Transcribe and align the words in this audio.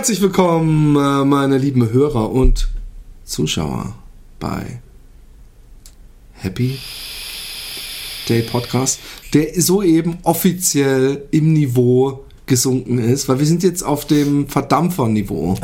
Herzlich 0.00 0.22
willkommen, 0.22 0.96
äh, 0.96 1.26
meine 1.26 1.58
lieben 1.58 1.92
Hörer 1.92 2.30
und 2.32 2.70
Zuschauer 3.22 3.94
bei 4.38 4.80
Happy 6.32 6.78
Day 8.26 8.40
Podcast, 8.40 8.98
der 9.34 9.60
soeben 9.60 10.16
offiziell 10.22 11.24
im 11.32 11.52
Niveau 11.52 12.24
gesunken 12.46 12.98
ist, 12.98 13.28
weil 13.28 13.40
wir 13.40 13.46
sind 13.46 13.62
jetzt 13.62 13.82
auf 13.82 14.06
dem 14.06 14.48
Verdampferniveau. 14.48 15.58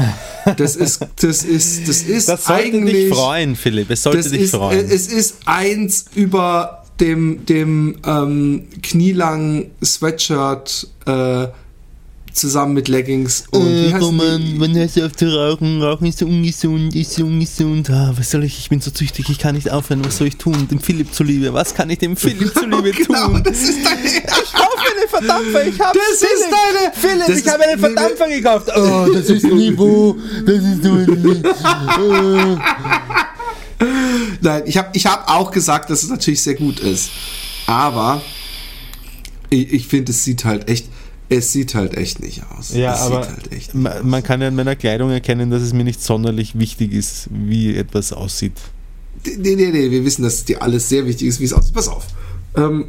Das 0.59 0.77
ist, 0.77 1.01
das 1.19 1.43
ist, 1.43 1.89
das 1.89 2.03
ist 2.03 2.29
Das 2.29 2.45
sollte 2.45 2.62
eigentlich. 2.77 3.06
dich 3.06 3.15
freuen, 3.15 3.56
Philipp. 3.56 3.89
Es 3.89 4.03
sollte 4.03 4.28
dich 4.28 4.43
ist, 4.43 4.55
freuen. 4.55 4.78
äh, 4.78 4.83
Es 4.83 5.06
ist 5.06 5.37
eins 5.47 6.05
über 6.15 6.84
dem, 7.00 7.47
dem 7.47 7.97
ähm, 8.05 8.65
knielangen 8.83 9.71
Sweatshirt 9.83 10.89
äh, 11.06 11.47
zusammen 12.37 12.75
mit 12.75 12.89
Leggings 12.89 13.45
und 13.51 13.67
wie 13.67 13.92
heißt 13.95 14.05
die? 14.05 14.55
wann 14.61 14.75
hörst 14.77 14.97
du 14.97 15.06
auf 15.06 15.12
zu 15.17 15.27
rauchen? 15.34 15.83
Rauchen 15.83 16.06
ist 16.06 16.19
so 16.19 16.27
ungesund, 16.27 16.95
ist 16.95 17.15
so 17.15 17.25
ungesund. 17.25 17.89
Ah, 17.91 18.12
was 18.17 18.31
soll 18.31 18.45
ich? 18.45 18.59
Ich 18.59 18.69
bin 18.69 18.81
so 18.81 18.91
süchtig, 18.95 19.28
ich 19.31 19.39
kann 19.39 19.55
nicht 19.55 19.70
aufhören. 19.70 20.05
Was 20.05 20.19
soll 20.19 20.28
ich 20.28 20.37
tun? 20.37 20.69
Dem 20.69 20.78
Philipp 20.81 21.12
zuliebe. 21.15 21.53
Was 21.53 21.75
kann 21.75 21.89
ich 21.91 21.98
dem 21.98 22.17
Philipp 22.17 22.53
zuliebe 22.59 22.91
genau, 22.93 23.27
tun? 23.28 23.43
das 23.43 23.62
ist 23.62 23.78
deine 23.84 24.06
Ich 24.06 24.53
kaufe 24.53 24.78
einen 24.78 25.09
Verdampfer, 25.09 25.67
ich 25.67 25.81
habe 25.81 25.98
Das 25.98 26.23
ist 26.23 26.45
deine- 26.45 26.93
Philipp, 26.95 27.27
das 27.27 27.39
ich 27.39 27.48
habe 27.48 27.62
einen 27.65 27.81
Verdampfer 27.81 28.28
gekauft. 28.28 28.69
Oh, 28.77 29.09
das 29.15 29.27
ist 29.31 29.45
Niveau, 29.45 30.17
das 30.45 30.56
ist 30.56 30.83
so 30.84 30.97
Nein, 34.41 34.62
ich 34.67 34.77
habe 34.78 34.89
ich 34.95 35.06
hab 35.06 35.28
auch 35.31 35.50
gesagt, 35.50 35.91
dass 35.91 36.03
es 36.03 36.09
natürlich 36.09 36.43
sehr 36.43 36.55
gut 36.55 36.81
ist. 36.81 37.11
Aber 37.67 38.23
ich, 39.50 39.73
ich 39.73 39.87
finde, 39.87 40.12
es 40.12 40.25
sieht 40.25 40.45
halt 40.45 40.69
echt, 40.69 40.87
es 41.28 41.52
sieht 41.52 41.74
halt 41.74 41.96
echt 41.96 42.20
nicht 42.20 42.42
aus. 42.56 42.72
Ja, 42.74 42.94
es 42.94 43.00
aber 43.00 43.27
halt 43.28 43.52
echt 43.52 43.74
ma- 43.74 44.02
man 44.02 44.22
kann 44.22 44.41
ja 44.41 44.48
an 44.48 44.55
meiner 44.55 44.77
Kleidung 44.77 45.10
erkennen, 45.10 45.50
dass 45.50 45.62
es 45.62 45.72
mir 45.72 45.84
nicht 45.84 46.02
sonderlich 46.02 46.58
wichtig 46.58 46.92
ist, 46.92 47.28
wie 47.30 47.74
etwas 47.77 48.12
aussieht. 48.12 48.52
Nee, 49.24 49.56
nee, 49.56 49.70
nee, 49.72 49.91
wir 49.91 50.04
wissen, 50.04 50.22
dass 50.22 50.44
dir 50.44 50.62
alles 50.62 50.88
sehr 50.88 51.06
wichtig 51.06 51.28
ist, 51.28 51.41
wie 51.41 51.44
es 51.44 51.52
aussieht. 51.52 51.74
Pass 51.74 51.88
auf. 51.88 52.06
Ähm, 52.56 52.86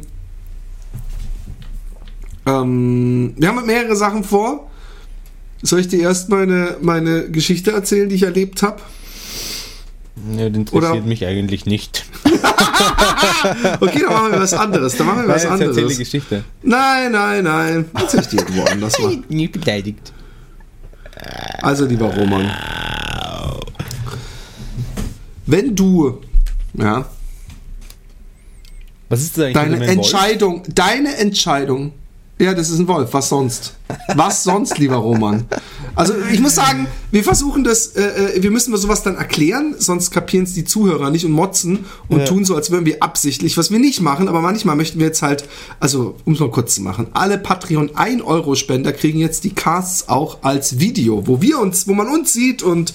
ähm, 2.46 3.34
wir 3.36 3.48
haben 3.48 3.66
mehrere 3.66 3.96
Sachen 3.96 4.24
vor. 4.24 4.70
Soll 5.62 5.80
ich 5.80 5.88
dir 5.88 6.00
erst 6.00 6.28
meine, 6.28 6.76
meine 6.80 7.30
Geschichte 7.30 7.72
erzählen, 7.72 8.08
die 8.08 8.14
ich 8.14 8.22
erlebt 8.22 8.62
habe? 8.62 8.80
Ja, 10.36 10.48
das 10.48 10.56
interessiert 10.58 10.92
Oder- 10.92 11.02
mich 11.02 11.24
eigentlich 11.26 11.66
nicht. 11.66 12.04
Okay, 13.80 14.00
dann 14.02 14.12
machen 14.12 14.32
wir 14.32 14.40
was 14.40 14.54
anderes. 14.54 14.96
Dann 14.96 15.06
machen 15.06 15.22
wir 15.26 15.28
was 15.34 15.42
Nein, 15.44 15.52
jetzt 15.52 15.60
erzähl 15.60 15.74
die 15.74 15.80
anderes. 15.80 15.98
Geschichte. 15.98 16.44
Nein, 16.62 17.12
nein, 17.12 17.44
nein. 17.44 17.84
Erzähl 17.94 18.20
ich 18.20 18.26
dir 18.28 18.38
irgendwo 18.40 18.62
anders 18.64 18.98
mal. 19.00 19.18
Nie 19.28 19.48
beleidigt. 19.48 20.12
Also, 21.62 21.86
lieber 21.86 22.06
Roman. 22.14 22.50
Wenn 25.46 25.74
du, 25.74 26.20
ja, 26.74 27.06
Was 29.08 29.22
ist 29.22 29.36
das 29.38 29.44
eigentlich 29.46 29.54
deine 29.54 29.78
Wolf? 29.80 29.90
Entscheidung, 29.90 30.62
deine 30.68 31.16
Entscheidung, 31.16 31.92
ja, 32.40 32.54
das 32.54 32.70
ist 32.70 32.78
ein 32.78 32.86
Wolf, 32.88 33.12
was 33.12 33.28
sonst? 33.28 33.74
Was 34.14 34.44
sonst, 34.44 34.78
lieber 34.78 34.96
Roman? 34.96 35.44
Also, 35.94 36.14
ich 36.32 36.40
muss 36.40 36.54
sagen, 36.54 36.86
wir 37.10 37.24
versuchen 37.24 37.64
das, 37.64 37.88
äh, 37.88 38.36
äh, 38.36 38.42
wir 38.42 38.50
müssen 38.50 38.76
sowas 38.76 39.02
dann 39.02 39.16
erklären, 39.16 39.74
sonst 39.78 40.10
kapieren 40.12 40.44
es 40.44 40.54
die 40.54 40.64
Zuhörer 40.64 41.10
nicht 41.10 41.24
und 41.24 41.32
motzen 41.32 41.86
und 42.08 42.20
Ja. 42.20 42.26
tun 42.26 42.44
so, 42.44 42.54
als 42.54 42.70
würden 42.70 42.86
wir 42.86 43.02
absichtlich, 43.02 43.56
was 43.56 43.70
wir 43.72 43.78
nicht 43.80 44.00
machen, 44.00 44.28
aber 44.28 44.40
manchmal 44.40 44.76
möchten 44.76 45.00
wir 45.00 45.06
jetzt 45.06 45.22
halt, 45.22 45.44
also, 45.80 46.14
um 46.24 46.34
es 46.34 46.40
mal 46.40 46.50
kurz 46.50 46.76
zu 46.76 46.82
machen, 46.82 47.08
alle 47.12 47.38
Patreon 47.38 47.96
1 47.96 48.22
Euro 48.22 48.54
Spender 48.54 48.92
kriegen 48.92 49.18
jetzt 49.18 49.42
die 49.44 49.50
Casts 49.54 50.08
auch 50.08 50.38
als 50.42 50.78
Video, 50.78 51.26
wo 51.26 51.42
wir 51.42 51.58
uns, 51.58 51.88
wo 51.88 51.94
man 51.94 52.06
uns 52.08 52.32
sieht 52.32 52.62
und 52.62 52.94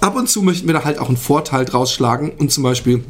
ab 0.00 0.16
und 0.16 0.28
zu 0.28 0.42
möchten 0.42 0.66
wir 0.66 0.74
da 0.74 0.84
halt 0.84 0.98
auch 0.98 1.08
einen 1.08 1.16
Vorteil 1.16 1.64
draus 1.64 1.92
schlagen 1.92 2.32
und 2.36 2.50
zum 2.50 2.64
Beispiel 2.64 3.04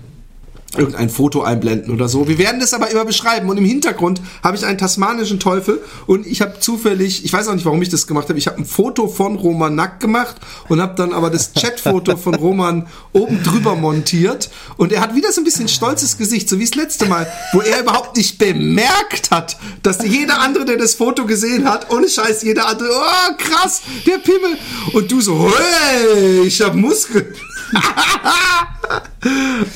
irgendein 0.77 1.11
Foto 1.11 1.43
einblenden 1.43 1.93
oder 1.93 2.09
so. 2.09 2.29
Wir 2.29 2.39
werden 2.39 2.61
das 2.61 2.75
aber 2.75 2.91
immer 2.91 3.05
beschreiben 3.05 3.49
und 3.49 3.57
im 3.57 3.65
Hintergrund 3.65 4.21
habe 4.43 4.57
ich 4.57 4.65
einen 4.65 4.79
tasmanischen 4.79 5.41
Teufel 5.41 5.83
und 6.07 6.27
ich 6.27 6.41
habe 6.41 6.61
zufällig, 6.61 7.25
ich 7.25 7.33
weiß 7.33 7.49
auch 7.49 7.55
nicht, 7.55 7.65
warum 7.65 7.81
ich 7.83 7.89
das 7.89 8.07
gemacht 8.07 8.29
habe, 8.29 8.39
ich 8.39 8.47
habe 8.47 8.59
ein 8.59 8.65
Foto 8.65 9.09
von 9.09 9.37
Roman 9.37 9.75
nackt 9.75 10.01
gemacht 10.01 10.37
und 10.69 10.81
habe 10.81 10.95
dann 10.97 11.13
aber 11.13 11.31
das 11.31 11.53
Chatfoto 11.53 12.17
von 12.17 12.35
Roman 12.35 12.87
oben 13.13 13.43
drüber 13.43 13.77
montiert 13.77 14.51
und 14.77 14.93
er 14.93 15.01
hat 15.01 15.15
wieder 15.15 15.33
so 15.33 15.41
ein 15.41 15.45
bisschen 15.45 15.69
stolzes 15.69 16.19
Gesicht, 16.19 16.49
so 16.49 16.59
wie 16.59 16.65
das 16.65 16.75
letzte 16.75 17.07
Mal, 17.07 17.27
wo 17.53 17.61
er 17.61 17.81
überhaupt 17.81 18.17
nicht 18.17 18.39
bemerkt 18.39 19.31
hat, 19.31 19.57
dass 19.83 20.05
jeder 20.05 20.41
andere, 20.41 20.65
der 20.65 20.77
das 20.77 20.95
Foto 20.95 21.27
gesehen 21.27 21.69
hat, 21.69 21.91
ohne 21.91 22.09
Scheiß, 22.09 22.43
jeder 22.43 22.69
andere, 22.69 22.91
oh 22.91 23.35
krass, 23.39 23.83
der 24.07 24.19
Pimmel 24.19 24.59
und 24.93 25.11
du 25.11 25.21
so, 25.21 25.53
hey, 25.57 26.43
ich 26.47 26.61
habe 26.61 26.77
Muskeln. 26.77 27.35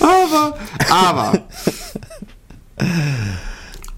aber, 0.01 0.59
aber, 0.91 1.45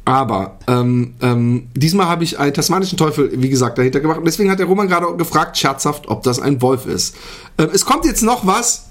aber, 0.04 0.59
ähm, 0.66 1.15
ähm, 1.21 1.69
diesmal 1.75 2.06
habe 2.06 2.25
ich 2.25 2.38
einen 2.38 2.54
tasmanischen 2.54 2.98
Teufel, 2.98 3.31
wie 3.34 3.48
gesagt, 3.48 3.78
dahinter 3.78 4.00
gemacht. 4.00 4.19
Und 4.19 4.25
deswegen 4.25 4.50
hat 4.50 4.59
der 4.59 4.66
Roman 4.66 4.88
gerade 4.88 5.15
gefragt, 5.16 5.56
scherzhaft, 5.56 6.09
ob 6.09 6.22
das 6.22 6.41
ein 6.41 6.60
Wolf 6.62 6.87
ist. 6.87 7.15
Ähm, 7.59 7.69
es 7.72 7.84
kommt 7.84 8.04
jetzt 8.04 8.22
noch 8.22 8.47
was. 8.47 8.87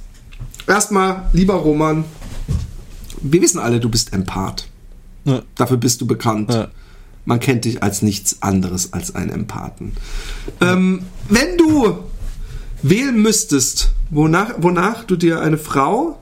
Erstmal, 0.68 1.30
lieber 1.34 1.56
Roman, 1.56 2.06
wir 3.22 3.41
wissen 3.41 3.59
alle, 3.59 3.80
du 3.80 3.90
bist 3.90 4.13
Empath. 4.13 4.68
Ja. 5.25 5.41
Dafür 5.56 5.78
bist 5.78 6.00
du 6.01 6.07
bekannt. 6.07 6.53
Ja. 6.53 6.69
Man 7.25 7.40
kennt 7.40 7.66
dich 7.66 7.84
als 7.84 8.01
nichts 8.01 8.41
anderes 8.41 8.94
als 8.94 9.13
einen 9.13 9.30
Empathen. 9.30 9.94
Ähm, 10.62 11.03
wenn 11.28 11.57
du 11.57 12.00
wählen 12.82 13.22
müsstest, 13.22 13.92
wonach, 14.10 14.56
wonach 14.60 15.04
du 15.04 15.16
dir 15.16 15.42
eine 15.42 15.58
Frau 15.58 16.20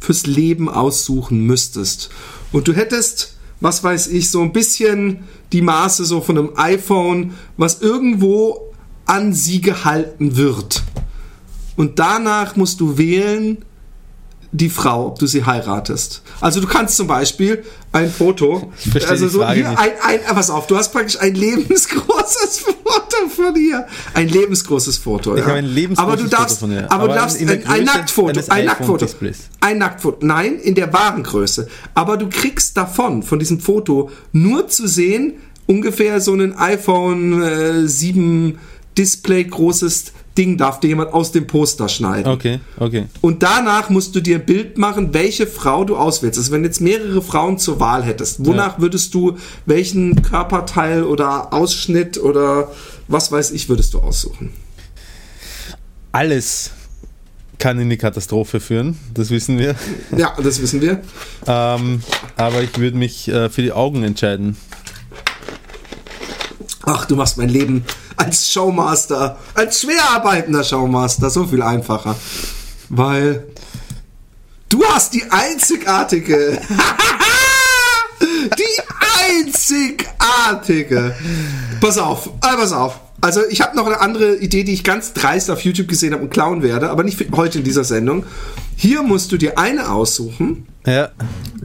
fürs 0.00 0.26
Leben 0.26 0.68
aussuchen 0.68 1.40
müsstest 1.40 2.10
und 2.52 2.68
du 2.68 2.72
hättest, 2.72 3.36
was 3.60 3.82
weiß 3.82 4.08
ich, 4.08 4.30
so 4.30 4.42
ein 4.42 4.52
bisschen 4.52 5.24
die 5.52 5.62
Maße 5.62 6.04
so 6.04 6.20
von 6.20 6.38
einem 6.38 6.50
iPhone, 6.56 7.34
was 7.56 7.80
irgendwo 7.80 8.72
an 9.06 9.32
sie 9.32 9.60
gehalten 9.60 10.36
wird. 10.36 10.82
Und 11.76 11.98
danach 11.98 12.56
musst 12.56 12.80
du 12.80 12.98
wählen, 12.98 13.58
die 14.52 14.70
Frau, 14.70 15.08
ob 15.08 15.18
du 15.18 15.26
sie 15.26 15.44
heiratest. 15.44 16.22
Also 16.40 16.60
du 16.60 16.66
kannst 16.66 16.96
zum 16.96 17.06
Beispiel 17.06 17.64
ein 17.92 18.10
Foto, 18.10 18.72
also 19.08 19.28
so 19.28 19.46
hier 19.48 19.68
nicht. 19.68 19.78
ein, 19.78 19.90
ein, 20.02 20.20
ah, 20.28 20.34
pass 20.34 20.50
auf, 20.50 20.66
du 20.66 20.76
hast 20.76 20.92
praktisch 20.92 21.18
ein 21.20 21.34
lebensgroßes 21.46 22.60
Foto 22.60 23.28
von 23.34 23.56
ihr, 23.56 23.86
ein 24.14 24.28
lebensgroßes 24.28 24.98
Foto. 24.98 25.34
Ich 25.34 25.40
ja. 25.40 25.46
habe 25.46 25.58
ein 25.58 25.66
lebensgroßes 25.66 26.12
aber 26.12 26.22
du 26.22 26.28
darfst, 26.28 26.60
Foto 26.60 26.72
von 26.72 26.72
ihr. 26.72 26.84
aber, 26.84 27.04
Aber 27.04 27.08
du 27.08 27.14
darfst 27.14 27.40
ein, 27.40 27.66
ein 27.66 27.84
Nacktfoto, 27.84 28.40
ein 28.48 28.64
Nacktfoto, 28.64 29.06
ein 29.60 29.78
Nacktfoto. 29.78 30.26
Nein, 30.26 30.58
in 30.58 30.74
der 30.74 30.92
wahren 30.92 31.22
Größe. 31.22 31.68
Aber 31.94 32.16
du 32.16 32.28
kriegst 32.28 32.76
davon, 32.76 33.22
von 33.22 33.38
diesem 33.38 33.60
Foto, 33.60 34.10
nur 34.32 34.68
zu 34.68 34.86
sehen 34.86 35.34
ungefähr 35.66 36.20
so 36.20 36.34
ein 36.34 36.56
iPhone 36.56 37.42
äh, 37.42 37.88
7 37.88 38.58
Display 38.96 39.44
großes 39.44 40.12
Ding 40.36 40.56
darf 40.56 40.80
dir 40.80 40.88
jemand 40.88 41.12
aus 41.12 41.32
dem 41.32 41.46
Poster 41.46 41.88
schneiden. 41.88 42.30
Okay, 42.30 42.60
okay. 42.78 43.06
Und 43.20 43.42
danach 43.42 43.90
musst 43.90 44.14
du 44.14 44.20
dir 44.20 44.36
ein 44.36 44.46
Bild 44.46 44.78
machen, 44.78 45.12
welche 45.12 45.46
Frau 45.46 45.84
du 45.84 45.96
auswählst. 45.96 46.38
Also 46.38 46.52
wenn 46.52 46.64
jetzt 46.64 46.80
mehrere 46.80 47.22
Frauen 47.22 47.58
zur 47.58 47.80
Wahl 47.80 48.04
hättest, 48.04 48.44
wonach 48.44 48.78
würdest 48.78 49.14
du 49.14 49.36
welchen 49.64 50.22
Körperteil 50.22 51.04
oder 51.04 51.52
Ausschnitt 51.52 52.18
oder 52.18 52.70
was 53.08 53.32
weiß 53.32 53.52
ich 53.52 53.68
würdest 53.68 53.94
du 53.94 54.00
aussuchen? 54.00 54.52
Alles 56.12 56.70
kann 57.58 57.78
in 57.78 57.88
die 57.88 57.96
Katastrophe 57.96 58.60
führen, 58.60 58.98
das 59.14 59.30
wissen 59.30 59.58
wir. 59.58 59.74
Ja, 60.16 60.34
das 60.42 60.60
wissen 60.60 60.80
wir. 60.80 61.02
Ähm, 61.46 62.02
aber 62.36 62.62
ich 62.62 62.78
würde 62.78 62.96
mich 62.96 63.28
äh, 63.28 63.48
für 63.48 63.62
die 63.62 63.72
Augen 63.72 64.02
entscheiden. 64.02 64.56
Ach, 66.84 67.04
du 67.06 67.16
machst 67.16 67.38
mein 67.38 67.48
Leben 67.48 67.84
als 68.16 68.50
Showmaster, 68.52 69.38
als 69.54 69.80
schwer 69.80 70.02
arbeitender 70.14 70.64
Showmaster, 70.64 71.30
so 71.30 71.46
viel 71.46 71.62
einfacher. 71.62 72.16
Weil 72.88 73.46
du 74.68 74.84
hast 74.84 75.14
die 75.14 75.24
einzigartige, 75.30 76.60
die 78.20 78.82
einzigartige. 79.36 81.14
Pass 81.80 81.98
auf, 81.98 82.26
äh, 82.26 82.30
pass 82.56 82.72
auf. 82.72 83.00
Also 83.20 83.40
ich 83.48 83.60
habe 83.62 83.74
noch 83.76 83.86
eine 83.86 84.00
andere 84.00 84.36
Idee, 84.36 84.62
die 84.62 84.72
ich 84.74 84.84
ganz 84.84 85.12
dreist 85.14 85.50
auf 85.50 85.62
YouTube 85.62 85.88
gesehen 85.88 86.12
habe 86.12 86.22
und 86.22 86.30
klauen 86.30 86.62
werde, 86.62 86.90
aber 86.90 87.02
nicht 87.02 87.18
heute 87.34 87.58
in 87.58 87.64
dieser 87.64 87.82
Sendung. 87.84 88.24
Hier 88.76 89.02
musst 89.02 89.32
du 89.32 89.38
dir 89.38 89.58
eine 89.58 89.90
aussuchen, 89.90 90.66
Ja. 90.86 91.08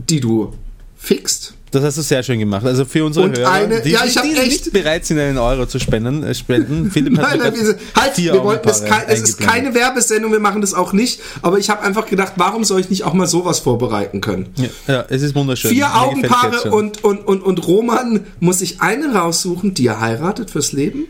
die 0.08 0.20
du 0.20 0.54
fixt. 0.96 1.54
Das 1.72 1.82
hast 1.82 1.98
du 1.98 2.02
sehr 2.02 2.22
schön 2.22 2.38
gemacht. 2.38 2.64
Also 2.64 2.84
für 2.84 3.04
unsere 3.04 3.26
Und 3.26 3.36
Hörer, 3.38 3.50
eine- 3.50 3.80
die, 3.80 3.90
ja, 3.90 4.04
ich 4.04 4.14
die 4.14 4.36
echt- 4.36 4.46
nicht 4.66 4.72
bereit 4.72 5.04
sind, 5.06 5.18
einen 5.18 5.38
Euro 5.38 5.66
zu 5.66 5.78
spenden, 5.80 6.22
äh, 6.22 6.34
spenden. 6.34 6.90
Philipp 6.92 7.14
Nein, 7.14 7.38
nein, 7.38 7.54
wir, 7.54 7.76
halt, 8.00 8.12
vier 8.14 8.34
wir 8.34 8.44
wollten 8.44 8.68
das 8.68 8.84
kein, 8.84 9.08
es 9.08 9.22
ist 9.22 9.38
keine 9.40 9.74
Werbesendung, 9.74 10.30
wir 10.32 10.38
machen 10.40 10.60
das 10.60 10.74
auch 10.74 10.92
nicht, 10.92 11.20
aber 11.40 11.58
ich 11.58 11.70
habe 11.70 11.82
einfach 11.82 12.06
gedacht, 12.06 12.34
warum 12.36 12.62
soll 12.64 12.80
ich 12.80 12.90
nicht 12.90 13.04
auch 13.04 13.14
mal 13.14 13.26
sowas 13.26 13.58
vorbereiten 13.58 14.20
können? 14.20 14.50
Ja, 14.56 14.68
ja, 14.86 15.04
es 15.08 15.22
ist 15.22 15.34
wunderschön. 15.34 15.70
Vier 15.70 15.86
Mir 15.88 15.94
Augenpaare 16.00 16.70
und, 16.70 17.02
und, 17.02 17.26
und, 17.26 17.42
und 17.42 17.66
Roman 17.66 18.26
muss 18.38 18.58
sich 18.60 18.80
eine 18.82 19.14
raussuchen, 19.14 19.74
die 19.74 19.86
er 19.86 19.98
heiratet 20.00 20.50
fürs 20.50 20.72
Leben 20.72 21.06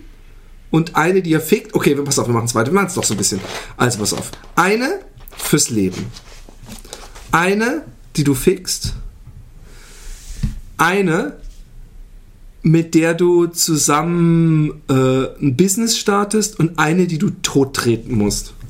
und 0.70 0.94
eine, 0.96 1.22
die 1.22 1.32
er 1.34 1.40
fickt. 1.40 1.74
Okay, 1.74 1.94
pass 1.96 2.18
auf, 2.20 2.28
wir 2.28 2.34
machen 2.34 2.46
es 2.46 2.54
weiter, 2.54 2.68
wir 2.70 2.74
machen 2.74 2.86
es 2.86 2.94
doch 2.94 3.04
so 3.04 3.14
ein 3.14 3.18
bisschen. 3.18 3.40
Also 3.76 3.98
pass 3.98 4.12
auf. 4.14 4.30
Eine 4.54 5.00
fürs 5.36 5.70
Leben. 5.70 6.06
Eine, 7.32 7.82
die 8.16 8.24
du 8.24 8.34
fickst. 8.34 8.94
Eine, 10.82 11.34
mit 12.62 12.96
der 12.96 13.14
du 13.14 13.46
zusammen 13.46 14.82
äh, 14.88 14.92
ein 15.40 15.56
Business 15.56 15.96
startest 15.96 16.58
und 16.58 16.76
eine, 16.80 17.06
die 17.06 17.18
du 17.18 17.30
tottreten 17.30 18.16
musst. 18.16 18.54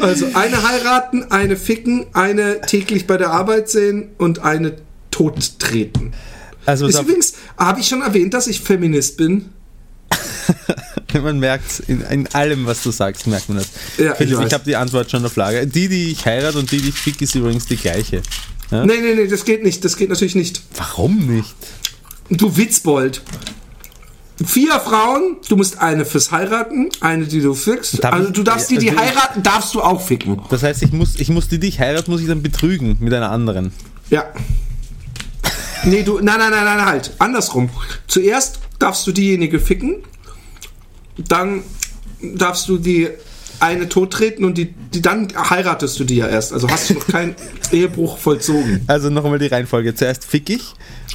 Also 0.00 0.26
eine 0.34 0.68
heiraten, 0.68 1.30
eine 1.30 1.56
ficken, 1.56 2.06
eine 2.12 2.60
täglich 2.62 3.06
bei 3.06 3.16
der 3.16 3.30
Arbeit 3.30 3.70
sehen 3.70 4.10
und 4.18 4.40
eine 4.40 4.76
tottreten. 5.10 6.12
Also 6.66 6.86
Ist 6.86 7.00
übrigens, 7.00 7.34
habe 7.56 7.80
ich 7.80 7.88
schon 7.88 8.02
erwähnt, 8.02 8.34
dass 8.34 8.46
ich 8.48 8.60
Feminist 8.60 9.16
bin? 9.16 9.50
man 11.22 11.38
merkt 11.38 11.80
in, 11.86 12.00
in 12.02 12.26
allem, 12.34 12.66
was 12.66 12.82
du 12.82 12.90
sagst, 12.90 13.26
merkt 13.26 13.48
man 13.48 13.58
das. 13.58 13.68
Ja, 13.98 14.12
ich 14.12 14.16
Philipp, 14.18 14.32
ich, 14.38 14.44
weiß. 14.46 14.52
habe 14.52 14.64
die 14.64 14.76
Antwort 14.76 15.10
schon 15.10 15.24
auf 15.24 15.36
Lager. 15.36 15.66
Die, 15.66 15.88
die 15.88 16.10
ich 16.12 16.24
heirate 16.26 16.58
und 16.58 16.70
die, 16.70 16.78
die 16.80 16.88
ich 16.90 16.94
fick, 16.94 17.20
ist 17.22 17.34
übrigens 17.34 17.66
die 17.66 17.76
gleiche. 17.76 18.22
Ja? 18.70 18.84
Nee, 18.84 19.00
nee, 19.00 19.14
nee, 19.14 19.26
das 19.26 19.44
geht 19.44 19.62
nicht. 19.62 19.84
Das 19.84 19.96
geht 19.96 20.08
natürlich 20.10 20.34
nicht. 20.34 20.62
Warum 20.76 21.18
nicht? 21.26 21.54
Du 22.30 22.56
Witzbold. 22.56 23.22
Vier 24.44 24.80
Frauen, 24.80 25.36
du 25.48 25.56
musst 25.56 25.78
eine 25.78 26.04
fürs 26.04 26.32
Heiraten, 26.32 26.88
eine, 27.00 27.26
die 27.26 27.40
du 27.40 27.54
fickst. 27.54 28.02
Darf 28.02 28.14
also 28.14 28.28
ich- 28.28 28.32
du 28.34 28.42
darfst 28.42 28.68
die, 28.70 28.78
die 28.78 28.90
also 28.90 29.00
ich- 29.02 29.08
heiraten, 29.08 29.42
darfst 29.44 29.74
du 29.74 29.80
auch 29.80 30.00
ficken. 30.00 30.40
Das 30.50 30.64
heißt, 30.64 30.82
ich 30.82 30.92
muss, 30.92 31.14
ich 31.20 31.28
muss 31.28 31.48
die, 31.48 31.60
die 31.60 31.68
ich 31.68 31.78
heirate, 31.78 32.10
muss 32.10 32.20
ich 32.20 32.26
dann 32.26 32.42
betrügen 32.42 32.96
mit 32.98 33.14
einer 33.14 33.30
anderen. 33.30 33.72
Ja. 34.10 34.24
Nee, 35.84 36.02
du, 36.02 36.14
nein, 36.20 36.38
nein, 36.38 36.50
nein, 36.50 36.64
nein, 36.64 36.84
halt. 36.84 37.12
Andersrum. 37.18 37.70
Zuerst 38.08 38.58
darfst 38.78 39.06
du 39.06 39.12
diejenige 39.12 39.60
ficken, 39.60 39.96
dann 41.16 41.62
darfst 42.22 42.68
du 42.68 42.78
die 42.78 43.08
eine 43.60 43.88
tottreten 43.88 44.44
und 44.44 44.58
die, 44.58 44.74
die 44.92 45.00
dann 45.00 45.28
heiratest 45.36 45.98
du 46.00 46.04
die 46.04 46.16
ja 46.16 46.26
erst. 46.26 46.52
Also 46.52 46.68
hast 46.68 46.90
du 46.90 46.94
noch 46.94 47.06
keinen 47.06 47.34
Ehebruch 47.72 48.18
vollzogen. 48.18 48.82
Also 48.88 49.10
noch 49.10 49.24
einmal 49.24 49.38
die 49.38 49.46
Reihenfolge. 49.46 49.94
Zuerst 49.94 50.24
fick 50.24 50.50
ich, 50.50 50.62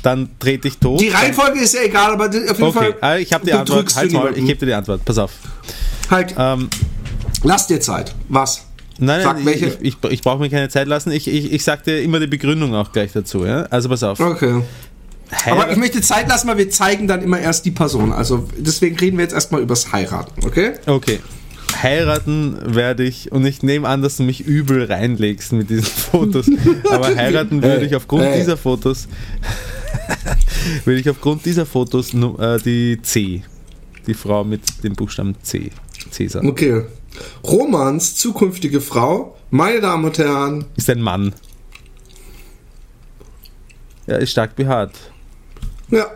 dann 0.03 0.29
trete 0.39 0.69
ich 0.69 0.77
tot. 0.77 1.01
Die 1.01 1.09
Reihenfolge 1.09 1.59
ist 1.59 1.73
ja 1.75 1.81
egal, 1.83 2.13
aber 2.13 2.27
auf 2.27 2.33
jeden 2.33 2.49
Okay, 2.63 2.71
Fall. 2.71 2.95
ah, 3.01 3.17
ich 3.17 3.33
habe 3.33 3.45
die 3.45 3.53
Antwort. 3.53 3.93
Halt 3.95 4.11
mal, 4.13 4.29
ich 4.37 4.45
gebe 4.45 4.55
dir 4.59 4.65
die 4.67 4.73
Antwort. 4.73 5.03
Pass 5.03 5.17
auf. 5.17 5.31
Halt, 6.09 6.33
Ähm, 6.37 6.69
lass 7.43 7.67
dir 7.67 7.81
Zeit. 7.81 8.15
Was? 8.29 8.65
nein, 8.97 9.21
Sag 9.21 9.35
nein, 9.37 9.45
welche. 9.45 9.65
ich, 9.81 9.95
ich, 10.03 10.11
ich 10.11 10.21
brauche 10.21 10.39
mir 10.39 10.49
keine 10.49 10.69
Zeit 10.69 10.87
lassen. 10.87 11.11
Ich, 11.11 11.27
ich, 11.27 11.51
ich 11.51 11.63
sag 11.63 11.83
dir 11.83 12.01
immer 12.01 12.19
die 12.19 12.27
Begründung 12.27 12.73
auch 12.73 12.91
gleich 12.91 13.11
dazu. 13.11 13.45
Ja? 13.45 13.63
Also 13.63 13.89
pass 13.89 14.01
auf. 14.03 14.19
Okay. 14.19 14.61
Aber 15.31 15.61
Heirat- 15.61 15.71
ich 15.71 15.77
möchte 15.77 16.01
Zeit 16.01 16.27
lassen, 16.27 16.47
weil 16.47 16.57
wir 16.57 16.69
zeigen 16.69 17.07
dann 17.07 17.21
immer 17.21 17.39
erst 17.39 17.65
die 17.65 17.71
Person. 17.71 18.11
Also 18.11 18.47
deswegen 18.57 18.97
reden 18.97 19.17
wir 19.17 19.23
jetzt 19.23 19.33
erstmal 19.33 19.61
übers 19.61 19.91
Heiraten, 19.91 20.43
okay? 20.45 20.73
Okay. 20.85 21.19
Heiraten 21.83 22.57
werde 22.75 23.03
ich, 23.03 23.31
und 23.31 23.45
ich 23.45 23.61
nehme 23.61 23.87
an, 23.87 24.01
dass 24.01 24.17
du 24.17 24.23
mich 24.23 24.41
übel 24.45 24.85
reinlegst 24.85 25.53
mit 25.53 25.69
diesen 25.69 25.83
Fotos, 26.11 26.47
aber 26.89 27.15
heiraten 27.15 27.61
würde 27.61 27.85
ich 27.85 27.95
aufgrund 27.95 28.23
Hey. 28.23 28.39
dieser 28.39 28.57
Fotos, 28.57 29.07
würde 30.85 30.99
ich 30.99 31.07
aufgrund 31.09 31.45
dieser 31.45 31.67
Fotos 31.67 32.11
äh, 32.13 32.57
die 32.65 32.99
C, 33.03 33.43
die 34.07 34.13
Frau 34.15 34.43
mit 34.43 34.61
dem 34.83 34.93
Buchstaben 34.93 35.35
C, 35.43 35.69
Cäsar, 36.09 36.43
Okay. 36.43 36.85
Romans 37.43 38.15
zukünftige 38.15 38.81
Frau, 38.81 39.37
meine 39.51 39.79
Damen 39.79 40.05
und 40.05 40.17
Herren, 40.17 40.65
ist 40.75 40.89
ein 40.89 41.01
Mann. 41.01 41.33
Ja, 44.07 44.17
ist 44.17 44.31
stark 44.31 44.55
behaart. 44.55 44.93
Ja, 45.91 46.07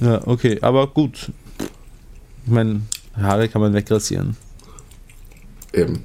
Ja, 0.00 0.20
okay, 0.26 0.58
aber 0.60 0.86
gut. 0.86 1.30
Ich 2.44 2.50
meine, 2.52 2.82
Haare 3.16 3.48
kann 3.48 3.60
man 3.62 3.72
wegrasieren. 3.72 4.36
eben. 5.72 6.04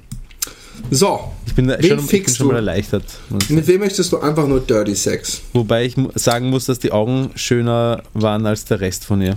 So, 0.90 1.32
Ich 1.44 1.54
bin, 1.54 1.66
da 1.66 1.82
schon, 1.82 1.98
ich 1.98 2.06
bin 2.06 2.28
schon 2.34 2.46
mal 2.46 2.56
erleichtert. 2.56 3.04
mit 3.48 3.66
wem 3.66 3.80
möchtest 3.80 4.12
du 4.12 4.18
einfach 4.18 4.46
nur 4.46 4.60
Dirty 4.60 4.94
Sex? 4.94 5.42
Wobei 5.52 5.84
ich 5.84 5.96
sagen 6.14 6.50
muss, 6.50 6.66
dass 6.66 6.78
die 6.78 6.92
Augen 6.92 7.30
schöner 7.34 8.02
waren 8.14 8.46
als 8.46 8.64
der 8.64 8.80
Rest 8.80 9.04
von 9.04 9.20
ihr. 9.20 9.36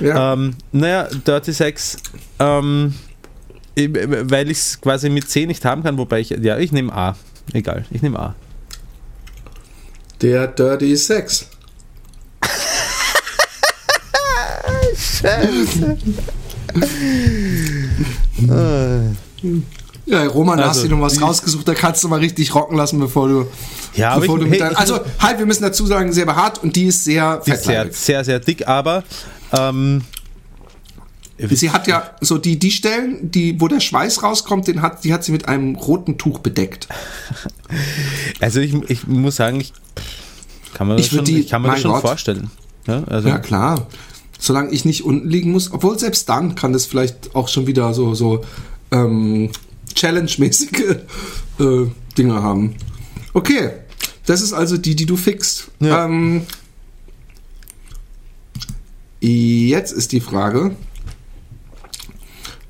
Ja. 0.00 0.34
Ähm, 0.34 0.54
naja, 0.70 1.08
Dirty 1.26 1.52
Sex, 1.52 1.96
ähm, 2.38 2.94
weil 3.74 4.50
ich 4.50 4.58
es 4.58 4.80
quasi 4.80 5.08
mit 5.08 5.28
C 5.28 5.46
nicht 5.46 5.64
haben 5.64 5.82
kann, 5.82 5.96
wobei 5.96 6.20
ich, 6.20 6.30
ja, 6.30 6.58
ich 6.58 6.70
nehme 6.70 6.92
A. 6.92 7.16
Egal, 7.52 7.86
ich 7.90 8.02
nehme 8.02 8.18
A. 8.20 8.34
Der 10.20 10.46
Dirty 10.48 10.96
Sex. 10.96 11.46
Ja, 20.06 20.24
Roman, 20.26 20.58
Also, 20.58 20.70
hast 20.70 20.82
du 20.84 20.88
dir 20.88 20.94
noch 20.96 21.02
was 21.02 21.20
rausgesucht, 21.20 21.68
da 21.68 21.74
kannst 21.74 22.02
du 22.02 22.08
mal 22.08 22.18
richtig 22.18 22.54
rocken 22.54 22.76
lassen, 22.76 22.98
bevor 22.98 23.28
du. 23.28 23.46
Ja, 23.94 24.18
bevor 24.18 24.36
ich- 24.36 24.44
du 24.44 24.48
mit 24.48 24.52
hey, 24.54 24.58
dein, 24.60 24.72
ich- 24.72 24.78
also, 24.78 25.00
halt, 25.18 25.38
wir 25.38 25.46
müssen 25.46 25.62
dazu 25.62 25.84
sagen, 25.86 26.12
sehr 26.12 26.24
behaart 26.24 26.62
und 26.62 26.74
die 26.76 26.86
ist 26.86 27.04
sehr 27.04 27.42
Die 27.44 27.50
ist 27.50 27.64
sehr, 27.64 27.92
sehr, 27.92 28.24
sehr 28.24 28.40
dick, 28.40 28.66
aber 28.66 29.04
ähm, 29.52 30.02
Sie 31.50 31.70
hat 31.70 31.86
ja 31.86 32.10
so 32.20 32.36
die, 32.38 32.58
die 32.58 32.70
Stellen, 32.72 33.30
die, 33.30 33.60
wo 33.60 33.68
der 33.68 33.78
Schweiß 33.80 34.22
rauskommt, 34.24 34.66
den 34.66 34.82
hat, 34.82 35.04
die 35.04 35.12
hat 35.14 35.22
sie 35.22 35.30
mit 35.32 35.46
einem 35.46 35.76
roten 35.76 36.18
Tuch 36.18 36.40
bedeckt. 36.40 36.88
also 38.40 38.58
ich, 38.60 38.74
ich 38.90 39.06
muss 39.06 39.36
sagen, 39.36 39.60
ich 39.60 39.72
kann 40.74 40.88
mir 40.88 40.96
das 40.96 41.06
Ich 41.06 41.12
schon, 41.12 41.24
die- 41.24 41.38
ich 41.40 41.48
kann 41.48 41.62
mir 41.62 41.68
das 41.68 41.80
schon 41.80 41.92
Gott. 41.92 42.00
vorstellen. 42.02 42.50
Ja, 42.88 43.04
also, 43.04 43.28
Ja, 43.28 43.38
klar. 43.38 43.86
Solange 44.40 44.70
ich 44.70 44.84
nicht 44.84 45.04
unten 45.04 45.28
liegen 45.28 45.50
muss, 45.52 45.72
obwohl 45.72 45.98
selbst 45.98 46.28
dann 46.28 46.54
kann 46.54 46.72
das 46.72 46.86
vielleicht 46.86 47.34
auch 47.34 47.48
schon 47.48 47.66
wieder 47.66 47.92
so, 47.94 48.14
so 48.14 48.44
ähm, 48.90 49.50
Challenge-mäßige 49.94 50.96
äh, 51.60 51.86
Dinge 52.16 52.42
haben. 52.42 52.74
Okay, 53.32 53.70
das 54.26 54.40
ist 54.42 54.52
also 54.52 54.76
die, 54.76 54.94
die 54.96 55.06
du 55.06 55.16
fixst. 55.16 55.70
Ja. 55.80 56.04
Ähm, 56.04 56.42
jetzt 59.20 59.92
ist 59.92 60.12
die 60.12 60.20
Frage, 60.20 60.76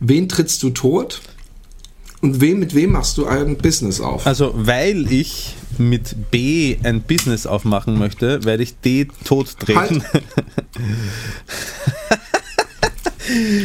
wen 0.01 0.29
trittst 0.29 0.63
du 0.63 0.71
tot 0.71 1.21
und 2.21 2.41
wem, 2.41 2.59
mit 2.59 2.75
wem 2.75 2.93
machst 2.93 3.17
du 3.19 3.27
ein 3.27 3.57
Business 3.57 4.01
auf? 4.01 4.27
Also, 4.27 4.53
weil 4.55 5.11
ich 5.13 5.55
mit 5.79 6.31
B 6.31 6.77
ein 6.83 7.03
Business 7.03 7.47
aufmachen 7.47 7.99
möchte, 7.99 8.45
werde 8.45 8.63
ich 8.63 8.77
D 8.81 9.07
tot 9.25 9.57
treten. 9.59 10.03
Halt. 10.13 10.25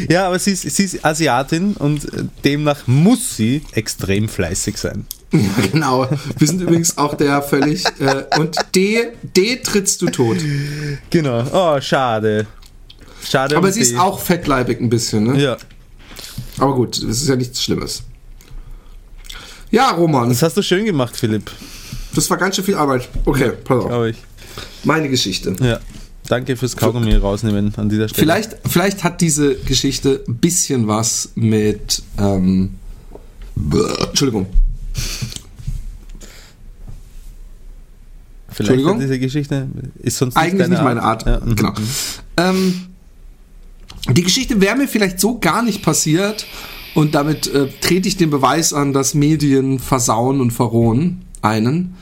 ja, 0.10 0.28
aber 0.28 0.38
sie 0.38 0.52
ist, 0.52 0.62
sie 0.62 0.84
ist 0.84 1.04
Asiatin 1.04 1.74
und 1.74 2.06
äh, 2.06 2.26
demnach 2.44 2.86
muss 2.86 3.36
sie 3.36 3.64
extrem 3.72 4.30
fleißig 4.30 4.78
sein. 4.78 5.08
genau, 5.72 6.08
wir 6.38 6.48
sind 6.48 6.62
übrigens 6.62 6.98
auch 7.00 7.16
der 7.16 7.42
völlig... 7.42 7.86
Äh, 8.00 8.26
und 8.38 8.56
D, 8.76 9.08
D 9.36 9.58
trittst 9.58 10.02
du 10.04 10.08
tot. 10.08 10.38
Genau. 11.10 11.44
Oh, 11.52 11.82
schade. 11.82 12.46
Schade. 13.28 13.58
Aber 13.58 13.72
sie 13.72 13.82
ist 13.82 13.98
auch 13.98 14.20
fettleibig 14.20 14.80
ein 14.80 14.90
bisschen, 14.90 15.24
ne? 15.24 15.42
Ja. 15.42 15.58
Aber 16.60 16.76
gut, 16.76 16.98
das 16.98 17.22
ist 17.22 17.28
ja 17.28 17.36
nichts 17.36 17.64
Schlimmes. 17.64 18.04
Ja, 19.72 19.92
Roman, 19.92 20.30
Das 20.30 20.44
hast 20.44 20.56
du 20.56 20.62
schön 20.62 20.86
gemacht, 20.86 21.18
Philipp, 21.18 21.50
das 22.14 22.30
war 22.30 22.38
ganz 22.38 22.56
schön 22.56 22.66
viel 22.66 22.76
Arbeit. 22.76 23.10
Okay, 23.26 23.54
pass 23.64 23.86
auf. 23.86 24.06
ich. 24.06 24.18
Meine 24.84 25.10
Geschichte. 25.10 25.56
Ja. 25.60 25.80
Danke 26.28 26.56
fürs 26.56 26.78
Kaugummi 26.78 27.16
rausnehmen 27.16 27.74
an 27.76 27.90
dieser 27.90 28.08
Stelle. 28.08 28.22
Vielleicht, 28.24 28.58
vielleicht 28.66 29.04
hat 29.04 29.20
diese 29.20 29.56
Geschichte 29.56 30.24
ein 30.28 30.38
bisschen 30.38 30.88
was 30.88 31.32
mit. 31.36 32.02
Ähm, 32.18 32.76
Entschuldigung. 33.56 34.48
Vielleicht 38.48 38.60
Entschuldigung? 38.60 38.94
hat 38.96 39.02
diese 39.02 39.20
Geschichte 39.20 39.68
ist 40.02 40.18
sonst 40.18 40.38
Eigentlich 40.38 40.60
deine 40.60 40.76
nicht 40.76 40.84
meine 40.84 41.02
Art. 41.02 41.26
Ja, 41.26 41.40
mhm. 41.40 41.56
Genau. 41.56 41.74
Ähm, 42.38 42.93
die 44.12 44.24
Geschichte 44.24 44.60
wäre 44.62 44.76
mir 44.76 44.88
vielleicht 44.88 45.20
so 45.20 45.40
gar 45.40 45.62
nicht 45.64 45.82
passiert 45.82 46.46
und 46.94 47.16
damit 47.16 47.48
äh, 47.48 47.68
trete 47.82 48.08
ich 48.08 48.18
den 48.18 48.30
Beweis 48.30 48.74
an, 48.74 48.94
dass 48.94 49.14
Medien 49.14 49.80
versauen 49.80 50.42
und 50.42 50.52
verrohen 50.52 51.24
einen. 51.42 51.96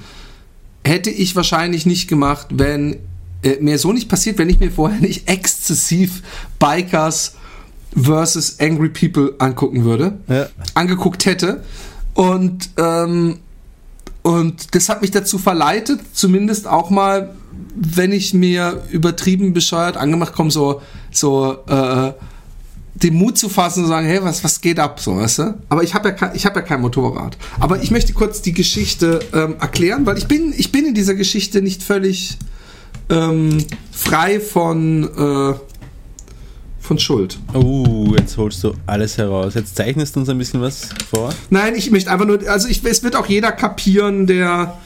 Hätte 0.84 1.10
ich 1.12 1.36
wahrscheinlich 1.36 1.86
nicht 1.86 2.08
gemacht, 2.08 2.48
wenn 2.51 2.98
äh, 3.43 3.58
mir 3.62 3.77
so 3.77 3.93
nicht 3.93 4.10
passiert, 4.10 4.38
wenn 4.39 4.50
ich 4.50 4.60
mir 4.60 4.72
vorher 4.72 5.00
nicht 5.00 5.29
exzessiv 5.29 6.24
Bikers 6.60 7.36
versus 7.96 8.60
Angry 8.60 8.89
People 8.89 9.36
angucken 9.38 9.84
würde, 9.84 10.17
Ja. 10.27 10.48
angeguckt 10.74 11.25
hätte 11.25 11.63
und 12.13 12.70
ähm, 12.77 13.39
und 14.24 14.75
das 14.75 14.88
hat 14.88 15.01
mich 15.01 15.10
dazu 15.10 15.39
verleitet, 15.39 16.00
zumindest 16.13 16.67
auch 16.67 16.91
mal, 16.91 17.34
wenn 17.75 18.12
ich 18.12 18.36
mir 18.36 18.84
übertrieben 18.91 19.53
bescheuert 19.53 19.98
angemacht 19.98 20.34
komme, 20.34 20.51
so, 20.51 20.81
so 21.12 21.58
äh, 21.68 22.13
den 22.94 23.15
Mut 23.15 23.38
zu 23.38 23.50
fassen 23.50 23.84
und 23.84 23.89
sagen, 23.89 24.06
hey, 24.06 24.20
was, 24.22 24.44
was 24.44 24.62
geht 24.62 24.77
ab, 24.80 25.00
so, 25.00 25.15
weißt 25.18 25.39
du? 25.39 25.53
Aber 25.70 25.82
ich 25.84 25.94
habe 25.94 26.10
ja, 26.10 26.15
kein- 26.15 26.36
ich 26.36 26.46
hab 26.46 26.56
ja 26.56 26.62
kein 26.62 26.82
Motorrad. 26.82 27.38
Aber 27.60 27.82
ich 27.82 27.89
möchte 27.89 28.13
kurz 28.13 28.41
die 28.41 28.53
Geschichte 28.53 29.20
ähm, 29.34 29.56
erklären, 29.60 30.06
weil 30.06 30.18
ich 30.18 30.27
bin, 30.27 30.53
ich 30.56 30.72
bin 30.72 30.86
in 30.86 30.94
dieser 30.94 31.15
Geschichte 31.15 31.62
nicht 31.62 31.82
völlig 31.84 32.38
ähm, 33.10 33.65
frei 33.91 34.39
von, 34.39 35.03
äh, 35.03 35.53
von 36.80 37.00
Schuld. 37.00 37.39
Oh, 37.53 38.13
jetzt 38.18 38.38
holst 38.38 38.63
du 38.63 38.74
alles 38.86 39.18
heraus. 39.18 39.53
Jetzt 39.56 39.75
zeichnest 39.77 40.15
du 40.15 40.20
uns 40.20 40.30
ein 40.30 40.38
bisschen 40.38 40.62
was 40.62 40.89
vor. 41.10 41.34
Nein, 41.50 41.75
ich 41.75 41.89
möchte 41.91 42.12
einfach 42.12 42.25
nur, 42.25 42.48
also 42.50 42.68
ich, 42.68 42.84
es 42.84 43.03
wird 43.03 43.15
auch 43.15 43.25
jeder 43.27 43.51
kapieren, 43.51 44.27
der 44.27 44.77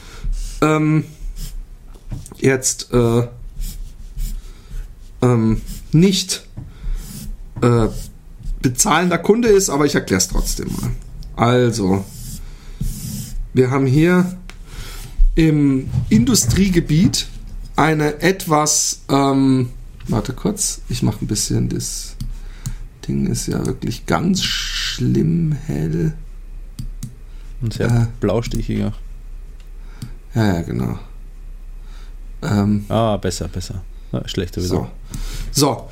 ähm, 0.62 1.04
jetzt 2.38 2.92
äh, 2.94 3.26
ähm, 5.22 5.60
nicht 5.92 6.46
äh, 7.62 7.88
bezahlender 8.62 9.18
Kunde 9.18 9.48
ist, 9.48 9.68
aber 9.70 9.86
ich 9.86 9.94
erkläre 9.94 10.18
es 10.18 10.28
trotzdem 10.28 10.68
mal. 10.80 10.90
Also, 11.36 12.04
wir 13.54 13.70
haben 13.70 13.86
hier 13.86 14.36
im 15.34 15.88
Industriegebiet 16.08 17.28
eine 17.76 18.20
etwas, 18.22 19.00
ähm, 19.10 19.70
warte 20.08 20.32
kurz, 20.32 20.80
ich 20.88 21.02
mache 21.02 21.24
ein 21.24 21.28
bisschen 21.28 21.68
das 21.68 22.16
Ding 23.06 23.26
ist 23.26 23.46
ja 23.46 23.64
wirklich 23.64 24.06
ganz 24.06 24.42
schlimm 24.42 25.52
hell. 25.66 26.14
Und 27.60 27.74
sehr 27.74 27.86
Äh. 27.88 28.06
blaustichig 28.20 28.82
auch. 28.84 28.94
Ja, 30.34 30.54
ja, 30.54 30.62
genau. 30.62 30.98
Ähm, 32.42 32.84
Ah, 32.88 33.16
besser, 33.16 33.48
besser. 33.48 33.82
Ah, 34.12 34.22
schlechter 34.26 34.60
wieder. 34.62 34.68
so. 34.68 34.86
So. 35.52 35.88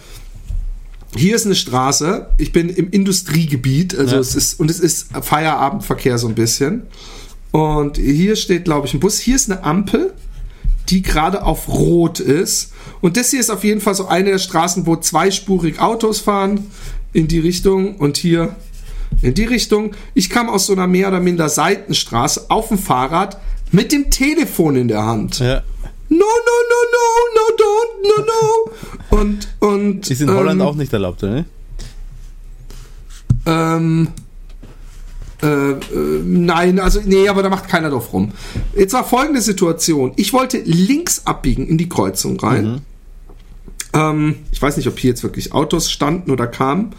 Hier 1.17 1.37
ist 1.37 1.47
eine 1.47 1.55
Straße. 1.55 2.27
Ich 2.39 2.53
bin 2.53 2.69
im 2.69 2.91
Industriegebiet, 2.91 3.97
also 3.97 4.15
Ja. 4.17 4.21
es 4.21 4.35
ist 4.35 4.59
und 4.59 4.71
es 4.71 4.81
ist 4.81 5.09
Feierabendverkehr 5.23 6.19
so 6.19 6.27
ein 6.29 6.35
bisschen. 6.35 6.83
Und 7.53 7.99
hier 7.99 8.35
steht, 8.35 8.65
glaube 8.65 8.87
ich, 8.89 8.95
ein 8.95 9.01
Bus. 9.01 9.19
Hier 9.21 9.37
ist 9.37 9.49
eine 9.51 9.63
Ampel, 9.63 10.13
die 10.89 11.03
gerade 11.03 11.45
auf 11.45 11.69
Rot 11.69 12.19
ist. 12.19 12.73
Und 13.01 13.17
das 13.17 13.31
hier 13.31 13.39
ist 13.39 13.51
auf 13.51 13.63
jeden 13.63 13.81
Fall 13.81 13.95
so 13.95 14.09
eine 14.09 14.31
der 14.31 14.39
Straßen, 14.39 14.87
wo 14.87 14.97
zweispurig 14.97 15.79
Autos 15.79 16.19
fahren 16.19 16.67
in 17.13 17.29
die 17.29 17.39
Richtung 17.39 17.97
und 17.97 18.17
hier 18.17 18.57
in 19.23 19.35
die 19.35 19.45
Richtung. 19.45 19.93
Ich 20.15 20.31
kam 20.31 20.49
aus 20.51 20.67
so 20.67 20.73
einer 20.73 20.89
mehr 20.89 21.07
oder 21.09 21.21
minder 21.21 21.49
Seitenstraße 21.49 22.47
auf 22.49 22.69
dem 22.69 22.79
Fahrrad 22.79 23.39
mit 23.71 23.93
dem 23.93 24.11
Telefon 24.11 24.75
in 24.75 24.89
der 24.89 25.05
Hand. 25.07 25.39
Ja. 25.39 25.63
No, 26.09 26.19
no, 26.19 26.25
no, 26.71 26.81
no, 26.95 27.07
no, 27.35 27.45
don't, 27.57 27.93
no, 28.09 28.25
no. 28.25 29.21
Und, 29.21 29.49
und. 29.61 30.11
Ist 30.11 30.21
in 30.21 30.31
Holland 30.31 30.61
ähm, 30.61 30.67
auch 30.67 30.75
nicht 30.75 30.93
erlaubt, 30.93 31.23
ne? 31.23 31.47
Ähm, 33.47 34.09
äh, 35.43 35.47
äh, 35.47 35.79
nein, 36.25 36.79
also, 36.79 37.01
nee, 37.05 37.29
aber 37.29 37.43
da 37.43 37.51
macht 37.51 37.69
keiner 37.69 37.91
drauf 37.91 38.13
rum. 38.13 38.33
Jetzt 38.77 38.95
war 38.95 39.05
folgende 39.05 39.41
Situation. 39.41 40.13
Ich 40.17 40.33
wollte 40.33 40.59
links 40.59 41.27
abbiegen 41.27 41.67
in 41.67 41.79
die 41.79 41.89
Kreuzung 41.89 42.39
rein. 42.41 42.81
Ähm, 43.93 44.37
ich 44.53 44.61
weiß 44.61 44.77
nicht, 44.77 44.89
ob 44.89 44.99
hier 44.99 45.11
jetzt 45.11 45.23
wirklich 45.23 45.53
Autos 45.53 45.91
standen 45.91 46.31
oder 46.31 46.47
kamen. 46.47 46.95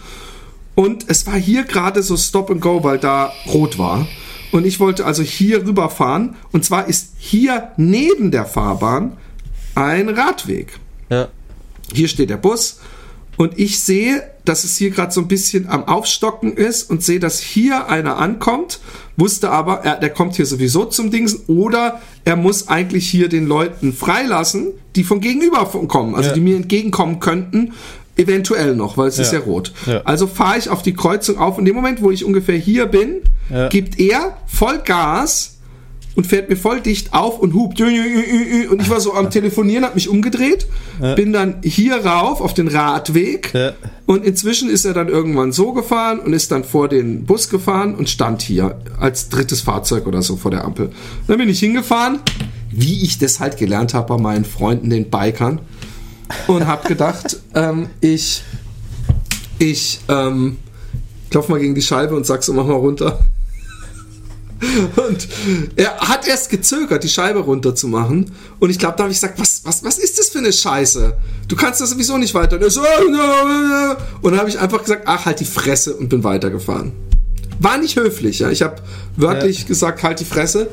Und 0.76 1.06
es 1.10 1.26
war 1.26 1.36
hier 1.36 1.64
gerade 1.64 2.04
so 2.04 2.18
Stop 2.18 2.52
and 2.52 2.62
Go, 2.62 2.84
weil 2.84 3.00
da 3.00 3.32
rot 3.48 3.78
war. 3.78 4.08
Und 4.52 4.66
ich 4.66 4.80
wollte 4.80 5.06
also 5.06 5.24
hier 5.24 5.66
rüberfahren. 5.66 6.36
Und 6.52 6.64
zwar 6.66 6.88
ist 6.88 7.14
hier 7.18 7.72
neben 7.78 8.32
der 8.32 8.46
Fahrbahn 8.46 9.18
ein 9.75 10.10
Radweg. 10.10 10.80
Ja. 11.10 11.28
Hier 11.94 12.08
steht 12.08 12.30
der 12.30 12.38
Bus 12.38 12.80
und 13.38 13.60
ich 13.60 13.80
sehe, 13.80 14.24
dass 14.46 14.64
es 14.64 14.78
hier 14.78 14.92
gerade 14.92 15.12
so 15.12 15.22
ein 15.22 15.28
bisschen 15.28 15.68
am 15.68 15.84
Aufstocken 15.88 16.54
ist 16.54 16.90
und 16.90 17.04
sehe, 17.04 17.20
dass 17.20 17.40
hier 17.40 17.90
einer 17.90 18.18
ankommt, 18.18 18.80
wusste 19.18 19.50
aber, 19.50 19.84
er, 19.84 20.00
der 20.00 20.10
kommt 20.12 20.36
hier 20.36 20.46
sowieso 20.46 20.86
zum 20.86 21.12
Dingsen 21.12 21.42
oder 21.48 22.02
er 22.24 22.36
muss 22.36 22.68
eigentlich 22.68 23.10
hier 23.10 23.28
den 23.28 23.46
Leuten 23.48 23.94
freilassen, 23.94 24.68
die 24.96 25.04
von 25.04 25.20
gegenüber 25.20 25.66
kommen, 25.88 26.16
also 26.16 26.30
Ja. 26.30 26.36
die 26.36 26.42
mir 26.42 26.56
entgegenkommen 26.56 27.20
könnten, 27.20 27.74
eventuell 28.18 28.76
noch, 28.76 28.98
weil 28.98 29.08
es 29.08 29.20
ist 29.20 29.34
ja 29.34 29.40
Ja. 29.40 29.46
rot. 29.46 29.74
Ja. 29.86 30.02
Also 30.06 30.28
fahre 30.28 30.58
ich 30.58 30.70
auf 30.70 30.82
die 30.84 30.94
Kreuzung 30.94 31.38
auf. 31.38 31.58
In 31.60 31.66
dem 31.66 31.76
Moment, 31.76 32.02
wo 32.02 32.12
ich 32.12 32.24
ungefähr 32.26 32.58
hier 32.58 32.86
bin, 32.86 33.22
Ja. 33.50 33.68
gibt 33.70 34.00
er 34.00 34.38
voll 34.48 34.80
Gas 34.84 35.52
und 36.16 36.26
fährt 36.26 36.50
mir 36.50 36.56
voll 36.56 36.80
dicht 36.80 37.14
auf 37.14 37.40
und 37.40 37.54
hupt. 37.54 37.82
Und 37.82 38.82
ich 38.82 38.90
war 38.90 39.02
so 39.02 39.14
am 39.16 39.30
Telefonieren, 39.30 39.84
hab 39.84 39.96
mich 39.96 40.08
umgedreht, 40.08 40.66
bin 41.18 41.34
dann 41.34 41.56
hier 41.62 41.98
rauf 42.06 42.40
auf 42.40 42.54
den 42.54 42.70
Radweg 42.70 43.52
Ja. 43.54 43.74
und 44.06 44.24
inzwischen 44.24 44.70
ist 44.70 44.86
er 44.86 44.94
dann 44.94 45.10
irgendwann 45.10 45.52
so 45.52 45.74
gefahren 45.74 46.20
und 46.20 46.32
ist 46.32 46.52
dann 46.52 46.64
vor 46.64 46.88
den 46.88 47.26
Bus 47.26 47.50
gefahren 47.50 47.96
und 47.96 48.10
stand 48.10 48.42
hier 48.42 48.80
als 48.98 49.28
drittes 49.28 49.60
Fahrzeug 49.60 50.08
oder 50.08 50.22
so 50.22 50.38
vor 50.38 50.52
der 50.52 50.64
Ampel. 50.64 50.92
Dann 51.28 51.38
bin 51.38 51.50
ich 51.50 51.60
hingefahren, 51.60 52.20
wie 52.72 53.04
ich 53.04 53.20
das 53.20 53.42
halt 53.42 53.58
gelernt 53.58 53.94
habe 53.94 54.16
bei 54.16 54.22
meinen 54.22 54.46
Freunden, 54.46 54.90
den 54.90 55.10
Bikern, 55.10 55.60
und 56.48 56.67
hab 56.67 56.86
gedacht, 56.88 57.38
ähm, 57.53 57.89
ich, 58.01 58.44
ich, 59.60 60.00
ähm, 60.08 60.58
klopf 61.29 61.50
mal 61.50 61.60
gegen 61.60 61.75
die 61.75 61.82
Scheibe 61.82 62.15
und 62.15 62.25
sag 62.25 62.44
so, 62.44 62.53
mach 62.53 62.65
mal 62.65 62.74
runter. 62.74 63.20
Und 64.96 65.27
er 65.75 65.98
hat 65.98 66.27
erst 66.27 66.50
gezögert, 66.50 67.03
die 67.03 67.10
Scheibe 67.10 67.39
runterzumachen. 67.39 68.32
Und 68.60 68.70
ich 68.70 68.79
glaube, 68.79 68.96
da 68.98 69.03
habe 69.03 69.12
ich 69.12 69.17
gesagt, 69.20 69.39
was, 69.39 69.62
was, 69.65 69.84
was 69.84 69.98
ist 70.00 70.17
das 70.17 70.29
für 70.29 70.39
eine 70.39 70.51
Scheiße? 70.53 71.13
Du 71.48 71.55
kannst 71.55 71.82
das 71.82 71.89
sowieso 71.91 72.17
nicht 72.17 72.34
weiter. 72.34 72.55
Und 72.55 72.63
er 72.63 72.70
so, 72.72 72.82
"Oh, 72.82 73.10
no, 73.10 73.17
no." 73.17 73.96
und 74.22 74.32
dann 74.32 74.39
habe 74.39 74.50
ich 74.50 74.58
einfach 74.58 74.82
gesagt, 74.82 75.03
ach, 75.08 75.25
halt 75.25 75.39
die 75.41 75.46
Fresse 75.46 75.96
und 75.96 76.08
bin 76.10 76.24
weitergefahren. 76.24 76.94
War 77.60 77.77
nicht 77.77 77.98
höflich, 77.98 78.39
ja. 78.39 78.50
Ich 78.50 78.62
habe 78.62 78.77
wörtlich 79.17 79.60
Ja. 79.62 79.67
gesagt, 79.67 80.03
halt 80.03 80.20
die 80.22 80.25
Fresse 80.25 80.70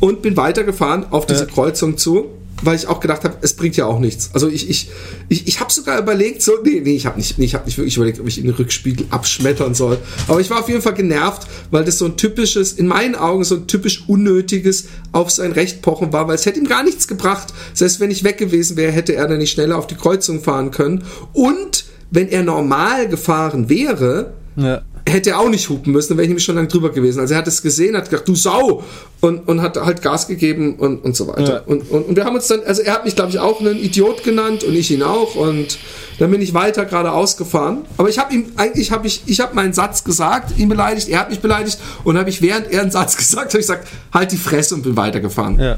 und 0.00 0.22
bin 0.22 0.36
weitergefahren 0.36 1.04
auf 1.10 1.26
diese 1.26 1.44
Ja. 1.44 1.50
Kreuzung 1.50 1.98
zu, 1.98 2.26
weil 2.62 2.76
ich 2.76 2.86
auch 2.86 3.00
gedacht 3.00 3.24
habe, 3.24 3.36
es 3.42 3.54
bringt 3.54 3.76
ja 3.76 3.86
auch 3.86 3.98
nichts. 3.98 4.30
Also 4.32 4.48
ich, 4.48 4.68
ich, 4.70 4.90
ich, 5.28 5.46
ich 5.46 5.60
habe 5.60 5.72
sogar 5.72 5.98
überlegt, 5.98 6.42
so, 6.42 6.52
nee, 6.64 6.80
nee, 6.82 6.96
ich 6.96 7.06
habe 7.06 7.18
nicht, 7.18 7.38
nee, 7.38 7.44
ich 7.44 7.54
habe 7.54 7.66
nicht 7.66 7.76
wirklich 7.76 7.96
überlegt, 7.96 8.20
ob 8.20 8.26
ich 8.26 8.36
den 8.36 8.50
Rückspiegel 8.50 9.06
abschmettern 9.10 9.74
soll. 9.74 9.98
Aber 10.28 10.40
ich 10.40 10.48
war 10.50 10.60
auf 10.60 10.68
jeden 10.68 10.82
Fall 10.82 10.94
genervt, 10.94 11.46
weil 11.70 11.84
das 11.84 11.98
so 11.98 12.06
ein 12.06 12.16
typisches, 12.16 12.72
in 12.72 12.86
meinen 12.86 13.14
Augen 13.14 13.44
so 13.44 13.56
ein 13.56 13.66
typisch 13.66 14.04
unnötiges 14.06 14.86
auf 15.12 15.30
sein 15.30 15.52
Recht 15.52 15.82
pochen 15.82 16.12
war, 16.12 16.28
weil 16.28 16.36
es 16.36 16.46
hätte 16.46 16.58
ihm 16.58 16.66
gar 16.68 16.82
nichts 16.82 17.06
gebracht. 17.08 17.52
Selbst 17.74 18.00
wenn 18.00 18.10
ich 18.10 18.24
weg 18.24 18.38
gewesen 18.38 18.76
wäre, 18.76 18.92
hätte 18.92 19.14
er 19.14 19.28
dann 19.28 19.38
nicht 19.38 19.52
schneller 19.52 19.76
auf 19.76 19.86
die 19.86 19.96
Kreuzung 19.96 20.42
fahren 20.42 20.70
können. 20.70 21.04
Und 21.32 21.84
wenn 22.10 22.28
er 22.28 22.42
normal 22.42 23.08
gefahren 23.08 23.68
wäre, 23.68 24.32
Ja. 24.56 24.82
Hätte 25.08 25.30
er 25.30 25.38
auch 25.38 25.48
nicht 25.48 25.68
hupen 25.68 25.92
müssen, 25.92 26.08
dann 26.10 26.18
wäre 26.18 26.24
ich 26.24 26.28
nämlich 26.28 26.44
schon 26.44 26.56
lange 26.56 26.68
drüber 26.68 26.90
gewesen. 26.90 27.20
Also 27.20 27.34
er 27.34 27.38
hat 27.38 27.46
es 27.46 27.62
gesehen, 27.62 27.96
hat 27.96 28.10
gedacht, 28.10 28.26
du 28.26 28.34
Sau! 28.34 28.82
Und, 29.20 29.48
und 29.48 29.62
hat 29.62 29.76
halt 29.76 30.02
Gas 30.02 30.26
gegeben 30.26 30.76
und, 30.76 31.04
und 31.04 31.16
so 31.16 31.26
weiter. 31.28 31.54
Ja. 31.54 31.60
Und, 31.60 31.90
und, 31.90 32.08
und 32.08 32.16
wir 32.16 32.24
haben 32.24 32.34
uns 32.34 32.48
dann, 32.48 32.60
also 32.64 32.82
er 32.82 32.94
hat 32.94 33.04
mich, 33.04 33.16
glaube 33.16 33.30
ich, 33.30 33.38
auch 33.38 33.60
einen 33.60 33.78
Idiot 33.78 34.24
genannt 34.24 34.62
und 34.64 34.74
ich 34.74 34.90
ihn 34.90 35.02
auch. 35.02 35.36
Und 35.36 35.78
dann 36.18 36.30
bin 36.30 36.42
ich 36.42 36.52
weiter 36.52 36.84
geradeaus 36.84 37.36
gefahren. 37.36 37.84
Aber 37.96 38.08
ich 38.08 38.18
habe 38.18 38.34
ihm, 38.34 38.52
eigentlich 38.56 38.90
habe 38.90 39.06
ich, 39.06 39.22
ich 39.26 39.40
habe 39.40 39.54
meinen 39.54 39.72
Satz 39.72 40.04
gesagt, 40.04 40.58
ihn 40.58 40.68
beleidigt, 40.68 41.08
er 41.08 41.20
hat 41.20 41.30
mich 41.30 41.40
beleidigt. 41.40 41.78
Und 42.04 42.18
habe 42.18 42.28
ich, 42.28 42.42
während 42.42 42.70
er 42.70 42.82
einen 42.82 42.90
Satz 42.90 43.16
gesagt 43.16 43.46
hat, 43.46 43.52
habe 43.52 43.60
ich 43.60 43.66
gesagt, 43.66 43.88
halt 44.12 44.32
die 44.32 44.36
Fresse 44.36 44.74
und 44.74 44.82
bin 44.82 44.96
weitergefahren. 44.96 45.58
Ja. 45.58 45.76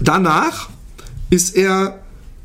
Danach 0.00 0.68
ist 1.30 1.56
er, 1.56 2.00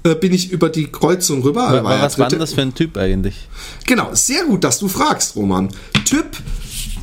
äh, 0.06 0.14
bin 0.16 0.34
ich 0.34 0.52
über 0.52 0.70
die 0.70 0.92
Kreuzung 0.92 1.42
rüber. 1.42 1.62
Er 1.62 1.68
Aber 1.68 1.84
war 1.84 1.98
ja 1.98 2.04
was 2.04 2.20
war 2.20 2.30
denn 2.30 2.40
das 2.40 2.54
für 2.54 2.62
ein 2.62 2.76
Typ 2.76 2.96
eigentlich? 2.96 3.48
Genau, 3.88 4.10
sehr 4.14 4.46
gut, 4.46 4.64
dass 4.64 4.78
du 4.78 4.88
fragst, 4.88 5.36
Roman. 5.36 5.70
Typ 6.06 6.26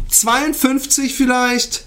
52 0.09 1.13
vielleicht, 1.13 1.85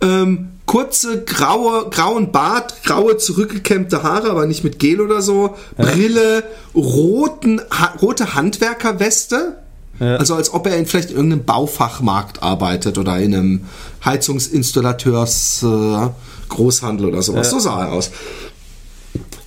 ähm, 0.00 0.48
kurze 0.66 1.22
graue, 1.22 1.88
grauen 1.90 2.32
Bart, 2.32 2.82
graue 2.82 3.16
zurückgekämmte 3.16 4.02
Haare, 4.02 4.30
aber 4.30 4.46
nicht 4.46 4.64
mit 4.64 4.80
Gel 4.80 5.00
oder 5.00 5.22
so, 5.22 5.54
Brille, 5.76 6.42
roten, 6.74 7.60
ha 7.70 7.94
rote 8.02 8.34
Handwerkerweste. 8.34 9.58
Ja. 10.00 10.16
Also 10.16 10.34
als 10.34 10.52
ob 10.52 10.66
er 10.66 10.76
in 10.76 10.86
vielleicht 10.86 11.10
irgendeinem 11.10 11.44
Baufachmarkt 11.44 12.42
arbeitet 12.42 12.98
oder 12.98 13.18
in 13.18 13.34
einem 13.34 13.60
Heizungsinstallateurs 14.04 15.62
äh, 15.62 16.08
Großhandel 16.48 17.06
oder 17.06 17.22
sowas. 17.22 17.50
So 17.50 17.58
sah 17.58 17.84
er 17.84 17.92
aus. 17.92 18.10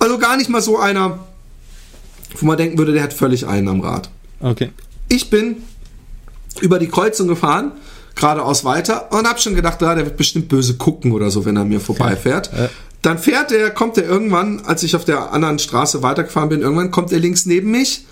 Also 0.00 0.18
gar 0.18 0.36
nicht 0.36 0.50
mal 0.50 0.60
so 0.60 0.78
einer, 0.78 1.20
wo 2.36 2.46
man 2.46 2.56
denken 2.56 2.78
würde, 2.78 2.92
der 2.92 3.04
hat 3.04 3.12
völlig 3.12 3.46
einen 3.46 3.68
am 3.68 3.80
Rad. 3.80 4.10
Okay. 4.40 4.70
Ich 5.08 5.30
bin 5.30 5.56
über 6.60 6.78
die 6.78 6.88
Kreuzung 6.88 7.28
gefahren, 7.28 7.72
geradeaus 8.16 8.64
weiter 8.64 9.12
und 9.12 9.28
hab 9.28 9.40
schon 9.40 9.54
gedacht, 9.54 9.82
ah, 9.82 9.94
der 9.94 10.06
wird 10.06 10.16
bestimmt 10.16 10.48
böse 10.48 10.74
gucken 10.74 11.12
oder 11.12 11.30
so, 11.30 11.44
wenn 11.44 11.56
er 11.56 11.64
mir 11.64 11.80
vorbeifährt. 11.80 12.50
Ja. 12.56 12.68
Dann 13.02 13.18
fährt 13.18 13.52
er, 13.52 13.70
kommt 13.70 13.96
er 13.96 14.04
irgendwann, 14.04 14.60
als 14.60 14.82
ich 14.82 14.96
auf 14.96 15.04
der 15.04 15.32
anderen 15.32 15.58
Straße 15.58 16.02
weitergefahren 16.02 16.48
bin, 16.48 16.60
irgendwann 16.60 16.90
kommt 16.90 17.12
er 17.12 17.18
links 17.18 17.46
neben 17.46 17.70
mich 17.70 18.04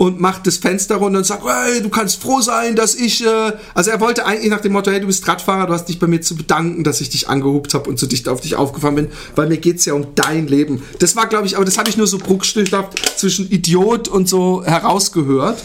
und 0.00 0.18
macht 0.18 0.46
das 0.46 0.56
Fenster 0.56 0.96
runter 0.96 1.18
und 1.18 1.24
sagt, 1.26 1.44
hey, 1.44 1.82
du 1.82 1.90
kannst 1.90 2.22
froh 2.22 2.40
sein, 2.40 2.74
dass 2.74 2.94
ich, 2.94 3.22
äh, 3.22 3.52
also 3.74 3.90
er 3.90 4.00
wollte 4.00 4.24
eigentlich 4.24 4.48
nach 4.48 4.62
dem 4.62 4.72
Motto, 4.72 4.90
hey, 4.90 4.98
du 4.98 5.06
bist 5.06 5.28
Radfahrer, 5.28 5.66
du 5.66 5.74
hast 5.74 5.90
dich 5.90 5.98
bei 5.98 6.06
mir 6.06 6.22
zu 6.22 6.36
bedanken, 6.36 6.84
dass 6.84 7.02
ich 7.02 7.10
dich 7.10 7.28
angehupt 7.28 7.74
habe 7.74 7.90
und 7.90 7.98
so 7.98 8.06
dicht 8.06 8.26
auf 8.26 8.40
dich 8.40 8.56
aufgefahren 8.56 8.94
bin, 8.94 9.08
weil 9.36 9.48
mir 9.48 9.58
geht's 9.58 9.84
ja 9.84 9.92
um 9.92 10.14
dein 10.14 10.46
Leben. 10.46 10.82
Das 11.00 11.16
war, 11.16 11.26
glaube 11.26 11.48
ich, 11.48 11.56
aber 11.56 11.66
das 11.66 11.76
habe 11.76 11.90
ich 11.90 11.98
nur 11.98 12.06
so 12.06 12.16
bruchstillhaft 12.16 13.18
zwischen 13.18 13.50
Idiot 13.50 14.08
und 14.08 14.26
so 14.26 14.64
herausgehört. 14.64 15.62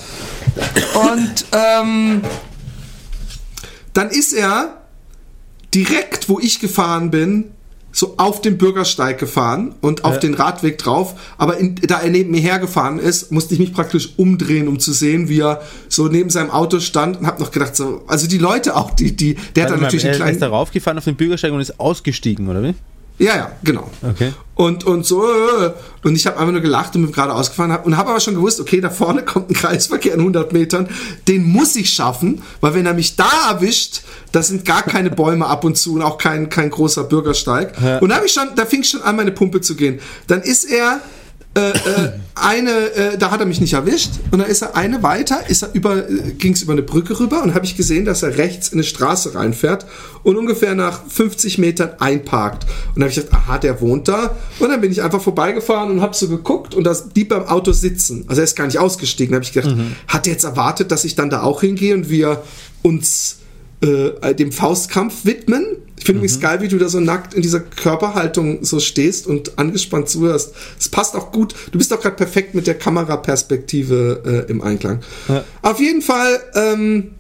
Und 0.96 1.46
ähm, 1.54 2.22
dann 3.94 4.10
ist 4.10 4.34
er 4.34 4.82
direkt, 5.74 6.27
wo 6.27 6.42
ich 6.42 6.60
gefahren 6.60 7.10
bin, 7.10 7.55
so 7.96 8.16
auf 8.18 8.42
den 8.42 8.58
Bürgersteig 8.58 9.18
gefahren 9.20 9.74
und 9.80 10.04
auf 10.04 10.16
Ja. 10.16 10.20
den 10.20 10.34
Radweg 10.34 10.78
drauf. 10.78 11.16
Aber 11.38 11.58
in, 11.58 11.75
da 11.75 12.02
er 12.02 12.10
neben 12.10 12.30
mir 12.32 12.42
hergefahren 12.42 13.00
ist, 13.00 13.32
musste 13.32 13.54
ich 13.54 13.60
mich 13.62 13.74
praktisch 13.74 14.10
umdrehen, 14.18 14.68
um 14.68 14.80
zu 14.80 14.92
sehen, 14.92 15.30
wie 15.30 15.40
er 15.40 15.62
so 15.88 16.08
neben 16.10 16.30
seinem 16.30 16.50
Auto 16.52 16.82
stand 16.82 17.18
und 17.22 17.25
habe 17.25 17.42
noch 17.42 17.52
gedacht, 17.52 17.74
so, 17.75 18.04
also 18.08 18.28
die 18.28 18.38
Leute 18.38 18.75
auch, 18.75 18.92
die, 18.92 19.16
die, 19.16 19.36
der 19.36 19.40
hat 19.42 19.56
Warte 19.56 19.72
dann 19.72 19.80
mal, 19.80 19.82
natürlich 19.86 20.04
er 20.04 20.10
einen 20.12 20.20
ist 20.20 20.24
kleinen. 20.25 20.40
da 20.42 20.48
raufgefahren 20.50 20.98
auf 20.98 21.06
den 21.06 21.16
Bürgersteig 21.16 21.54
und 21.54 21.62
ist 21.62 21.80
ausgestiegen, 21.80 22.50
oder 22.50 22.62
wie? 22.64 22.74
Ja, 23.17 23.36
ja, 23.36 23.51
genau. 23.63 23.89
Okay. 24.01 24.34
Und, 24.55 24.86
und 24.86 25.05
so, 25.05 25.25
äh, 25.25 25.72
und 26.03 26.15
ich 26.15 26.25
habe 26.27 26.38
einfach 26.38 26.51
nur 26.51 26.62
gelacht 26.62 26.95
und 26.95 27.03
bin 27.03 27.12
gerade 27.12 27.34
ausgefahren 27.34 27.72
hab, 27.72 27.86
und 27.86 27.98
habe 27.98 28.10
aber 28.10 28.19
schon 28.19 28.36
gewusst, 28.36 28.60
okay, 28.60 28.79
da 28.79 28.89
vorne 28.89 29.22
kommt 29.25 29.50
ein 29.50 29.53
Kreisverkehr 29.53 30.13
in 30.13 30.19
100 30.19 30.53
Metern, 30.53 30.88
den 31.27 31.43
muss 31.43 31.75
ich 31.75 31.89
schaffen, 31.89 32.41
weil 32.62 32.74
wenn 32.74 32.86
er 32.86 32.93
mich 32.93 33.15
da 33.15 33.29
erwischt, 33.50 34.01
da 34.31 34.41
sind 34.41 34.65
gar 34.65 34.84
keine 34.84 35.12
Bäume 35.12 35.45
ab 35.45 35.63
und 35.63 35.77
zu 35.77 35.95
und 35.95 36.01
auch 36.01 36.17
kein, 36.17 36.50
kein 36.50 36.69
großer 36.69 37.03
Bürgersteig. 37.03 37.74
Ja. 37.81 38.00
Und 38.00 38.10
da 38.10 38.15
habe 38.15 38.25
ich 38.25 38.34
schon, 38.34 38.50
da 38.55 38.65
fing 38.65 38.84
schon 38.84 39.01
an, 39.01 39.15
meine 39.15 39.31
Pumpe 39.31 39.62
zu 39.62 39.75
gehen. 39.75 40.00
Dann 40.27 40.41
ist 40.41 40.65
er 40.65 41.01
äh, 41.56 41.70
äh, 41.70 42.12
eine, 42.36 42.70
äh, 42.70 43.18
da 43.18 43.32
hat 43.32 43.40
er 43.40 43.46
mich 43.46 43.62
nicht 43.62 43.72
erwischt 43.72 44.12
und 44.30 44.40
dann 44.40 44.50
ist 44.50 44.62
er 44.62 44.76
eine 44.76 45.04
weiter, 45.04 45.50
ist 45.50 45.64
er 45.64 45.74
über, 45.74 46.02
ging 46.02 46.52
es 46.52 46.62
über 46.62 46.74
eine 46.74 46.82
Brücke 46.82 47.18
rüber 47.18 47.42
und 47.44 47.54
habe 47.54 47.64
ich 47.64 47.78
gesehen, 47.78 48.04
dass 48.04 48.24
er 48.24 48.38
rechts 48.38 48.68
in 48.68 48.80
eine 48.80 48.84
Straße 48.84 49.36
reinfährt 49.36 49.86
und 50.24 50.36
ungefähr 50.36 50.76
nach 50.76 51.06
50 51.08 51.58
Metern 51.58 51.92
einparkt. 52.00 52.66
Und 52.66 52.96
dann 52.96 53.04
habe 53.04 53.12
ich 53.12 53.16
gedacht, 53.16 53.34
aha, 53.34 53.58
der 53.58 53.80
wohnt 53.80 54.10
da. 54.10 54.36
Und 54.60 54.70
dann 54.70 54.82
bin 54.82 54.92
ich 54.92 55.02
einfach 55.02 55.22
vorbeigefahren 55.22 55.92
und 55.92 56.02
habe 56.02 56.14
so 56.14 56.28
geguckt 56.28 56.76
und 56.76 56.84
das 56.84 57.10
blieb 57.10 57.30
beim 57.30 57.46
Auto 57.46 57.72
sitzen. 57.72 58.26
Also 58.28 58.42
er 58.42 58.44
ist 58.44 58.58
gar 58.58 58.66
nicht 58.66 58.80
ausgestiegen. 58.80 59.32
Da 59.32 59.36
habe 59.36 59.46
ich 59.46 59.54
gedacht, 59.54 59.78
hat 60.10 60.28
er 60.28 60.34
jetzt 60.34 60.44
erwartet, 60.44 60.92
dass 60.92 61.06
ich 61.06 61.16
dann 61.16 61.30
da 61.30 61.42
auch 61.42 61.62
hingehe 61.62 61.94
und 61.94 62.10
wir 62.10 62.44
uns 62.82 63.38
äh, 63.82 64.36
dem 64.36 64.52
Faustkampf 64.52 65.24
widmen. 65.24 65.66
Ich 65.98 66.04
finde 66.06 66.20
übrigens 66.20 66.40
geil, 66.42 66.62
wie 66.62 66.68
du 66.68 66.78
da 66.78 66.90
so 66.90 67.00
nackt 67.00 67.34
in 67.34 67.42
dieser 67.42 67.62
Körperhaltung 67.62 68.64
so 68.66 68.80
stehst 68.80 69.28
und 69.28 69.58
angespannt 69.58 70.10
zuhörst. 70.10 70.54
Es 70.78 70.90
passt 70.90 71.16
auch 71.16 71.32
gut. 71.32 71.56
Du 71.72 71.78
bist 71.78 71.92
auch 71.94 72.02
gerade 72.02 72.16
perfekt 72.18 72.54
mit 72.54 72.68
der 72.68 72.75
Kameraperspektive 72.75 74.46
äh, 74.48 74.52
im 74.52 74.62
Einklang. 74.62 75.00
Ja. 75.30 75.44
Auf 75.62 75.80
jeden 75.80 76.02
Fall 76.02 76.40
ähm, 76.54 77.12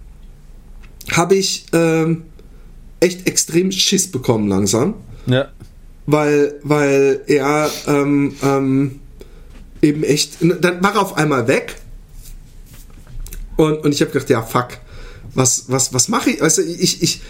habe 1.11 1.35
ich 1.35 1.65
ähm, 1.73 2.23
echt 2.99 3.27
extrem 3.27 3.71
Schiss 3.71 4.11
bekommen 4.11 4.47
langsam 4.47 4.95
Ja. 5.25 5.49
weil, 6.05 6.55
weil 6.63 7.21
er 7.27 7.69
ähm, 7.87 8.35
ähm, 8.43 8.99
eben 9.81 10.03
echt, 10.03 10.37
dann 10.41 10.83
war 10.83 10.95
er 10.95 11.01
auf 11.01 11.17
einmal 11.17 11.47
weg 11.47 11.75
und, 13.55 13.83
und 13.85 13.91
ich 13.93 14.01
habe 14.01 14.11
gedacht, 14.11 14.29
ja, 14.29 14.41
fuck, 14.41 14.69
was, 15.33 15.65
was, 15.67 15.93
was 15.93 16.07
mache 16.07 16.31
ich? 16.31 16.41
Du, 16.41 16.57
ich, 16.59 17.01
ich, 17.03 17.21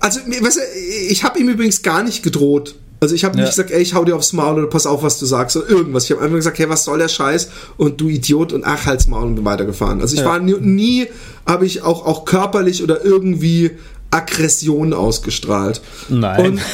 also, 0.00 0.20
weißt 0.20 0.56
du, 0.56 0.60
ich 1.08 1.24
habe 1.24 1.38
ihm 1.38 1.48
übrigens 1.48 1.82
gar 1.82 2.02
nicht 2.02 2.22
gedroht. 2.22 2.74
Also 3.00 3.14
ich 3.14 3.24
habe 3.24 3.36
Ja. 3.36 3.42
nicht 3.42 3.50
gesagt, 3.50 3.70
ey, 3.70 3.82
ich 3.82 3.92
hau 3.94 4.04
dir 4.04 4.16
aufs 4.16 4.32
Maul 4.32 4.58
oder 4.58 4.66
pass 4.68 4.86
auf, 4.86 5.02
was 5.02 5.18
du 5.18 5.26
sagst 5.26 5.56
oder 5.56 5.68
irgendwas. 5.68 6.04
Ich 6.04 6.10
habe 6.12 6.22
einfach 6.22 6.36
gesagt, 6.36 6.58
hey, 6.58 6.68
was 6.70 6.84
soll 6.84 6.98
der 6.98 7.08
Scheiß 7.08 7.48
und 7.76 8.00
du 8.00 8.08
Idiot 8.08 8.52
und 8.54 8.64
ach, 8.64 8.86
halt's 8.86 9.06
Maul 9.08 9.24
und 9.26 9.34
bin 9.34 9.44
weitergefahren. 9.44 10.00
Also 10.00 10.14
ich 10.14 10.20
Ja. 10.20 10.26
war 10.26 10.38
nie, 10.38 10.54
nie 10.60 11.06
habe 11.46 11.66
ich 11.66 11.82
auch, 11.82 12.06
auch 12.06 12.24
körperlich 12.24 12.82
oder 12.82 13.04
irgendwie 13.04 13.72
Aggression 14.14 14.92
ausgestrahlt. 14.92 15.80
Nein. 16.08 16.60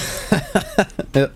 Ja. 1.12 1.28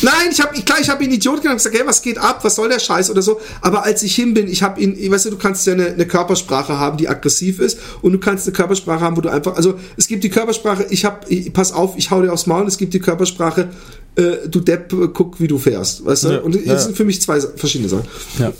Nein, 0.00 0.30
ich 0.30 0.40
habe 0.40 0.58
klar, 0.62 0.78
ich 0.80 0.88
habe 0.88 1.04
ihn 1.04 1.10
Idiot 1.10 1.42
genannt 1.42 1.52
und 1.52 1.56
gesagt, 1.58 1.76
hey, 1.76 1.86
was 1.86 2.00
geht 2.00 2.16
ab, 2.16 2.42
was 2.44 2.54
soll 2.54 2.70
der 2.70 2.78
Scheiß 2.78 3.10
oder 3.10 3.20
so. 3.20 3.40
Aber 3.60 3.84
als 3.84 4.02
ich 4.02 4.14
hin 4.14 4.32
bin, 4.32 4.48
ich 4.48 4.62
habe 4.62 4.80
ihn, 4.80 4.96
weißt 5.12 5.26
du, 5.26 5.30
du 5.30 5.36
kannst 5.36 5.66
ja 5.66 5.74
eine, 5.74 5.88
eine 5.88 6.06
Körpersprache 6.06 6.78
haben, 6.78 6.96
die 6.96 7.08
aggressiv 7.10 7.58
ist, 7.58 7.78
und 8.00 8.12
du 8.12 8.18
kannst 8.18 8.46
eine 8.46 8.54
Körpersprache 8.54 9.02
haben, 9.02 9.16
wo 9.16 9.20
du 9.20 9.28
einfach, 9.28 9.54
also 9.54 9.78
es 9.98 10.08
gibt 10.08 10.24
die 10.24 10.30
Körpersprache, 10.30 10.86
ich 10.88 11.04
hab, 11.04 11.30
ich, 11.30 11.52
pass 11.52 11.72
auf, 11.72 11.92
ich 11.98 12.10
hau 12.10 12.22
dir 12.22 12.32
aufs 12.32 12.46
Maul. 12.46 12.66
Es 12.66 12.78
gibt 12.78 12.94
die 12.94 13.00
Körpersprache, 13.00 13.68
äh, 14.16 14.48
du 14.48 14.60
Depp, 14.60 14.94
guck, 15.12 15.38
wie 15.40 15.48
du 15.48 15.58
fährst, 15.58 16.04
weißt 16.06 16.24
du. 16.24 16.28
Ja, 16.30 16.38
und 16.40 16.54
das 16.54 16.64
ja. 16.64 16.78
sind 16.78 16.96
für 16.96 17.04
mich 17.04 17.20
zwei 17.20 17.38
verschiedene 17.40 17.90
Sachen. 17.90 18.06
ja. 18.38 18.52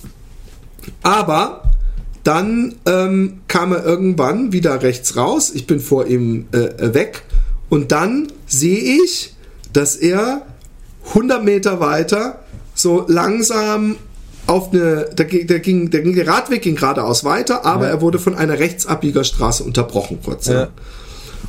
Aber 1.03 1.63
dann 2.25 2.77
ähm, 2.87 3.41
kam 3.49 3.73
er 3.73 3.85
irgendwann 3.85 4.53
wieder 4.53 4.83
rechts 4.83 5.17
raus. 5.17 5.51
Ich 5.55 5.67
bin 5.67 5.81
vor 5.81 6.07
ihm 6.07 6.47
äh, 6.53 6.95
weg. 6.95 7.23
Und 7.69 7.91
dann 7.93 8.29
sehe 8.47 8.79
ich, 9.03 9.35
dass 9.73 9.97
er 9.97 10.47
100 11.09 11.43
Meter 11.45 11.81
weiter 11.81 12.41
so 12.75 13.05
langsam 13.09 13.97
auf 14.47 14.73
eine, 14.73 15.07
der, 15.17 15.25
ging- 15.27 15.47
der, 15.47 15.61
ging, 15.61 15.91
der, 15.91 16.01
ging, 16.03 16.15
der 16.15 16.27
Radweg 16.27 16.63
ging 16.63 16.75
geradeaus 16.77 17.25
weiter, 17.25 17.65
aber 17.65 17.85
Ja. 17.87 17.91
er 17.93 18.01
wurde 18.01 18.19
von 18.19 18.35
einer 18.35 18.59
Rechtsabbiegerstraße 18.59 19.63
unterbrochen 19.65 20.19
kurz. 20.23 20.47
Ja. 20.49 20.69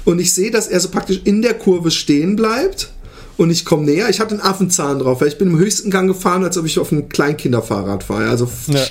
Und 0.05 0.19
ich 0.19 0.33
sehe, 0.33 0.51
dass 0.51 0.67
er 0.67 0.79
so 0.79 0.89
praktisch 0.89 1.21
in 1.23 1.41
der 1.41 1.53
Kurve 1.55 1.91
stehen 1.91 2.36
bleibt. 2.36 2.89
Und 3.36 3.49
ich 3.49 3.65
komme 3.65 3.86
näher. 3.86 4.09
Ich 4.09 4.19
hatte 4.19 4.36
einen 4.36 4.41
Affenzahn 4.43 4.99
drauf, 4.99 5.21
weil 5.21 5.27
ich 5.27 5.39
bin 5.39 5.47
im 5.49 5.57
höchsten 5.57 5.89
Gang 5.89 6.07
gefahren, 6.07 6.43
als 6.43 6.55
ob 6.57 6.65
ich 6.67 6.77
auf 6.77 6.91
einem 6.91 7.09
Kleinkinderfahrrad 7.09 8.03
fahre. 8.03 8.29
Also 8.29 8.47
Ja. 8.67 8.81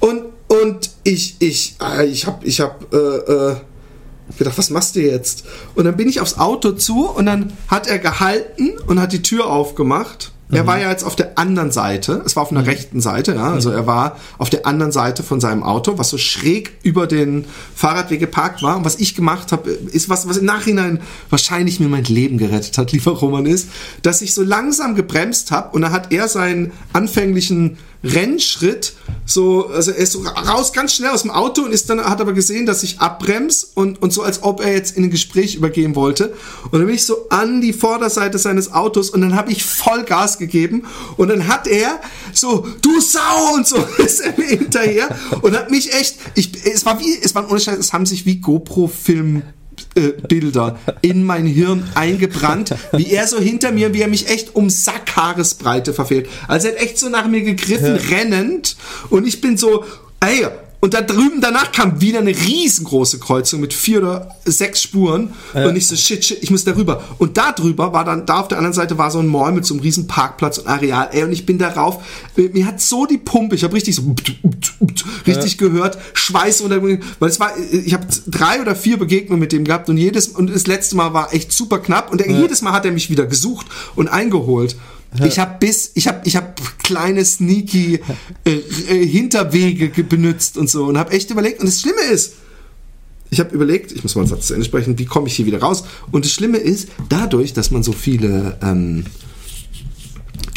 und, 0.00 0.22
und 0.62 0.90
ich, 1.04 1.36
ich, 1.38 1.76
äh, 1.82 2.06
ich 2.06 2.26
hab, 2.26 2.44
ich 2.44 2.60
hab, 2.60 2.92
äh, 2.92 2.96
äh, 2.96 3.56
gedacht, 4.36 4.58
was 4.58 4.70
machst 4.70 4.96
du 4.96 5.00
jetzt? 5.00 5.44
Und 5.74 5.84
dann 5.84 5.96
bin 5.96 6.08
ich 6.08 6.20
aufs 6.20 6.38
Auto 6.38 6.72
zu 6.72 7.08
und 7.08 7.26
dann 7.26 7.52
hat 7.68 7.86
er 7.86 7.98
gehalten 7.98 8.72
und 8.86 9.00
hat 9.00 9.12
die 9.12 9.22
Tür 9.22 9.46
aufgemacht. 9.46 10.32
Er 10.50 10.66
war 10.66 10.80
ja 10.80 10.90
jetzt 10.90 11.04
auf 11.04 11.14
der 11.14 11.38
anderen 11.38 11.70
Seite, 11.70 12.22
es 12.24 12.34
war 12.34 12.42
auf 12.42 12.50
einer 12.50 12.66
rechten 12.66 13.02
Seite, 13.02 13.34
ja, 13.34 13.52
also 13.52 13.70
er 13.70 13.86
war 13.86 14.16
auf 14.38 14.48
der 14.48 14.66
anderen 14.66 14.92
Seite 14.92 15.22
von 15.22 15.40
seinem 15.40 15.62
Auto, 15.62 15.98
was 15.98 16.08
so 16.08 16.16
schräg 16.16 16.72
über 16.82 17.06
den 17.06 17.44
Fahrradweg 17.74 18.18
geparkt 18.18 18.62
war. 18.62 18.78
Und 18.78 18.84
was 18.86 18.98
ich 18.98 19.14
gemacht 19.14 19.52
habe, 19.52 19.68
ist 19.70 20.08
was, 20.08 20.26
was 20.26 20.38
im 20.38 20.46
Nachhinein 20.46 21.00
wahrscheinlich 21.28 21.80
mir 21.80 21.88
mein 21.88 22.04
Leben 22.04 22.38
gerettet 22.38 22.78
hat, 22.78 22.92
lieber 22.92 23.10
Roman, 23.10 23.44
ist, 23.44 23.68
dass 24.00 24.22
ich 24.22 24.32
so 24.32 24.42
langsam 24.42 24.94
gebremst 24.94 25.50
habe 25.50 25.74
und 25.74 25.82
dann 25.82 25.92
hat 25.92 26.12
er 26.12 26.28
seinen 26.28 26.72
anfänglichen 26.94 27.76
Rennschritt 28.02 28.94
so, 29.28 29.66
also 29.66 29.90
er 29.90 29.98
ist 29.98 30.12
so 30.12 30.22
raus 30.22 30.72
ganz 30.72 30.94
schnell 30.94 31.10
aus 31.10 31.20
dem 31.20 31.30
Auto 31.30 31.62
und 31.62 31.72
ist 31.72 31.90
dann, 31.90 32.00
hat 32.00 32.20
aber 32.20 32.32
gesehen, 32.32 32.64
dass 32.64 32.82
ich 32.82 32.98
abbremse 32.98 33.66
und, 33.74 34.00
und 34.00 34.10
so, 34.10 34.22
als 34.22 34.42
ob 34.42 34.64
er 34.64 34.72
jetzt 34.72 34.96
in 34.96 35.04
ein 35.04 35.10
Gespräch 35.10 35.54
übergehen 35.54 35.94
wollte. 35.94 36.34
Und 36.64 36.72
dann 36.78 36.86
bin 36.86 36.94
ich 36.94 37.04
so 37.04 37.28
an 37.28 37.60
die 37.60 37.74
Vorderseite 37.74 38.38
seines 38.38 38.72
Autos 38.72 39.10
und 39.10 39.20
dann 39.20 39.36
habe 39.36 39.52
ich 39.52 39.64
voll 39.64 40.04
Gas 40.04 40.38
gegeben 40.38 40.84
und 41.18 41.28
dann 41.28 41.46
hat 41.46 41.66
er 41.66 42.00
so, 42.32 42.66
du 42.80 43.00
Sau 43.00 43.54
und 43.54 43.66
so 43.66 43.76
ist 43.98 44.20
er 44.20 44.32
mir 44.38 44.46
hinterher 44.46 45.14
und 45.42 45.54
hat 45.54 45.70
mich 45.70 45.92
echt, 45.92 46.16
ich, 46.34 46.64
es 46.64 46.86
war 46.86 46.98
wie, 47.00 47.18
es 47.22 47.34
waren 47.34 47.46
ohne 47.46 47.60
Scheiß, 47.60 47.78
es 47.78 47.92
haben 47.92 48.06
sich 48.06 48.24
wie 48.24 48.36
GoPro-Film 48.36 49.42
äh, 49.98 50.12
Bilder 50.28 50.78
in 51.02 51.24
mein 51.24 51.46
Hirn 51.46 51.88
eingebrannt, 51.94 52.74
wie 52.92 53.10
er 53.10 53.26
so 53.26 53.38
hinter 53.38 53.72
mir, 53.72 53.92
wie 53.92 54.02
er 54.02 54.08
mich 54.08 54.28
echt 54.28 54.54
um 54.54 54.70
Sackhaaresbreite 54.70 55.92
verfehlt. 55.92 56.28
Also 56.46 56.68
er 56.68 56.74
hat 56.74 56.82
echt 56.82 56.98
so 56.98 57.08
nach 57.08 57.26
mir 57.26 57.42
gegriffen, 57.42 57.96
rennend 57.96 58.76
und 59.10 59.26
ich 59.26 59.40
bin 59.40 59.56
so, 59.56 59.84
ey, 60.20 60.46
und 60.80 60.94
da 60.94 61.02
drüben 61.02 61.40
danach 61.40 61.72
kam 61.72 62.00
wieder 62.00 62.20
eine 62.20 62.30
riesengroße 62.30 63.18
Kreuzung 63.18 63.60
mit 63.60 63.74
vier 63.74 63.98
oder 63.98 64.36
sechs 64.44 64.80
Spuren. 64.82 65.32
Und 65.52 65.76
ich 65.76 65.88
so, 65.88 65.96
shit, 65.96 66.24
shit, 66.24 66.38
ich 66.40 66.50
muss 66.50 66.64
da 66.64 66.76
rüber. 66.76 67.02
Und 67.18 67.36
da 67.36 67.50
drüber 67.52 67.92
war 67.92 68.04
dann, 68.04 68.26
da 68.26 68.40
auf 68.40 68.48
der 68.48 68.58
anderen 68.58 68.74
Seite 68.74 68.96
war 68.96 69.10
so 69.10 69.18
ein 69.18 69.26
Mall 69.26 69.52
mit 69.52 69.66
so 69.66 69.74
einem 69.74 69.82
riesen 69.82 70.06
Parkplatz 70.06 70.58
und 70.58 70.68
Areal, 70.68 71.08
ey, 71.12 71.24
und 71.24 71.32
ich 71.32 71.46
bin 71.46 71.58
darauf, 71.58 72.02
mir 72.36 72.66
hat 72.66 72.80
so 72.80 73.06
die 73.06 73.18
Pumpe, 73.18 73.56
ich 73.56 73.64
habe 73.64 73.74
richtig 73.74 73.96
so, 73.96 74.14
richtig 75.26 75.58
gehört, 75.58 75.98
Schweiß 76.14 76.60
unter, 76.60 76.80
weil 76.82 77.00
es 77.22 77.40
war, 77.40 77.52
ich 77.58 77.92
habe 77.92 78.06
drei 78.28 78.60
oder 78.60 78.76
vier 78.76 78.98
Begegnungen 78.98 79.40
mit 79.40 79.52
dem 79.52 79.64
gehabt 79.64 79.88
und 79.88 79.96
jedes, 79.96 80.28
und 80.28 80.48
das 80.48 80.66
letzte 80.68 80.96
Mal 80.96 81.12
war 81.12 81.34
echt 81.34 81.50
super 81.50 81.80
knapp. 81.80 82.12
Und 82.12 82.20
er, 82.20 82.30
jedes 82.30 82.62
Mal 82.62 82.72
hat 82.72 82.84
er 82.84 82.92
mich 82.92 83.10
wieder 83.10 83.26
gesucht 83.26 83.66
und 83.96 84.08
eingeholt. 84.08 84.76
Ich 85.26 85.38
habe 85.38 85.56
bis, 85.58 85.92
ich 85.94 86.06
habe, 86.06 86.20
ich 86.24 86.36
habe 86.36 86.52
kleine 86.82 87.24
sneaky 87.24 88.00
äh, 88.44 88.50
äh, 88.90 89.06
Hinterwege 89.06 89.88
ge- 89.88 90.04
benutzt 90.04 90.58
und 90.58 90.68
so 90.68 90.84
und 90.84 90.98
habe 90.98 91.12
echt 91.12 91.30
überlegt. 91.30 91.60
Und 91.60 91.66
das 91.66 91.80
Schlimme 91.80 92.02
ist, 92.12 92.34
ich 93.30 93.40
habe 93.40 93.54
überlegt, 93.54 93.92
ich 93.92 94.02
muss 94.02 94.14
mal 94.14 94.22
einen 94.22 94.30
Satz 94.30 94.46
zu 94.48 94.54
Ende 94.54 94.66
sprechen, 94.66 94.98
wie 94.98 95.06
komme 95.06 95.28
ich 95.28 95.34
hier 95.36 95.46
wieder 95.46 95.60
raus? 95.60 95.84
Und 96.12 96.24
das 96.24 96.32
Schlimme 96.32 96.58
ist, 96.58 96.88
dadurch, 97.08 97.52
dass 97.54 97.70
man 97.70 97.82
so 97.82 97.92
viele 97.92 98.58
ähm, 98.62 99.04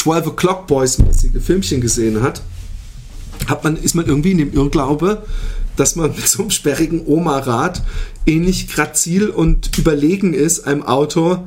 12 0.01 0.27
O'Clock 0.27 0.67
Boys 0.67 0.97
mäßige 0.99 1.41
Filmchen 1.41 1.79
gesehen 1.81 2.21
hat, 2.21 2.41
hat 3.47 3.63
man, 3.63 3.77
ist 3.77 3.95
man 3.95 4.05
irgendwie 4.05 4.31
in 4.31 4.37
dem 4.37 4.53
Irrglaube, 4.53 5.25
dass 5.77 5.95
man 5.95 6.11
mit 6.11 6.27
so 6.27 6.43
einem 6.43 6.51
sperrigen 6.51 7.05
Oma-Rad 7.05 7.81
ähnlich 8.25 8.67
grazil 8.67 9.29
und 9.29 9.77
überlegen 9.77 10.33
ist 10.33 10.61
einem 10.67 10.83
Auto 10.83 11.39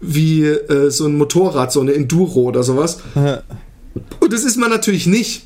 wie 0.00 0.44
äh, 0.44 0.90
so 0.90 1.06
ein 1.06 1.16
Motorrad, 1.16 1.72
so 1.72 1.80
eine 1.80 1.92
Enduro 1.92 2.42
oder 2.42 2.62
sowas. 2.62 2.98
Und 4.20 4.32
das 4.32 4.44
ist 4.44 4.56
man 4.56 4.70
natürlich 4.70 5.06
nicht 5.06 5.42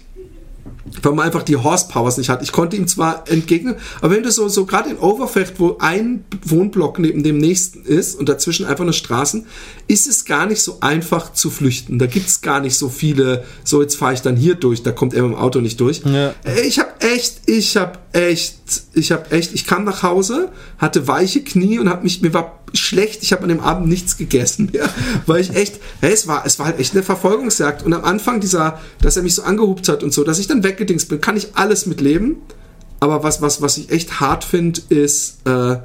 weil 1.03 1.13
man 1.13 1.27
einfach 1.27 1.43
die 1.43 1.57
Horsepowers 1.57 2.19
nicht 2.19 2.29
hat. 2.29 2.43
Ich 2.43 2.53
konnte 2.53 2.77
ihm 2.77 2.87
zwar 2.87 3.25
entgegnen, 3.29 3.77
aber 4.01 4.15
wenn 4.15 4.23
du 4.23 4.31
so, 4.31 4.49
so 4.49 4.67
gerade 4.67 4.91
in 4.91 4.99
Overfecht, 4.99 5.59
wo 5.59 5.77
ein 5.79 6.25
Wohnblock 6.45 6.99
neben 6.99 7.23
dem 7.23 7.39
nächsten 7.39 7.83
ist 7.83 8.19
und 8.19 8.29
dazwischen 8.29 8.67
einfach 8.67 8.85
nur 8.85 8.93
Straßen, 8.93 9.47
ist 9.89 10.07
es 10.07 10.25
gar 10.25 10.47
nicht 10.47 10.63
so 10.63 10.79
einfach 10.81 11.33
zu 11.33 11.51
flüchten. 11.51 11.99
Da 11.99 12.07
gibt 12.07 12.29
es 12.29 12.41
gar 12.41 12.61
nicht 12.61 12.77
so 12.77 12.89
viele, 12.89 13.45
so 13.65 13.83
jetzt 13.83 13.97
fahre 13.97 14.15
ich 14.15 14.23
dann 14.23 14.37
hier 14.37 14.55
durch, 14.55 14.83
da 14.83 14.93
kommt 14.93 15.15
er 15.15 15.23
mit 15.23 15.33
dem 15.33 15.39
Auto 15.39 15.61
nicht 15.61 15.81
durch. 15.81 16.03
Ja. 16.05 16.35
Ich 16.65 16.79
habe 16.79 16.91
echt, 17.01 17.43
ich 17.47 17.77
habe 17.77 17.99
echt, 18.13 18.57
ich 18.93 19.13
habe 19.13 19.31
echt, 19.31 19.55
ich 19.55 19.67
kam 19.67 19.85
nach 19.85 20.03
Hause, 20.03 20.51
hatte 20.79 21.09
weiche 21.09 21.43
Knie 21.43 21.79
und 21.79 21.89
habe 21.89 22.03
mich, 22.03 22.23
mir 22.23 22.35
war 22.35 22.64
schlecht, 22.75 23.23
ich 23.23 23.33
habe 23.33 23.43
an 23.43 23.49
dem 23.49 23.61
Abend 23.61 23.89
nichts 23.89 24.17
gegessen, 24.17 24.71
ja, 24.73 24.89
weil 25.27 25.41
ich 25.41 25.55
echt, 25.55 25.81
hey, 26.01 26.13
es 26.13 26.27
war, 26.27 26.45
es 26.47 26.59
war 26.59 26.67
halt 26.67 26.79
echt 26.79 26.95
eine 26.95 27.03
Verfolgungsjagd 27.03 27.83
und 27.83 27.93
am 27.93 28.05
Anfang 28.05 28.41
dieser, 28.41 28.81
dass 29.01 29.17
er 29.17 29.23
mich 29.23 29.35
so 29.35 29.43
angehupt 29.43 29.89
hat 29.89 30.03
und 30.03 30.13
so, 30.13 30.25
dass 30.25 30.39
ich 30.39 30.47
dann 30.47 30.65
weggedingst 30.65 31.09
bin, 31.09 31.21
kann 31.21 31.37
ich 31.37 31.49
alles 31.55 31.87
mitleben, 31.87 32.37
aber 33.01 33.23
was, 33.23 33.43
was, 33.43 33.61
was 33.63 33.77
ich 33.79 33.91
echt 33.91 34.21
hart 34.21 34.45
finde, 34.45 34.81
ist, 34.89 35.47
äh, 35.47 35.77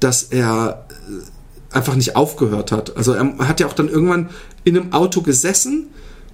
dass 0.00 0.24
er 0.24 0.86
äh, 0.90 1.74
einfach 1.76 1.96
nicht 1.96 2.16
aufgehört 2.16 2.72
hat. 2.72 2.96
Also 2.96 3.12
er 3.12 3.36
hat 3.38 3.60
ja 3.60 3.66
auch 3.66 3.72
dann 3.72 3.88
irgendwann 3.88 4.30
in 4.62 4.76
einem 4.76 4.92
Auto 4.92 5.22
gesessen 5.22 5.88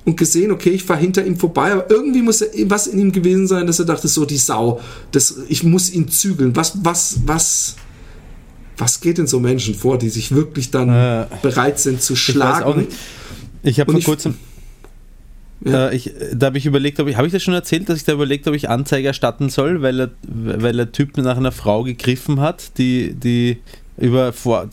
und 0.04 0.16
gesehen, 0.16 0.50
okay, 0.50 0.70
ich 0.70 0.84
fahre 0.84 1.00
hinter 1.00 1.24
ihm 1.24 1.36
vorbei, 1.36 1.72
aber 1.72 1.90
irgendwie 1.90 2.22
muss 2.22 2.44
was 2.64 2.86
in 2.86 2.98
ihm 2.98 3.12
gewesen 3.12 3.46
sein, 3.46 3.66
dass 3.66 3.78
er 3.78 3.84
dachte, 3.84 4.08
so 4.08 4.24
die 4.24 4.36
Sau, 4.38 4.80
das, 5.12 5.34
ich 5.48 5.62
muss 5.62 5.90
ihn 5.90 6.08
zügeln. 6.08 6.56
Was, 6.56 6.84
was, 6.84 7.20
was, 7.26 7.76
was 8.80 9.00
geht 9.00 9.18
in 9.18 9.26
so 9.26 9.38
Menschen 9.40 9.74
vor, 9.74 9.98
die 9.98 10.08
sich 10.08 10.32
wirklich 10.34 10.70
dann 10.70 10.88
äh, 10.88 11.26
bereit 11.42 11.78
sind 11.78 12.02
zu 12.02 12.16
schlagen? 12.16 12.88
Ich, 13.62 13.72
ich 13.72 13.80
habe 13.80 13.92
vor 13.92 14.02
kurzem. 14.02 14.34
Ja. 15.64 15.88
Äh, 15.88 15.96
ich, 15.96 16.12
da 16.32 16.46
habe 16.46 16.58
ich 16.58 16.66
überlegt, 16.66 16.98
ob 17.00 17.08
ich, 17.08 17.16
habe 17.16 17.26
ich 17.26 17.32
das 17.32 17.42
schon 17.42 17.54
erzählt, 17.54 17.88
dass 17.88 17.98
ich 17.98 18.04
da 18.04 18.12
überlegt, 18.12 18.48
ob 18.48 18.54
ich 18.54 18.68
Anzeige 18.70 19.08
erstatten 19.08 19.50
soll, 19.50 19.82
weil 19.82 20.00
er, 20.00 20.10
weil 20.22 20.74
der 20.74 20.90
Typ 20.92 21.16
nach 21.18 21.36
einer 21.36 21.52
Frau 21.52 21.84
gegriffen 21.84 22.40
hat, 22.40 22.78
die, 22.78 23.12
die 23.12 23.58
über 23.98 24.32
vor, 24.32 24.68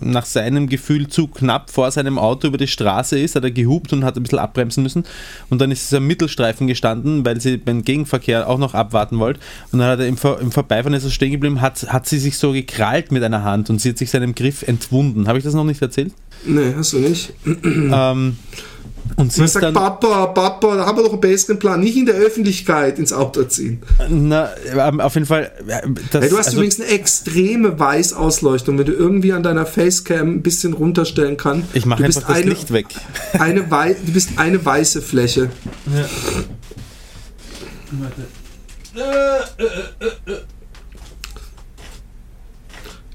nach 0.00 0.24
seinem 0.24 0.68
Gefühl 0.68 1.08
zu 1.08 1.28
knapp 1.28 1.70
vor 1.70 1.90
seinem 1.90 2.18
Auto 2.18 2.48
über 2.48 2.58
die 2.58 2.66
Straße 2.66 3.18
ist, 3.18 3.36
hat 3.36 3.44
er 3.44 3.50
gehupt 3.50 3.92
und 3.92 4.04
hat 4.04 4.16
ein 4.16 4.22
bisschen 4.22 4.38
abbremsen 4.38 4.82
müssen. 4.82 5.04
Und 5.50 5.60
dann 5.60 5.70
ist 5.70 5.84
es 5.84 5.94
am 5.94 6.06
Mittelstreifen 6.06 6.66
gestanden, 6.66 7.24
weil 7.24 7.40
sie 7.40 7.56
beim 7.58 7.82
Gegenverkehr 7.82 8.48
auch 8.48 8.58
noch 8.58 8.74
abwarten 8.74 9.18
wollte. 9.18 9.40
Und 9.70 9.78
dann 9.78 9.88
hat 9.88 10.00
er 10.00 10.06
im, 10.06 10.16
Ver 10.16 10.40
im 10.40 10.52
Vorbeifahren 10.52 10.94
ist 10.94 11.04
er 11.04 11.10
stehen 11.10 11.32
geblieben, 11.32 11.60
hat, 11.60 11.92
hat 11.92 12.06
sie 12.06 12.18
sich 12.18 12.38
so 12.38 12.52
gekrallt 12.52 13.12
mit 13.12 13.22
einer 13.22 13.44
Hand 13.44 13.70
und 13.70 13.80
sie 13.80 13.90
hat 13.90 13.98
sich 13.98 14.10
seinem 14.10 14.34
Griff 14.34 14.62
entwunden. 14.62 15.28
Habe 15.28 15.38
ich 15.38 15.44
das 15.44 15.54
noch 15.54 15.64
nicht 15.64 15.82
erzählt? 15.82 16.12
Nee, 16.44 16.74
hast 16.76 16.92
du 16.92 16.98
nicht. 16.98 17.32
ähm, 17.46 18.36
und 19.16 19.32
sie 19.32 19.40
Man 19.40 19.48
sagt, 19.48 19.74
Papa, 19.74 20.26
Papa, 20.26 20.76
da 20.76 20.86
haben 20.86 20.98
wir 20.98 21.04
doch 21.04 21.12
einen 21.12 21.20
besseren 21.20 21.58
Plan. 21.58 21.80
Nicht 21.80 21.96
in 21.96 22.06
der 22.06 22.14
Öffentlichkeit 22.14 22.98
ins 22.98 23.12
Auto 23.12 23.44
ziehen. 23.44 23.82
Na, 24.08 24.50
ähm, 24.66 25.00
auf 25.00 25.14
jeden 25.14 25.26
Fall. 25.26 25.52
Das, 26.10 26.22
hey, 26.22 26.30
du 26.30 26.38
hast 26.38 26.46
also, 26.46 26.58
übrigens 26.58 26.80
eine 26.80 26.88
extreme 26.90 27.78
Weißausleuchtung, 27.78 28.78
wenn 28.78 28.86
du 28.86 28.92
irgendwie 28.92 29.32
an 29.32 29.42
deiner 29.42 29.66
Facecam 29.66 30.28
ein 30.28 30.42
bisschen 30.42 30.72
runterstellen 30.72 31.36
kannst. 31.36 31.68
Ich 31.74 31.86
mache 31.86 32.04
einfach 32.04 32.22
das 32.22 32.36
eine, 32.36 32.50
Licht 32.50 32.72
weg. 32.72 32.86
Eine 33.38 33.70
Wei 33.70 33.94
du 33.94 34.12
bist 34.12 34.30
eine 34.36 34.64
weiße 34.64 35.02
Fläche. 35.02 35.50
Ja. 35.94 36.08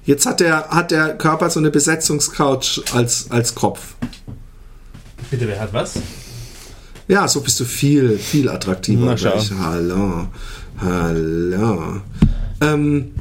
Jetzt 0.06 0.26
hat 0.26 0.40
der, 0.40 0.70
hat 0.70 0.92
der 0.92 1.18
Körper 1.18 1.50
so 1.50 1.60
eine 1.60 1.70
Besetzungscouch 1.70 2.82
als, 2.94 3.30
als 3.30 3.56
Kopf. 3.56 3.96
Bitte, 5.30 5.48
wer 5.48 5.60
hat 5.60 5.74
was? 5.74 6.00
Ja, 7.08 7.28
so 7.28 7.42
bist 7.42 7.60
du 7.60 7.66
viel, 7.66 8.18
viel 8.18 8.50
attraktiver. 8.50 9.06
Na, 9.06 9.18
schau. 9.18 9.40
Hallo. 9.60 10.28
Hallo. 10.80 12.02
Ähm, 12.62 13.12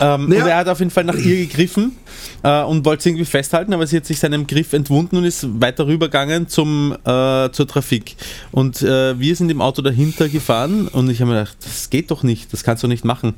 ähm, 0.00 0.32
ja. 0.32 0.46
er 0.46 0.56
hat 0.58 0.68
auf 0.68 0.78
jeden 0.78 0.90
Fall 0.90 1.04
nach 1.04 1.14
ihr 1.14 1.46
gegriffen 1.46 1.96
äh, 2.42 2.62
und 2.62 2.84
wollte 2.84 3.04
sie 3.04 3.08
irgendwie 3.10 3.24
festhalten, 3.24 3.72
aber 3.72 3.86
sie 3.86 3.96
hat 3.96 4.06
sich 4.06 4.18
seinem 4.18 4.46
Griff 4.46 4.72
entwunden 4.72 5.16
und 5.16 5.24
ist 5.24 5.46
weiter 5.60 5.86
rübergegangen 5.86 6.48
zum, 6.48 6.92
äh, 7.04 7.50
zur 7.50 7.66
Trafik. 7.66 8.16
Und 8.50 8.82
äh, 8.82 9.18
wir 9.18 9.36
sind 9.36 9.50
im 9.50 9.60
Auto 9.60 9.82
dahinter 9.82 10.28
gefahren 10.28 10.88
und 10.88 11.10
ich 11.10 11.20
habe 11.20 11.30
mir 11.30 11.38
gedacht, 11.38 11.58
das 11.64 11.90
geht 11.90 12.10
doch 12.10 12.22
nicht, 12.22 12.52
das 12.52 12.64
kannst 12.64 12.82
du 12.82 12.88
nicht 12.88 13.04
machen. 13.04 13.34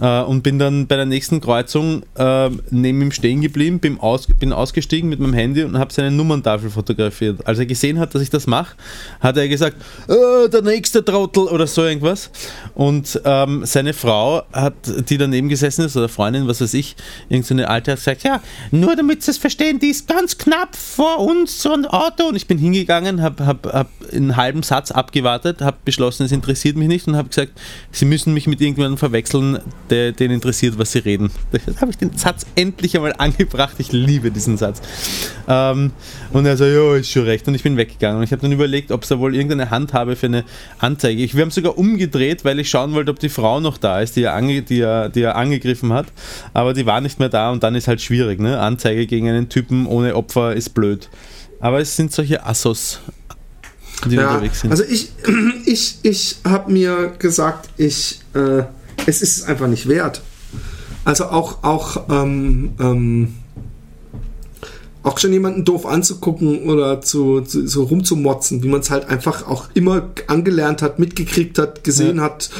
Äh, 0.00 0.22
und 0.22 0.42
bin 0.42 0.58
dann 0.58 0.86
bei 0.86 0.96
der 0.96 1.06
nächsten 1.06 1.40
Kreuzung 1.40 2.02
äh, 2.16 2.50
neben 2.70 3.02
ihm 3.02 3.12
stehen 3.12 3.40
geblieben, 3.40 3.78
bin, 3.78 4.00
aus, 4.00 4.26
bin 4.26 4.52
ausgestiegen 4.52 5.08
mit 5.08 5.20
meinem 5.20 5.34
Handy 5.34 5.64
und 5.64 5.78
habe 5.78 5.92
seine 5.92 6.10
Nummerntafel 6.10 6.70
fotografiert. 6.70 7.46
Als 7.46 7.58
er 7.58 7.66
gesehen 7.66 7.98
hat, 7.98 8.14
dass 8.14 8.22
ich 8.22 8.30
das 8.30 8.46
mache, 8.46 8.76
hat 9.20 9.36
er 9.36 9.48
gesagt, 9.48 9.76
äh, 10.08 10.48
der 10.48 10.62
nächste 10.62 11.04
Trottel 11.04 11.44
oder 11.44 11.66
so 11.66 11.84
irgendwas. 11.84 12.30
Und 12.74 13.20
ähm, 13.24 13.64
seine 13.64 13.92
Frau 13.92 14.42
hat, 14.52 14.74
die 15.08 15.18
daneben 15.18 15.48
gesessen 15.48 15.84
ist, 15.84 15.96
oder 15.96 16.08
Freundin, 16.08 16.48
was 16.48 16.60
weiß 16.60 16.74
ich, 16.74 16.96
irgendeine 17.28 17.68
alte 17.68 17.92
hat 17.92 17.98
gesagt, 18.08 18.22
ja, 18.24 18.40
nur 18.70 18.96
damit 18.96 19.22
sie 19.22 19.30
es 19.30 19.38
verstehen, 19.38 19.78
die 19.78 19.88
ist 19.88 20.08
ganz 20.08 20.38
knapp 20.38 20.74
vor 20.74 21.18
uns 21.20 21.62
so 21.62 21.72
ein 21.72 21.86
Auto. 21.86 22.28
Und 22.28 22.36
ich 22.36 22.46
bin 22.46 22.58
hingegangen, 22.58 23.22
habe 23.22 23.46
hab, 23.46 23.66
hab 23.66 23.90
einen 24.12 24.36
halben 24.36 24.62
Satz 24.62 24.90
abgewartet, 24.90 25.60
habe 25.60 25.76
beschlossen, 25.84 26.24
es 26.24 26.32
interessiert 26.32 26.76
mich 26.76 26.88
nicht 26.88 27.06
und 27.06 27.16
habe 27.16 27.28
gesagt, 27.28 27.52
sie 27.92 28.04
müssen 28.04 28.34
mich 28.34 28.46
mit 28.46 28.60
irgendjemandem 28.60 28.98
verwechseln, 28.98 29.58
der 29.90 30.12
den 30.12 30.30
interessiert, 30.30 30.78
was 30.78 30.92
sie 30.92 31.00
reden. 31.00 31.30
Da 31.52 31.80
habe 31.82 31.90
ich 31.90 31.98
den 31.98 32.16
Satz 32.16 32.46
endlich 32.54 32.96
einmal 32.96 33.14
angebracht. 33.18 33.74
Ich 33.78 33.92
liebe 33.92 34.30
diesen 34.30 34.56
Satz. 34.56 34.80
Ähm, 35.46 35.92
und 36.32 36.46
er 36.46 36.56
so, 36.56 36.64
ja, 36.64 36.96
ist 36.96 37.10
schon 37.10 37.24
recht. 37.24 37.46
Und 37.46 37.54
ich 37.54 37.62
bin 37.62 37.76
weggegangen. 37.76 38.18
Und 38.18 38.24
ich 38.24 38.32
habe 38.32 38.42
dann 38.42 38.52
überlegt, 38.52 38.90
ob 38.90 39.02
es 39.02 39.08
da 39.08 39.18
wohl 39.18 39.34
irgendeine 39.34 39.70
Handhabe 39.70 40.16
für 40.16 40.26
eine 40.26 40.44
Anzeige. 40.78 41.22
Ich, 41.22 41.34
wir 41.34 41.42
haben 41.42 41.50
sogar 41.50 41.78
umgedreht, 41.78 42.44
weil 42.44 42.58
ich 42.58 42.70
schauen 42.70 42.92
wollte, 42.92 43.10
ob 43.10 43.18
die 43.18 43.28
Frau 43.28 43.60
noch 43.60 43.78
da 43.78 44.00
ist, 44.00 44.16
die 44.16 44.22
er, 44.22 44.34
ange, 44.34 44.62
die 44.62 44.80
er, 44.80 45.08
die 45.08 45.22
er 45.22 45.36
angegriffen 45.36 45.92
hat. 45.92 46.06
Aber 46.54 46.72
die 46.72 46.86
war 46.86 47.00
nicht 47.00 47.18
mehr 47.18 47.28
da 47.28 47.50
und 47.50 47.62
dann 47.62 47.74
ist 47.74 47.88
halt 47.98 48.02
schwierig. 48.02 48.40
Ne? 48.40 48.58
Anzeige 48.58 49.06
gegen 49.06 49.28
einen 49.28 49.48
Typen 49.48 49.86
ohne 49.86 50.14
Opfer 50.14 50.54
ist 50.54 50.70
blöd. 50.70 51.08
Aber 51.60 51.80
es 51.80 51.96
sind 51.96 52.12
solche 52.12 52.46
Assos, 52.46 53.00
die 54.06 54.14
ja, 54.14 54.28
unterwegs 54.28 54.60
sind. 54.60 54.70
Also 54.70 54.84
ich, 54.84 55.10
ich, 55.66 55.98
ich 56.02 56.36
habe 56.44 56.72
mir 56.72 57.14
gesagt, 57.18 57.68
ich, 57.76 58.20
äh, 58.34 58.62
es 59.06 59.22
ist 59.22 59.38
es 59.38 59.44
einfach 59.44 59.66
nicht 59.66 59.88
wert. 59.88 60.22
Also 61.04 61.26
auch, 61.26 61.64
auch 61.64 62.08
ähm, 62.10 62.72
ähm, 62.78 63.34
auch 65.02 65.18
schon 65.18 65.32
jemanden 65.32 65.64
doof 65.64 65.86
anzugucken 65.86 66.68
oder 66.68 67.00
zu, 67.00 67.40
zu 67.40 67.66
so 67.66 67.84
rumzumotzen, 67.84 68.62
wie 68.62 68.68
man 68.68 68.80
es 68.80 68.90
halt 68.90 69.08
einfach 69.08 69.46
auch 69.46 69.68
immer 69.74 70.10
angelernt 70.26 70.82
hat, 70.82 70.98
mitgekriegt 70.98 71.58
hat, 71.58 71.82
gesehen 71.82 72.18
ja. 72.18 72.24
hat, 72.24 72.50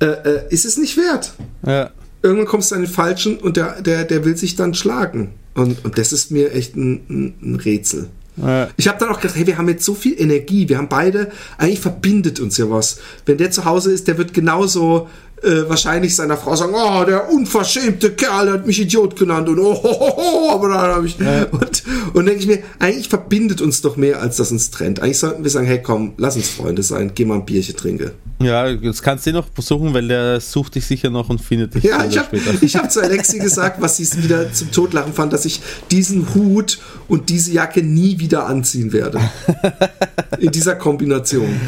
äh, 0.00 0.06
äh, 0.06 0.40
ist 0.50 0.64
es 0.64 0.76
nicht 0.76 0.96
wert. 0.96 1.32
Ja. 1.66 1.90
Irgendwann 2.24 2.46
kommst 2.46 2.70
du 2.70 2.76
an 2.76 2.80
den 2.80 2.90
Falschen 2.90 3.36
und 3.36 3.58
der, 3.58 3.82
der, 3.82 4.04
der 4.04 4.24
will 4.24 4.34
sich 4.34 4.56
dann 4.56 4.72
schlagen. 4.72 5.32
Und, 5.52 5.84
und 5.84 5.98
das 5.98 6.10
ist 6.10 6.30
mir 6.30 6.52
echt 6.52 6.74
ein, 6.74 7.34
ein, 7.42 7.56
Rätsel. 7.56 8.08
Ja. 8.38 8.70
Ich 8.78 8.88
habe 8.88 8.98
dann 8.98 9.10
auch 9.10 9.20
gedacht, 9.20 9.36
hey, 9.36 9.46
wir 9.46 9.58
haben 9.58 9.68
jetzt 9.68 9.84
so 9.84 9.94
viel 9.94 10.18
Energie, 10.18 10.66
wir 10.70 10.78
haben 10.78 10.88
beide, 10.88 11.30
eigentlich 11.58 11.80
verbindet 11.80 12.40
uns 12.40 12.56
ja 12.56 12.70
was. 12.70 12.96
Wenn 13.26 13.36
der 13.36 13.50
zu 13.50 13.66
Hause 13.66 13.92
ist, 13.92 14.08
der 14.08 14.16
wird 14.16 14.32
genauso 14.32 15.06
äh, 15.42 15.68
wahrscheinlich 15.68 16.16
seiner 16.16 16.38
Frau 16.38 16.56
sagen, 16.56 16.72
oh, 16.74 17.04
der 17.04 17.30
unverschämte 17.30 18.12
Kerl 18.12 18.50
hat 18.50 18.66
mich 18.66 18.80
Idiot 18.80 19.16
genannt 19.16 19.50
und 19.50 19.58
oh, 19.58 19.74
ho, 19.74 20.00
ho, 20.00 20.16
ho, 20.16 20.50
aber 20.50 20.68
dann 20.70 20.78
habe 20.78 21.06
ich 21.06 21.18
ja. 21.18 21.44
und, 21.50 21.82
und 22.14 22.24
denke 22.24 22.40
ich 22.40 22.46
mir, 22.46 22.62
eigentlich 22.78 23.10
verbindet 23.10 23.60
uns 23.60 23.82
doch 23.82 23.98
mehr, 23.98 24.22
als 24.22 24.38
das 24.38 24.50
uns 24.50 24.70
trennt. 24.70 25.00
Eigentlich 25.00 25.18
sollten 25.18 25.42
wir 25.42 25.50
sagen, 25.50 25.66
hey 25.66 25.82
komm, 25.82 26.14
lass 26.16 26.36
uns 26.36 26.48
Freunde 26.48 26.82
sein, 26.82 27.12
geh 27.14 27.26
mal 27.26 27.34
ein 27.34 27.44
Bierchen 27.44 27.76
trinken. 27.76 28.12
Ja, 28.40 28.72
das 28.72 29.00
kannst 29.00 29.26
du 29.26 29.32
noch 29.32 29.46
versuchen, 29.54 29.94
weil 29.94 30.08
der 30.08 30.40
sucht 30.40 30.74
dich 30.74 30.86
sicher 30.86 31.08
noch 31.08 31.28
und 31.28 31.40
findet 31.40 31.74
dich 31.74 31.84
ja, 31.84 32.04
ich 32.08 32.18
hab, 32.18 32.26
später. 32.26 32.62
Ich 32.62 32.76
habe 32.76 32.88
zu 32.88 33.00
Alexi 33.00 33.38
gesagt, 33.38 33.80
was 33.80 33.96
sie 33.96 34.22
wieder 34.22 34.52
zum 34.52 34.72
Totlachen 34.72 35.12
fand, 35.12 35.32
dass 35.32 35.44
ich 35.44 35.60
diesen 35.90 36.34
Hut 36.34 36.78
und 37.08 37.30
diese 37.30 37.52
Jacke 37.52 37.82
nie 37.82 38.18
wieder 38.18 38.46
anziehen 38.46 38.92
werde. 38.92 39.20
In 40.38 40.50
dieser 40.50 40.74
Kombination. 40.74 41.60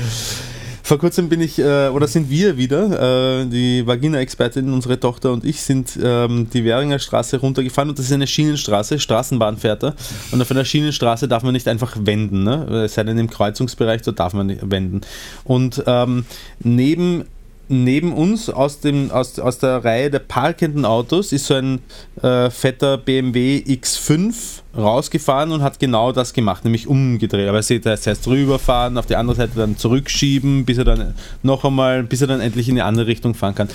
Vor 0.86 0.98
kurzem 0.98 1.28
bin 1.28 1.40
ich, 1.40 1.58
äh, 1.58 1.88
oder 1.88 2.06
sind 2.06 2.30
wir 2.30 2.56
wieder, 2.56 3.40
äh, 3.40 3.46
die 3.46 3.84
Vagina-Expertin, 3.84 4.72
unsere 4.72 5.00
Tochter 5.00 5.32
und 5.32 5.44
ich, 5.44 5.60
sind 5.60 5.98
ähm, 6.00 6.48
die 6.48 6.64
Währinger 6.64 7.00
Straße 7.00 7.38
runtergefahren 7.38 7.90
und 7.90 7.98
das 7.98 8.06
ist 8.06 8.12
eine 8.12 8.28
Schienenstraße, 8.28 9.00
Straßenbahn 9.00 9.56
fährt 9.56 9.82
er. 9.82 9.96
Und 10.30 10.40
auf 10.40 10.48
einer 10.52 10.64
Schienenstraße 10.64 11.26
darf 11.26 11.42
man 11.42 11.54
nicht 11.54 11.66
einfach 11.66 11.96
wenden, 11.98 12.44
ne? 12.44 12.84
es 12.84 12.94
sei 12.94 13.02
denn 13.02 13.18
im 13.18 13.28
Kreuzungsbereich, 13.28 14.02
da 14.02 14.12
darf 14.12 14.32
man 14.32 14.46
nicht 14.46 14.70
wenden. 14.70 15.00
Und 15.42 15.82
ähm, 15.88 16.24
neben 16.60 17.24
neben 17.68 18.12
uns 18.12 18.48
aus, 18.48 18.80
dem, 18.80 19.10
aus, 19.10 19.38
aus 19.38 19.58
der 19.58 19.84
Reihe 19.84 20.10
der 20.10 20.20
parkenden 20.20 20.84
Autos 20.84 21.32
ist 21.32 21.46
so 21.46 21.54
ein 21.54 21.80
äh, 22.22 22.50
fetter 22.50 22.98
BMW 22.98 23.58
X5 23.66 24.62
rausgefahren 24.76 25.52
und 25.52 25.62
hat 25.62 25.78
genau 25.78 26.12
das 26.12 26.32
gemacht, 26.32 26.64
nämlich 26.64 26.86
umgedreht. 26.86 27.48
Aber 27.48 27.58
er 27.58 27.62
sieht, 27.62 27.86
er 27.86 27.96
heißt 27.96 28.26
rüberfahren, 28.28 28.98
auf 28.98 29.06
die 29.06 29.16
andere 29.16 29.36
Seite 29.36 29.52
dann 29.56 29.76
zurückschieben, 29.76 30.64
bis 30.64 30.78
er 30.78 30.84
dann 30.84 31.14
noch 31.42 31.64
einmal, 31.64 32.02
bis 32.02 32.20
er 32.20 32.26
dann 32.26 32.40
endlich 32.40 32.68
in 32.68 32.76
die 32.76 32.82
andere 32.82 33.06
Richtung 33.06 33.34
fahren 33.34 33.54
kann. 33.54 33.68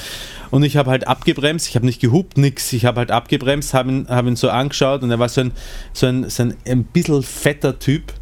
Und 0.51 0.63
ich 0.63 0.77
habe 0.77 0.89
halt 0.89 1.07
abgebremst, 1.07 1.67
ich 1.67 1.75
habe 1.75 1.85
nicht 1.85 2.01
gehupt, 2.01 2.37
nix. 2.37 2.71
Ich 2.73 2.85
habe 2.85 2.99
halt 2.99 3.11
abgebremst, 3.11 3.73
habe 3.73 3.89
ihn, 3.89 4.07
hab 4.09 4.25
ihn 4.25 4.35
so 4.35 4.49
angeschaut 4.49 5.01
und 5.01 5.09
er 5.09 5.19
war 5.19 5.29
so 5.29 5.41
ein, 5.41 5.51
so 5.93 6.07
ein, 6.07 6.29
so 6.29 6.43
ein, 6.43 6.55
ein 6.67 6.83
bisschen 6.83 7.23
fetter 7.23 7.79
Typ 7.79 8.13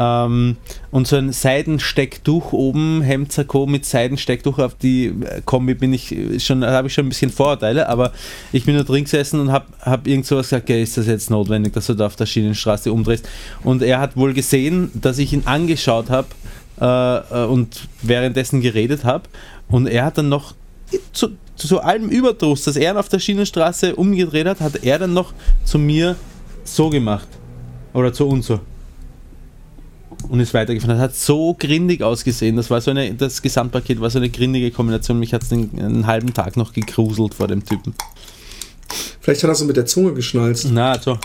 ähm, 0.00 0.56
und 0.90 1.06
so 1.06 1.16
ein 1.16 1.30
Seidenstecktuch 1.30 2.54
oben, 2.54 3.02
Hemdsakko 3.02 3.66
mit 3.66 3.84
Seidenstecktuch 3.84 4.58
auf 4.58 4.74
die 4.74 5.08
äh, 5.08 5.42
Kombi 5.44 5.74
bin 5.74 5.92
ich 5.92 6.16
schon, 6.38 6.64
habe 6.64 6.88
ich 6.88 6.94
schon 6.94 7.04
ein 7.04 7.10
bisschen 7.10 7.30
Vorurteile, 7.30 7.86
aber 7.86 8.12
ich 8.50 8.64
bin 8.64 8.76
da 8.76 8.82
drin 8.82 9.04
gesessen 9.04 9.40
und 9.40 9.52
habe 9.52 9.66
hab 9.82 10.06
irgend 10.06 10.24
sowas 10.24 10.48
gesagt, 10.48 10.70
ja, 10.70 10.76
ist 10.76 10.96
das 10.96 11.06
jetzt 11.06 11.28
notwendig, 11.28 11.74
dass 11.74 11.86
du 11.86 11.94
da 11.94 12.06
auf 12.06 12.16
der 12.16 12.24
Schienenstraße 12.24 12.90
umdrehst? 12.90 13.28
Und 13.62 13.82
er 13.82 14.00
hat 14.00 14.16
wohl 14.16 14.32
gesehen, 14.32 14.90
dass 14.94 15.18
ich 15.18 15.34
ihn 15.34 15.42
angeschaut 15.44 16.08
habe 16.08 16.28
äh, 16.80 17.42
äh, 17.42 17.46
und 17.46 17.86
währenddessen 18.00 18.62
geredet 18.62 19.04
habe 19.04 19.24
und 19.68 19.86
er 19.86 20.06
hat 20.06 20.16
dann 20.16 20.30
noch 20.30 20.54
zu, 21.12 21.28
zu 21.56 21.80
allem 21.80 22.08
Überdruss, 22.08 22.64
dass 22.64 22.76
er 22.76 22.98
auf 22.98 23.10
der 23.10 23.18
Schienenstraße 23.18 23.94
umgedreht 23.96 24.46
hat, 24.46 24.60
hat 24.60 24.82
er 24.82 24.98
dann 24.98 25.12
noch 25.12 25.34
zu 25.64 25.78
mir 25.78 26.16
so 26.64 26.88
gemacht. 26.88 27.28
Oder 27.92 28.12
zu 28.12 28.26
uns 28.26 28.46
so 28.46 28.60
und 30.28 30.40
ist 30.40 30.54
weitergefahren. 30.54 30.96
Das 30.96 31.02
hat 31.02 31.16
so 31.16 31.56
grindig 31.58 32.02
ausgesehen. 32.02 32.56
Das 32.56 32.70
war 32.70 32.80
so 32.80 32.90
eine, 32.90 33.14
das 33.14 33.42
Gesamtpaket 33.42 34.00
war 34.00 34.10
so 34.10 34.18
eine 34.18 34.30
grindige 34.30 34.70
Kombination. 34.70 35.18
Mich 35.18 35.32
hat 35.32 35.42
es 35.42 35.52
einen 35.52 36.06
halben 36.06 36.34
Tag 36.34 36.56
noch 36.56 36.72
gegruselt 36.72 37.34
vor 37.34 37.48
dem 37.48 37.64
Typen. 37.64 37.94
Vielleicht 39.20 39.42
hat 39.42 39.50
er 39.50 39.54
so 39.54 39.64
mit 39.64 39.76
der 39.76 39.86
Zunge 39.86 40.14
geschnalzt. 40.14 40.68
Na, 40.70 41.00
so. 41.00 41.18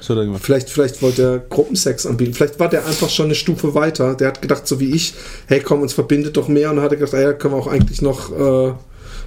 so 0.00 0.38
vielleicht, 0.38 0.70
vielleicht 0.70 1.02
wollte 1.02 1.22
er 1.22 1.38
Gruppensex 1.38 2.06
anbieten. 2.06 2.34
Vielleicht 2.34 2.60
war 2.60 2.68
der 2.68 2.86
einfach 2.86 3.08
schon 3.08 3.26
eine 3.26 3.34
Stufe 3.34 3.74
weiter. 3.74 4.14
Der 4.14 4.28
hat 4.28 4.42
gedacht, 4.42 4.66
so 4.66 4.80
wie 4.80 4.94
ich, 4.94 5.14
hey 5.46 5.60
komm, 5.60 5.82
uns 5.82 5.92
verbindet 5.92 6.36
doch 6.36 6.48
mehr. 6.48 6.70
Und 6.70 6.76
dann 6.76 6.84
hat 6.84 6.92
er 6.92 6.98
gedacht, 6.98 7.14
ja, 7.14 7.32
können 7.32 7.54
wir 7.54 7.58
auch 7.58 7.66
eigentlich 7.66 8.02
noch 8.02 8.30
äh, 8.32 8.74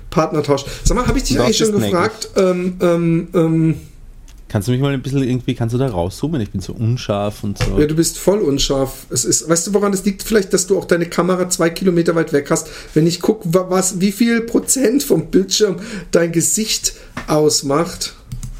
Partner 0.10 0.44
tauschen. 0.44 0.70
Sag 0.84 0.96
mal, 0.96 1.08
habe 1.08 1.18
ich 1.18 1.26
dich 1.26 1.40
eigentlich 1.40 1.58
schon 1.58 1.72
gefragt, 1.72 2.30
ähm, 2.36 2.78
ähm, 2.82 3.28
ähm, 3.34 3.76
Kannst 4.50 4.70
du 4.70 4.72
mich 4.72 4.80
mal 4.80 4.94
ein 4.94 5.02
bisschen 5.02 5.24
irgendwie, 5.24 5.56
kannst 5.56 5.76
du 5.76 5.78
da 5.78 5.90
rauszoomen? 5.90 6.40
Ich 6.40 6.52
bin 6.52 6.62
so 6.62 6.72
unscharf 6.72 7.44
und 7.44 7.58
so. 7.58 7.78
Ja, 7.78 7.86
du 7.86 7.96
bist 7.96 8.18
voll 8.18 8.40
unscharf. 8.40 9.06
Es 9.10 9.26
ist, 9.26 9.50
weißt 9.50 9.68
du, 9.68 9.74
woran 9.74 9.92
das 9.92 10.06
liegt? 10.06 10.24
Vielleicht, 10.24 10.54
dass 10.54 10.68
du 10.68 10.78
auch 10.78 10.86
deine 10.86 11.06
Kamera 11.06 11.50
zwei 11.50 11.70
Kilometer 11.70 12.16
weit 12.16 12.32
weg 12.32 12.50
hast. 12.50 12.70
Wenn 12.94 13.06
ich 13.06 13.20
gucke, 13.20 13.50
was, 13.52 14.00
wie 14.00 14.14
viel 14.14 14.42
Prozent 14.42 15.04
vom 15.04 15.28
Bildschirm 15.28 15.78
dein 16.12 16.32
Gesicht 16.32 16.94
ausmacht. 17.28 18.14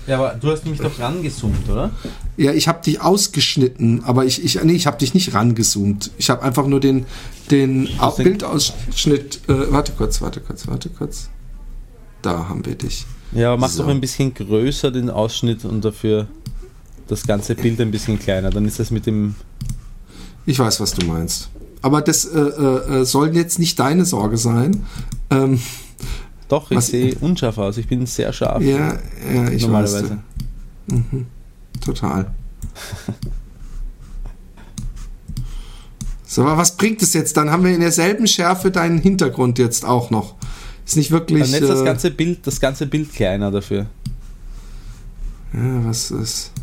Ja, 0.08 0.18
aber 0.20 0.38
du 0.40 0.52
hast 0.52 0.66
mich 0.66 0.80
doch 0.80 1.00
rangezoomt, 1.00 1.70
oder? 1.70 1.92
Ja, 2.36 2.52
ich 2.52 2.68
habe 2.68 2.84
dich 2.84 3.02
ausgeschnitten, 3.02 4.04
aber 4.04 4.26
ich, 4.26 4.44
ich, 4.44 4.62
nee, 4.64 4.74
ich 4.74 4.88
habe 4.88 4.98
dich 4.98 5.14
nicht 5.14 5.34
rangezoomt. 5.34 6.12
Ich 6.18 6.30
habe 6.30 6.44
einfach 6.44 6.68
nur 6.68 6.80
den, 6.82 7.06
den 7.50 7.90
Bildausschnitt. 8.18 9.42
Äh, 9.48 9.72
warte 9.72 9.94
kurz, 9.94 10.22
warte 10.22 10.42
kurz, 10.42 10.68
warte 10.68 10.90
kurz. 10.90 11.30
Da 12.22 12.50
haben 12.50 12.66
wir 12.66 12.76
dich. 12.76 13.06
Ja, 13.32 13.50
aber 13.50 13.62
mach 13.62 13.70
so. 13.70 13.84
doch 13.84 13.90
ein 13.90 14.02
bisschen 14.02 14.34
größer 14.34 14.92
den 14.92 15.10
Ausschnitt 15.10 15.66
und 15.66 15.84
dafür 15.84 16.28
das 17.08 17.26
ganze 17.26 17.56
Bild 17.56 17.80
ein 17.82 17.92
bisschen 17.92 18.20
kleiner. 18.20 18.50
Dann 18.50 18.66
ist 18.66 18.80
das 18.80 18.92
mit 18.92 19.06
dem. 19.06 19.36
Ich 20.46 20.60
weiß, 20.60 20.80
was 20.80 20.94
du 20.94 21.06
meinst. 21.06 21.50
Aber 21.82 22.02
das 22.02 22.26
äh, 22.26 22.40
äh, 22.40 23.02
äh 23.02 23.06
soll 23.06 23.36
jetzt 23.36 23.60
nicht 23.60 23.80
deine 23.80 24.06
Sorge 24.06 24.38
sein. 24.38 24.86
Ähm, 25.30 25.60
doch, 26.48 26.72
ich 26.72 26.80
sehe 26.82 27.16
unscharf 27.20 27.58
aus. 27.58 27.78
Ich 27.78 27.88
bin 27.88 28.06
sehr 28.06 28.32
scharf. 28.32 28.62
Ja, 28.64 28.98
ja 29.34 29.50
ich 29.50 29.64
normalerweise. 29.64 30.10
Weiß. 30.10 30.20
Mhm. 30.88 31.26
Total. 31.82 32.32
so, 36.26 36.44
aber 36.44 36.58
was 36.58 36.78
bringt 36.78 37.02
es 37.02 37.14
jetzt? 37.14 37.36
Dann 37.38 37.52
haben 37.52 37.64
wir 37.66 37.74
in 37.74 37.82
derselben 37.82 38.28
Schärfe 38.28 38.72
deinen 38.72 38.98
Hintergrund 38.98 39.60
jetzt 39.60 39.86
auch 39.86 40.10
noch. 40.10 40.37
Ist 40.88 40.96
nicht 40.96 41.12
wirklich. 41.12 41.42
Dann 41.44 41.52
netzt 41.52 41.70
das 41.70 41.82
äh, 41.82 41.86
ganze 41.86 42.12
Bild, 42.12 42.48
das 42.48 42.62
ganze 42.62 42.88
Bild 42.88 43.14
kleiner 43.14 43.52
dafür. 43.52 43.88
Ja, 45.54 45.86
was 45.86 46.12
ist. 46.12 46.54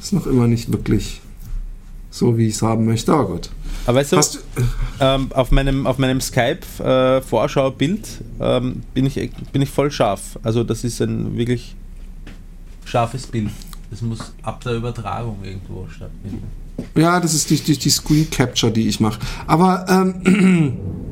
Ist 0.00 0.12
noch 0.12 0.26
immer 0.26 0.48
nicht 0.48 0.72
wirklich 0.72 1.20
so, 2.10 2.36
wie 2.36 2.48
ich 2.48 2.56
es 2.56 2.62
haben 2.62 2.84
möchte, 2.84 3.12
aber 3.12 3.26
gut. 3.26 3.50
Aber 3.86 3.98
weißt 3.98 4.12
du, 4.12 4.16
du 4.16 4.38
ähm, 4.98 5.30
auf 5.32 5.52
meinem, 5.52 5.86
auf 5.86 5.98
meinem 5.98 6.20
Skype-Vorschau-Bild 6.20 8.08
äh, 8.40 8.56
ähm, 8.56 8.82
bin, 8.92 9.06
ich, 9.06 9.14
bin 9.52 9.62
ich 9.62 9.70
voll 9.70 9.92
scharf. 9.92 10.38
Also, 10.42 10.64
das 10.64 10.82
ist 10.82 11.00
ein 11.00 11.36
wirklich 11.36 11.76
scharfes 12.84 13.28
Bild. 13.28 13.50
Das 13.90 14.02
muss 14.02 14.32
ab 14.42 14.64
der 14.64 14.74
Übertragung 14.74 15.38
irgendwo 15.44 15.86
stattfinden. 15.88 16.42
Ja, 16.96 17.20
das 17.20 17.34
ist 17.34 17.50
die, 17.50 17.60
die, 17.60 17.78
die 17.78 17.90
Screen 17.90 18.28
Capture, 18.30 18.72
die 18.72 18.88
ich 18.88 18.98
mache. 18.98 19.20
Aber 19.46 19.86
ähm, 19.88 20.76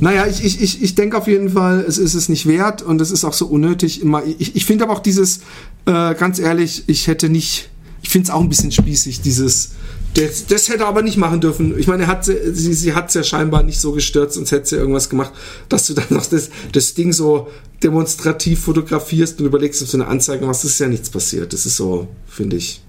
Naja, 0.00 0.26
ich, 0.26 0.44
ich, 0.44 0.60
ich, 0.60 0.82
ich 0.82 0.94
denke 0.94 1.16
auf 1.16 1.26
jeden 1.26 1.50
Fall, 1.50 1.84
es 1.86 1.98
ist 1.98 2.14
es 2.14 2.28
nicht 2.28 2.46
wert 2.46 2.82
und 2.82 3.00
es 3.00 3.10
ist 3.10 3.24
auch 3.24 3.32
so 3.32 3.46
unnötig. 3.46 4.02
Immer. 4.02 4.22
Ich, 4.24 4.56
ich 4.56 4.64
finde 4.64 4.84
aber 4.84 4.94
auch 4.94 5.00
dieses, 5.00 5.38
äh, 5.86 6.14
ganz 6.14 6.38
ehrlich, 6.38 6.84
ich 6.86 7.06
hätte 7.06 7.28
nicht, 7.28 7.70
ich 8.02 8.10
finde 8.10 8.28
es 8.28 8.30
auch 8.30 8.40
ein 8.40 8.48
bisschen 8.48 8.72
spießig, 8.72 9.20
dieses, 9.22 9.70
das, 10.14 10.46
das 10.46 10.68
hätte 10.68 10.84
er 10.84 10.88
aber 10.88 11.02
nicht 11.02 11.16
machen 11.16 11.40
dürfen. 11.40 11.78
Ich 11.78 11.86
meine, 11.86 12.06
hat, 12.06 12.24
sie, 12.24 12.74
sie 12.74 12.94
hat 12.94 13.08
es 13.08 13.14
ja 13.14 13.22
scheinbar 13.24 13.62
nicht 13.62 13.80
so 13.80 13.92
gestört, 13.92 14.32
sonst 14.32 14.52
hätte 14.52 14.68
sie 14.68 14.76
irgendwas 14.76 15.08
gemacht, 15.08 15.32
dass 15.68 15.86
du 15.86 15.94
dann 15.94 16.06
noch 16.10 16.26
das, 16.26 16.50
das 16.72 16.94
Ding 16.94 17.12
so 17.12 17.48
demonstrativ 17.82 18.60
fotografierst 18.60 19.40
und 19.40 19.46
überlegst, 19.46 19.82
ob 19.82 19.90
du 19.90 19.96
eine 19.96 20.06
Anzeige 20.06 20.46
machst. 20.46 20.64
Das 20.64 20.72
ist 20.72 20.78
ja 20.78 20.88
nichts 20.88 21.10
passiert. 21.10 21.52
Das 21.52 21.66
ist 21.66 21.76
so, 21.76 22.08
finde 22.26 22.56
ich. 22.56 22.83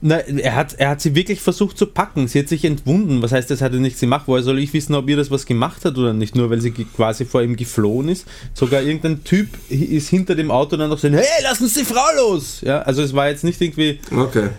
Na, 0.00 0.16
er 0.16 0.54
hat, 0.54 0.74
er 0.74 0.90
hat 0.90 1.00
sie 1.00 1.14
wirklich 1.14 1.40
versucht 1.40 1.78
zu 1.78 1.86
packen. 1.86 2.28
Sie 2.28 2.38
hat 2.38 2.48
sich 2.48 2.64
entwunden. 2.64 3.22
Was 3.22 3.32
heißt, 3.32 3.50
das 3.50 3.60
hat 3.60 3.72
er 3.72 3.80
nichts 3.80 4.00
gemacht? 4.00 4.24
Woher 4.26 4.42
soll 4.42 4.58
ich 4.58 4.72
wissen, 4.72 4.94
ob 4.94 5.08
ihr 5.08 5.16
das 5.16 5.30
was 5.30 5.46
gemacht 5.46 5.84
hat 5.84 5.98
oder 5.98 6.12
nicht? 6.12 6.36
Nur 6.36 6.50
weil 6.50 6.60
sie 6.60 6.70
quasi 6.70 7.24
vor 7.24 7.42
ihm 7.42 7.56
geflohen 7.56 8.08
ist. 8.08 8.26
Sogar 8.54 8.82
irgendein 8.82 9.24
Typ 9.24 9.48
ist 9.68 10.08
hinter 10.08 10.34
dem 10.34 10.50
Auto 10.50 10.76
dann 10.76 10.90
noch 10.90 10.98
so, 10.98 11.08
hey, 11.08 11.24
lass 11.42 11.60
uns 11.60 11.74
die 11.74 11.84
Frau 11.84 12.04
los! 12.16 12.60
Ja, 12.62 12.82
also 12.82 13.02
es 13.02 13.14
war 13.14 13.28
jetzt 13.28 13.44
nicht 13.44 13.60
irgendwie. 13.60 13.98
Okay. 14.10 14.50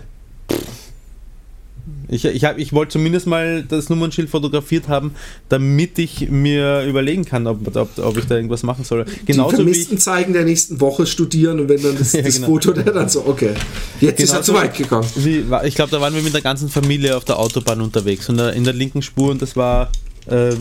Ich, 2.08 2.26
ich, 2.26 2.44
ich 2.44 2.74
wollte 2.74 2.94
zumindest 2.94 3.28
mal 3.28 3.63
das 3.63 3.89
Nummernschild 3.89 4.30
fotografiert 4.30 4.88
haben, 4.88 5.15
damit 5.50 5.98
ich 6.00 6.30
mir 6.30 6.84
überlegen 6.84 7.26
kann, 7.26 7.48
ob, 7.48 7.76
ob, 7.76 7.98
ob 7.98 8.18
ich 8.18 8.26
da 8.26 8.36
irgendwas 8.36 8.63
machen 8.63 8.84
soll. 8.84 9.06
Genauso 9.26 9.52
Die 9.52 9.56
Vermissten 9.58 9.98
zeigen 9.98 10.34
der 10.34 10.44
nächsten 10.44 10.80
Woche 10.82 11.06
studieren 11.06 11.60
und 11.60 11.70
wenn 11.70 11.82
dann 11.82 11.96
das, 12.00 12.13
ja, 12.13 12.22
das 12.22 12.36
genau. 12.36 12.48
Foto 12.48 12.72
der 12.72 12.91
dann 12.91 13.10
so, 13.10 13.26
okay, 13.26 13.54
jetzt 14.00 14.18
Genauso 14.18 14.24
ist 14.24 14.34
er 14.34 14.41
zu 14.44 14.54
weit 14.54 14.76
gekommen. 14.76 15.08
Wie, 15.15 15.44
ich 15.63 15.76
glaube, 15.76 15.91
da 15.91 16.02
waren 16.02 16.13
wir 16.13 16.22
mit 16.22 16.34
der 16.34 16.41
ganzen 16.41 16.70
Familie 16.70 17.15
auf 17.15 17.26
der 17.26 17.39
Autobahn 17.39 17.82
unterwegs 17.82 18.30
und 18.30 18.39
in 18.39 18.63
der 18.63 18.74
linken 18.74 19.02
Spur 19.02 19.32
und 19.32 19.41
das 19.41 19.56
war, 19.56 19.91
äh, 20.30 20.54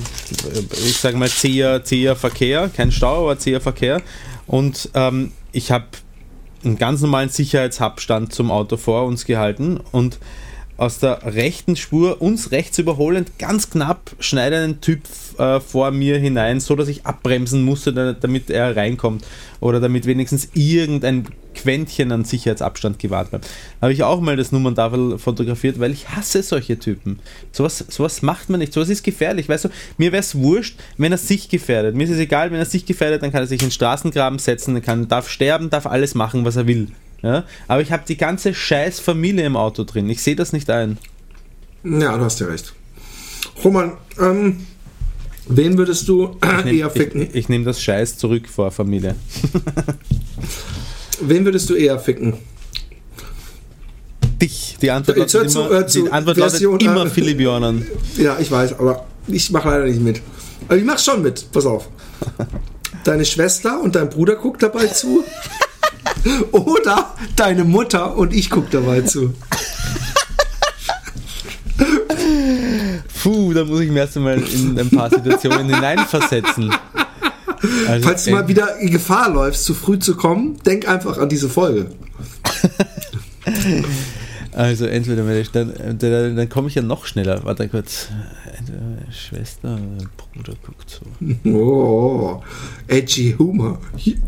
ich 0.86 0.96
sage 0.98 1.16
mal, 1.16 1.28
zäher, 1.28 1.84
zäher 1.84 2.16
Verkehr, 2.16 2.70
kein 2.74 2.92
Stau, 2.92 3.24
aber 3.24 3.38
zäher 3.38 3.60
Verkehr. 3.60 4.02
Und 4.46 4.90
ähm, 4.94 5.32
ich 5.52 5.70
habe 5.70 5.86
einen 6.64 6.78
ganz 6.78 7.00
normalen 7.00 7.28
Sicherheitsabstand 7.28 8.32
zum 8.32 8.50
Auto 8.50 8.76
vor 8.76 9.04
uns 9.04 9.24
gehalten 9.24 9.80
und 9.92 10.18
aus 10.76 10.98
der 10.98 11.34
rechten 11.34 11.76
Spur 11.76 12.20
uns 12.20 12.50
rechts 12.50 12.78
überholend 12.78 13.38
ganz 13.38 13.70
knapp 13.70 14.10
schneidet 14.18 14.64
ein 14.64 14.80
Typ 14.80 15.02
äh, 15.38 15.60
vor 15.60 15.90
mir 15.90 16.18
hinein, 16.18 16.60
so 16.60 16.74
dass 16.74 16.88
ich 16.88 17.06
abbremsen 17.06 17.62
musste, 17.62 17.92
damit 17.92 18.50
er 18.50 18.76
reinkommt 18.76 19.24
oder 19.60 19.80
damit 19.80 20.06
wenigstens 20.06 20.48
irgendein 20.54 21.26
Quäntchen 21.54 22.10
an 22.10 22.24
Sicherheitsabstand 22.24 22.98
gewahrt 22.98 23.30
bleibt. 23.30 23.48
Habe 23.80 23.92
ich 23.92 24.02
auch 24.02 24.20
mal 24.20 24.36
das 24.36 24.50
Nummerntafel 24.50 25.18
fotografiert, 25.18 25.78
weil 25.78 25.92
ich 25.92 26.08
hasse 26.08 26.42
solche 26.42 26.78
Typen. 26.78 27.20
Sowas, 27.52 27.84
sowas 27.88 28.22
macht 28.22 28.50
man 28.50 28.58
nicht, 28.58 28.72
sowas 28.72 28.88
ist 28.88 29.04
gefährlich. 29.04 29.48
Weißt 29.48 29.66
du, 29.66 29.68
mir 29.96 30.10
wäre 30.10 30.20
es 30.20 30.34
wurscht, 30.34 30.78
wenn 30.98 31.12
er 31.12 31.18
sich 31.18 31.48
gefährdet. 31.48 31.94
Mir 31.94 32.04
ist 32.04 32.10
es 32.10 32.18
egal, 32.18 32.50
wenn 32.50 32.58
er 32.58 32.66
sich 32.66 32.84
gefährdet, 32.84 33.22
dann 33.22 33.30
kann 33.30 33.42
er 33.42 33.46
sich 33.46 33.62
in 33.62 33.68
den 33.68 33.72
Straßengraben 33.72 34.40
setzen, 34.40 34.82
kann, 34.82 35.06
darf 35.06 35.28
sterben, 35.28 35.70
darf 35.70 35.86
alles 35.86 36.16
machen, 36.16 36.44
was 36.44 36.56
er 36.56 36.66
will. 36.66 36.88
Ja? 37.24 37.44
Aber 37.68 37.80
ich 37.80 37.90
habe 37.90 38.02
die 38.06 38.18
ganze 38.18 38.52
scheiß 38.52 39.00
Familie 39.00 39.46
im 39.46 39.56
Auto 39.56 39.84
drin. 39.84 40.10
Ich 40.10 40.22
sehe 40.22 40.36
das 40.36 40.52
nicht 40.52 40.68
ein. 40.68 40.98
Ja, 41.82 42.16
du 42.18 42.24
hast 42.24 42.38
ja 42.40 42.46
recht. 42.46 42.74
Roman, 43.64 43.92
ähm, 44.20 44.66
wen 45.48 45.78
würdest 45.78 46.06
du 46.06 46.36
ich 46.42 46.64
nehm, 46.64 46.76
eher 46.76 46.90
ficken? 46.90 47.22
Ich, 47.22 47.34
ich 47.34 47.48
nehme 47.48 47.64
das 47.64 47.82
Scheiß 47.82 48.18
zurück 48.18 48.46
vor 48.46 48.70
Familie. 48.70 49.14
wen 51.22 51.46
würdest 51.46 51.70
du 51.70 51.74
eher 51.74 51.98
ficken? 51.98 52.34
Dich. 54.40 54.76
Die 54.82 54.90
Antwort 54.90 55.16
lautet 55.16 55.50
zu, 55.50 55.60
immer, 55.60 55.70
äh, 55.70 55.86
die 55.86 56.10
Antwort 56.10 56.36
Version, 56.36 56.72
lautet 56.72 56.88
immer 56.88 57.06
äh, 57.06 57.10
Philipp 57.10 57.40
Jornan. 57.40 57.86
Ja, 58.18 58.38
ich 58.38 58.50
weiß, 58.50 58.78
aber 58.78 59.06
ich 59.28 59.50
mache 59.50 59.70
leider 59.70 59.84
nicht 59.86 60.02
mit. 60.02 60.20
Aber 60.68 60.76
ich 60.76 60.84
mache 60.84 60.98
schon 60.98 61.22
mit. 61.22 61.50
Pass 61.52 61.64
auf. 61.64 61.88
Deine 63.04 63.24
Schwester 63.24 63.80
und 63.80 63.94
dein 63.94 64.10
Bruder 64.10 64.36
guckt 64.36 64.62
dabei 64.62 64.88
zu. 64.88 65.24
Oder 66.52 67.14
deine 67.36 67.64
Mutter 67.64 68.16
und 68.16 68.32
ich 68.32 68.50
gucke 68.50 68.68
dabei 68.70 69.02
zu. 69.02 69.34
Puh, 73.22 73.52
da 73.52 73.64
muss 73.64 73.80
ich 73.80 73.90
mir 73.90 74.00
erst 74.00 74.16
einmal 74.16 74.38
in 74.38 74.78
ein 74.78 74.90
paar 74.90 75.10
Situationen 75.10 75.66
hineinversetzen. 75.66 76.74
Also, 77.88 78.08
Falls 78.08 78.24
du 78.24 78.30
mal 78.32 78.48
wieder 78.48 78.76
in 78.78 78.90
Gefahr 78.90 79.30
läufst, 79.30 79.64
zu 79.64 79.74
früh 79.74 79.98
zu 79.98 80.16
kommen, 80.16 80.58
denk 80.66 80.86
einfach 80.88 81.18
an 81.18 81.28
diese 81.28 81.48
Folge. 81.48 81.86
also 84.52 84.84
entweder 84.84 85.24
dann, 85.52 85.98
dann, 85.98 86.36
dann 86.36 86.48
komme 86.48 86.68
ich 86.68 86.74
ja 86.74 86.82
noch 86.82 87.06
schneller. 87.06 87.44
Warte 87.44 87.68
kurz. 87.68 88.08
Schwester 89.12 89.74
oder 89.74 90.06
Bruder 90.16 90.54
guckt 90.64 90.90
so. 90.90 91.04
Oh, 91.50 92.42
edgy 92.88 93.34
Humor. 93.38 93.78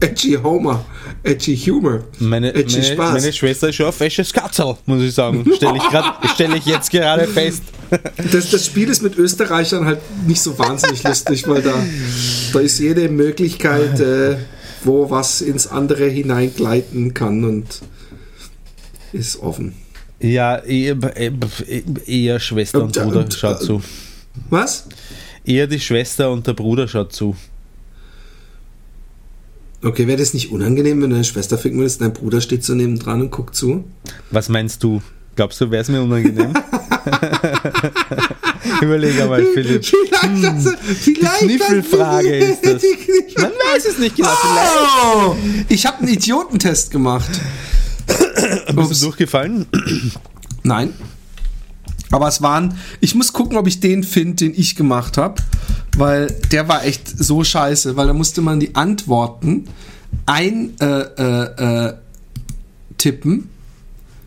Edgy 0.01 0.39
Homer. 0.43 0.85
Edgy 1.23 1.57
Humor. 1.57 2.05
Meine, 2.19 2.55
edgy 2.55 2.79
meine, 2.79 2.95
Spaß. 2.95 3.13
meine 3.23 3.33
Schwester 3.33 3.69
ist 3.69 3.77
schon 3.77 3.87
ein 3.87 3.93
fesches 3.93 4.33
Katzel, 4.33 4.77
muss 4.87 5.03
ich 5.03 5.15
sagen. 5.15 5.45
Stelle 5.57 5.77
ich, 5.77 6.31
stell 6.35 6.55
ich 6.55 6.67
jetzt 6.67 6.91
gerade 6.91 7.27
fest. 7.27 7.63
Das, 8.33 8.51
das 8.51 8.67
Spiel 8.67 8.89
ist 8.89 9.01
mit 9.01 9.17
Österreichern 9.17 9.85
halt 9.85 10.01
nicht 10.27 10.41
so 10.41 10.59
wahnsinnig 10.59 11.05
lustig, 11.05 11.47
weil 11.47 11.63
da, 11.63 11.73
da 12.53 12.59
ist 12.59 12.81
jede 12.81 13.09
Möglichkeit, 13.09 14.01
äh, 14.01 14.39
wo 14.83 15.09
was 15.09 15.41
ins 15.41 15.69
andere 15.69 16.09
hineingleiten 16.09 17.15
kann 17.15 17.45
und 17.45 17.83
ist 19.13 19.41
offen. 19.41 19.75
Ja, 20.19 20.57
eher, 20.59 20.97
eher 22.07 22.41
Schwester 22.41 22.83
und 22.83 22.93
Bruder, 22.93 23.31
schaut 23.31 23.63
zu. 23.63 23.83
Was? 24.51 24.87
Eher 25.45 25.67
die 25.67 25.81
Schwester 25.81 26.31
und 26.31 26.47
der 26.47 26.55
Bruder 26.55 26.89
schaut 26.89 27.13
zu. 27.13 27.37
Okay, 29.83 30.07
wäre 30.07 30.19
das 30.19 30.35
nicht 30.35 30.51
unangenehm, 30.51 31.03
wenn 31.03 31.11
du 31.11 31.17
deine 31.17 31.25
Schwester 31.25 31.59
ficken 31.59 31.79
würdest, 31.79 32.01
dein 32.01 32.13
Bruder 32.13 32.41
steht 32.41 32.65
so 32.65 32.75
neben 32.75 32.99
dran 32.99 33.21
und 33.21 33.31
guckt 33.31 33.55
zu? 33.55 33.85
Was 34.31 34.49
meinst 34.49 34.83
du? 34.83 35.03
Glaubst 35.37 35.61
du, 35.61 35.71
wäre 35.71 35.83
es 35.83 35.89
mir 35.89 36.03
unangenehm? 36.03 36.55
Überleg 38.83 39.21
einmal, 39.21 39.45
Philipp. 39.45 39.85
Vielleicht, 39.85 40.23
hm, 40.23 40.43
das, 40.65 40.75
vielleicht 40.99 41.43
die 41.43 41.47
Kniffelfrage 41.47 42.37
ist 42.37 42.65
das. 42.65 42.83
Man 43.37 43.53
weiß 43.53 43.85
es 43.85 43.99
nicht 43.99 44.17
genau. 44.17 44.31
Oh, 45.15 45.37
ich 45.69 45.85
habe 45.87 45.99
einen 45.99 46.09
Idiotentest 46.09 46.91
gemacht. 46.91 47.31
Bist 48.75 49.03
du 49.03 49.07
durchgefallen? 49.07 49.67
Nein. 50.63 50.95
Aber 52.11 52.29
es 52.29 52.43
waren, 52.43 52.79
ich 53.01 53.15
muss 53.15 53.33
gucken, 53.33 53.57
ob 53.57 53.67
ich 53.67 53.81
den 53.81 54.05
finde, 54.05 54.37
den 54.37 54.55
ich 54.55 54.77
gemacht 54.77 55.19
habe, 55.19 55.43
weil 55.97 56.29
der 56.53 56.69
war 56.69 56.85
echt 56.85 57.09
so 57.09 57.43
scheiße, 57.43 57.97
weil 57.97 58.07
da 58.07 58.13
musste 58.13 58.43
man 58.43 58.61
die 58.61 58.75
Antworten 58.75 59.67
ein 60.25 60.75
äh, 60.81 60.87
äh, 60.87 61.87
äh, 61.89 61.95
tippen. 62.99 63.51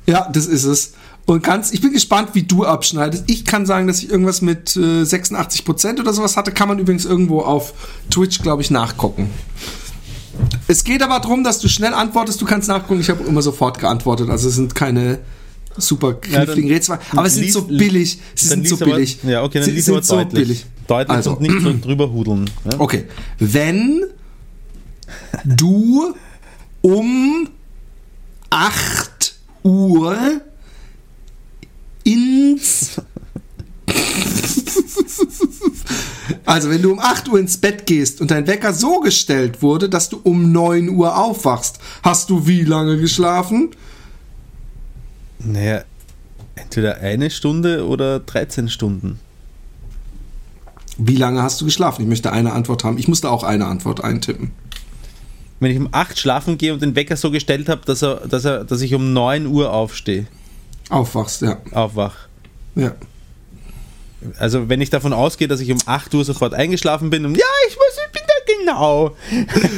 Ja, 0.06 0.30
das 0.32 0.46
ist 0.46 0.66
es. 0.66 0.94
Und 1.26 1.44
ganz, 1.44 1.72
ich 1.72 1.82
bin 1.82 1.94
gespannt, 1.94 2.30
wie 2.34 2.44
du 2.44 2.66
abschneidest. 2.66 3.26
Ich 3.28 3.46
kann 3.46 3.68
sagen, 3.68 3.86
dass 3.86 4.02
ich 4.02 4.10
irgendwas 4.10 4.42
mit 4.42 4.76
äh, 4.76 5.04
86% 5.04 6.00
oder 6.00 6.12
sowas 6.12 6.36
hatte. 6.36 6.52
Kann 6.52 6.68
man 6.68 6.80
übrigens 6.80 7.06
irgendwo 7.06 7.42
auf 7.42 7.74
Twitch, 8.10 8.42
glaube 8.42 8.64
ich, 8.64 8.72
nachgucken. 8.72 9.30
Es 10.68 10.84
geht 10.84 11.04
aber 11.04 11.20
darum, 11.20 11.44
dass 11.44 11.60
du 11.60 11.68
schnell 11.68 11.94
antwortest. 11.94 12.42
Du 12.42 12.46
kannst 12.46 12.68
nachgucken. 12.68 13.00
Ich 13.00 13.12
habe 13.12 13.24
immer 13.24 13.44
sofort 13.44 13.78
geantwortet. 13.78 14.30
Also 14.32 14.48
es 14.48 14.56
sind 14.56 14.74
keine 14.74 15.20
super 15.80 16.14
kniffligen 16.14 16.70
ja, 16.70 16.76
Rätsel. 16.76 17.00
Aber 17.12 17.26
es 17.26 17.36
sind 17.36 17.52
so 17.52 17.64
billig. 17.64 18.20
Sie 18.36 18.48
sind 18.48 18.68
so 18.68 18.78
billig. 18.78 19.20
Aber, 19.22 19.32
ja, 19.32 19.44
okay, 19.44 19.60
dann 19.60 19.70
sie 19.70 19.82
sind 19.82 20.06
so 20.06 20.16
deutlich. 20.16 20.48
billig. 20.48 20.66
Deutlich 20.88 21.16
also, 21.16 21.32
und 21.32 21.42
nicht 21.42 21.62
so 21.62 21.74
drüber 21.80 22.12
hudeln. 22.12 22.50
Ja? 22.66 22.80
Okay. 22.80 23.06
Wenn 23.38 24.04
du 25.46 26.16
um 26.82 27.50
8 28.50 29.36
Uhr 29.64 30.42
ins 32.04 33.00
also, 36.46 36.70
wenn 36.70 36.82
du 36.82 36.92
um 36.92 37.00
8 37.00 37.30
Uhr 37.30 37.40
ins 37.40 37.58
Bett 37.58 37.86
gehst 37.86 38.22
und 38.22 38.32
dein 38.32 38.48
Wecker 38.48 38.74
so 38.74 39.00
gestellt 39.00 39.62
wurde, 39.62 39.90
dass 39.90 40.10
du 40.10 40.20
um 40.24 40.52
9 40.52 40.90
Uhr 40.90 41.18
aufwachst, 41.18 41.80
hast 42.04 42.30
du 42.30 42.48
wie 42.48 42.64
lange 42.64 42.98
geschlafen? 42.98 43.72
Naja, 45.40 45.84
entweder 46.56 46.98
eine 46.98 47.30
Stunde 47.30 47.88
oder 47.88 48.20
13 48.20 48.70
Stunden. 48.70 49.20
Wie 50.98 51.16
lange 51.16 51.42
hast 51.42 51.62
du 51.62 51.66
geschlafen? 51.66 52.02
Ich 52.02 52.08
möchte 52.08 52.32
eine 52.32 52.52
Antwort 52.52 52.84
haben. 52.84 52.98
Ich 52.98 53.08
musste 53.08 53.30
auch 53.32 53.44
eine 53.44 53.66
Antwort 53.66 54.04
eintippen. 54.04 54.52
Wenn 55.62 55.72
ich 55.72 55.78
um 55.78 55.90
8 55.92 56.20
schlafen 56.20 56.58
gehe 56.58 56.74
und 56.74 56.82
den 56.82 56.96
Wecker 56.96 57.16
so 57.16 57.32
gestellt 57.32 57.70
habe, 57.70 57.82
dass, 57.86 58.02
er, 58.02 58.28
dass, 58.28 58.46
er, 58.46 58.66
dass 58.66 58.82
ich 58.82 58.94
um 58.94 59.14
9 59.14 59.48
Uhr 59.48 59.72
aufstehe. 59.72 60.28
Aufwachst, 60.90 61.42
ja. 61.42 61.58
Aufwach. 61.72 62.16
Ja. 62.76 62.96
Also 64.38 64.68
wenn 64.68 64.82
ich 64.82 64.90
davon 64.90 65.14
ausgehe, 65.14 65.48
dass 65.48 65.62
ich 65.62 65.72
um 65.72 65.80
8 65.86 66.14
Uhr 66.14 66.26
sofort 66.26 66.54
eingeschlafen 66.54 67.10
bin 67.10 67.26
und 67.26 67.38
ja, 67.38 67.46
ich 67.70 67.76
muss, 67.76 67.98
ich 68.06 68.12
bin 68.12 68.24
da 68.28 68.34
genau. 68.70 69.16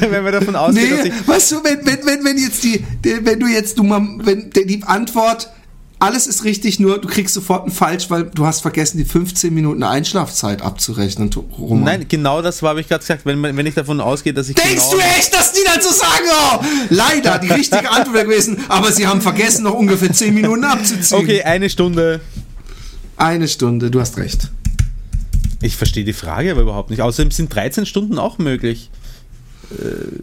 wenn 0.00 0.24
wir 0.24 0.32
davon 0.32 0.56
ausgehen, 0.56 0.90
nee, 0.90 0.96
dass 0.96 1.06
ich. 1.06 1.28
Weißt 1.28 1.52
du, 1.52 1.64
wenn, 1.64 1.84
wenn, 1.86 2.06
wenn, 2.06 2.24
wenn 2.24 2.38
jetzt 2.38 2.62
die, 2.64 2.84
wenn 3.02 3.40
du 3.40 3.46
jetzt 3.46 3.78
du 3.78 3.82
mal, 3.82 4.02
wenn 4.22 4.50
die 4.50 4.82
Antwort 4.84 5.50
alles 6.02 6.26
ist 6.26 6.42
richtig, 6.42 6.80
nur 6.80 7.00
du 7.00 7.06
kriegst 7.06 7.32
sofort 7.32 7.62
einen 7.62 7.70
Falsch, 7.70 8.10
weil 8.10 8.24
du 8.24 8.44
hast 8.44 8.60
vergessen, 8.60 8.98
die 8.98 9.04
15 9.04 9.54
Minuten 9.54 9.84
Einschlafzeit 9.84 10.60
abzurechnen, 10.60 11.30
Roman. 11.56 11.84
Nein, 11.84 12.06
genau 12.08 12.42
das 12.42 12.60
habe 12.60 12.80
ich 12.80 12.88
gerade 12.88 13.02
gesagt. 13.02 13.24
Wenn, 13.24 13.40
wenn 13.40 13.66
ich 13.66 13.74
davon 13.74 14.00
ausgehe, 14.00 14.34
dass 14.34 14.48
ich. 14.48 14.56
Denkst 14.56 14.90
genau 14.90 14.94
du 14.94 14.98
echt, 14.98 15.32
dass 15.32 15.52
die 15.52 15.60
dann 15.64 15.80
so 15.80 15.90
sagen, 15.90 16.24
oh, 16.28 16.64
leider, 16.90 17.38
die 17.38 17.50
richtige 17.50 17.88
Antwort 17.90 18.14
wäre 18.14 18.24
gewesen, 18.24 18.58
aber 18.68 18.90
sie 18.90 19.06
haben 19.06 19.20
vergessen, 19.20 19.62
noch 19.62 19.74
ungefähr 19.74 20.12
10 20.12 20.34
Minuten 20.34 20.64
abzuziehen. 20.64 21.20
Okay, 21.20 21.42
eine 21.42 21.70
Stunde. 21.70 22.20
Eine 23.16 23.46
Stunde, 23.46 23.88
du 23.88 24.00
hast 24.00 24.18
recht. 24.18 24.50
Ich 25.62 25.76
verstehe 25.76 26.04
die 26.04 26.12
Frage 26.12 26.50
aber 26.50 26.62
überhaupt 26.62 26.90
nicht. 26.90 27.00
Außerdem 27.00 27.30
sind 27.30 27.54
13 27.54 27.86
Stunden 27.86 28.18
auch 28.18 28.38
möglich. 28.38 28.90
Äh, 29.70 30.18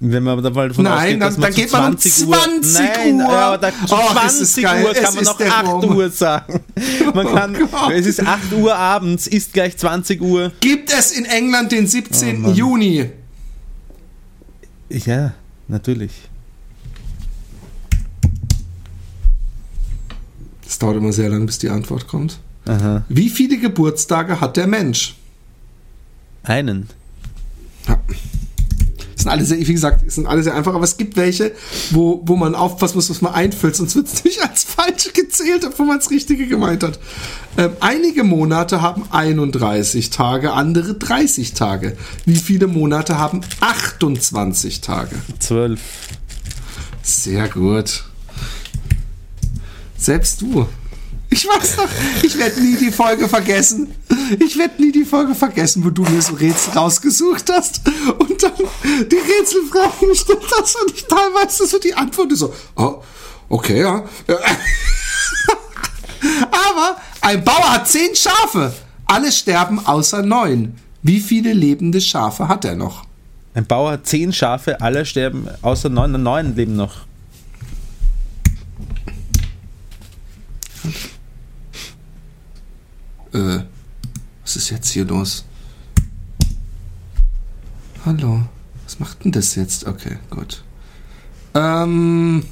wenn 0.00 0.22
man 0.22 0.42
da 0.42 0.50
mal 0.50 0.68
davon 0.68 0.84
Nein, 0.84 1.22
ausgeht, 1.22 1.22
dann, 1.22 1.40
dann 1.40 1.54
geht 1.54 1.72
man 1.72 1.92
um 1.92 1.98
20 1.98 2.26
Uhr. 2.26 2.34
20 2.34 2.80
Nein, 2.80 3.14
Uhr. 3.16 3.28
Aber 3.28 3.58
da, 3.58 3.68
oh, 3.84 4.12
20 4.12 4.64
Uhr 4.64 4.94
kann 4.94 5.14
man 5.14 5.24
noch 5.24 5.40
8 5.40 5.66
Rom. 5.66 5.96
Uhr 5.96 6.10
sagen. 6.10 6.60
Man 7.14 7.26
oh 7.26 7.34
kann, 7.34 7.56
oh 7.56 7.90
es 7.90 8.06
ist 8.06 8.20
8 8.20 8.52
Uhr 8.52 8.74
abends, 8.74 9.26
ist 9.26 9.54
gleich 9.54 9.76
20 9.76 10.20
Uhr. 10.20 10.52
Gibt 10.60 10.92
es 10.92 11.12
in 11.12 11.24
England 11.24 11.72
den 11.72 11.86
17. 11.86 12.44
Oh, 12.44 12.50
Juni? 12.50 13.10
Ja, 14.90 15.32
natürlich. 15.66 16.12
Es 20.66 20.78
dauert 20.78 20.96
immer 20.96 21.12
sehr 21.12 21.30
lang, 21.30 21.46
bis 21.46 21.58
die 21.58 21.70
Antwort 21.70 22.06
kommt. 22.06 22.38
Aha. 22.66 23.04
Wie 23.08 23.30
viele 23.30 23.58
Geburtstage 23.58 24.40
hat 24.40 24.56
der 24.56 24.66
Mensch? 24.66 25.14
Einen. 26.42 26.88
Ja. 27.88 27.98
Das 29.14 29.22
sind 29.22 29.30
alle 29.30 29.44
sehr, 29.44 29.58
wie 29.58 29.72
gesagt, 29.72 30.10
sind 30.10 30.26
alle 30.26 30.42
sehr 30.42 30.54
einfach, 30.54 30.74
aber 30.74 30.84
es 30.84 30.96
gibt 30.98 31.16
welche, 31.16 31.52
wo, 31.90 32.20
wo 32.26 32.36
man 32.36 32.54
aufpassen 32.54 32.96
muss, 32.96 33.08
was 33.08 33.22
man 33.22 33.32
einfüllt, 33.32 33.74
sonst 33.74 33.96
wird 33.96 34.08
es 34.08 34.24
nicht 34.24 34.42
als 34.42 34.64
falsch 34.64 35.12
gezählt, 35.14 35.64
obwohl 35.64 35.86
man 35.86 35.98
das 35.98 36.10
Richtige 36.10 36.46
gemeint 36.46 36.82
hat. 36.82 36.98
Ähm, 37.56 37.72
einige 37.80 38.24
Monate 38.24 38.82
haben 38.82 39.04
31 39.10 40.10
Tage, 40.10 40.52
andere 40.52 40.94
30 40.94 41.54
Tage. 41.54 41.96
Wie 42.26 42.36
viele 42.36 42.66
Monate 42.66 43.18
haben 43.18 43.40
28 43.60 44.82
Tage? 44.82 45.16
12. 45.38 45.80
Sehr 47.02 47.48
gut. 47.48 48.04
Selbst 49.96 50.42
du. 50.42 50.68
Ich 51.36 51.46
weiß 51.46 51.76
noch, 51.76 51.88
ich 52.22 52.38
werde 52.38 52.58
nie 52.62 52.76
die 52.76 52.90
Folge 52.90 53.28
vergessen. 53.28 53.94
Ich 54.40 54.56
werde 54.56 54.80
nie 54.82 54.90
die 54.90 55.04
Folge 55.04 55.34
vergessen, 55.34 55.84
wo 55.84 55.90
du 55.90 56.02
mir 56.04 56.22
so 56.22 56.32
Rätsel 56.32 56.72
rausgesucht 56.72 57.52
hast 57.52 57.82
und 58.18 58.42
dann 58.42 58.52
die 59.10 59.16
Rätselfragen 59.16 60.08
gestellt 60.08 60.46
hast 60.58 60.76
und 60.80 60.92
ich 60.94 61.04
teilweise 61.04 61.66
so 61.66 61.78
die 61.78 61.92
Antwort 61.94 62.34
so, 62.34 62.54
oh, 62.76 63.02
okay, 63.50 63.82
ja. 63.82 64.02
Aber 66.50 66.96
ein 67.20 67.44
Bauer 67.44 67.70
hat 67.70 67.86
zehn 67.86 68.16
Schafe. 68.16 68.72
Alle 69.04 69.30
sterben 69.30 69.84
außer 69.84 70.22
neun. 70.22 70.74
Wie 71.02 71.20
viele 71.20 71.52
lebende 71.52 72.00
Schafe 72.00 72.48
hat 72.48 72.64
er 72.64 72.76
noch? 72.76 73.04
Ein 73.52 73.66
Bauer 73.66 73.92
hat 73.92 74.06
zehn 74.06 74.32
Schafe, 74.32 74.80
alle 74.80 75.04
sterben 75.04 75.48
außer 75.60 75.90
neun. 75.90 76.22
Neun 76.22 76.56
leben 76.56 76.76
noch. 76.76 77.04
Äh, 83.36 83.60
was 84.42 84.56
ist 84.56 84.70
jetzt 84.70 84.88
hier 84.90 85.04
los? 85.04 85.44
Hallo, 88.04 88.42
was 88.84 88.98
macht 88.98 89.24
denn 89.24 89.32
das 89.32 89.54
jetzt? 89.56 89.86
Okay, 89.86 90.16
gut. 90.30 90.62
Ähm, 91.54 92.44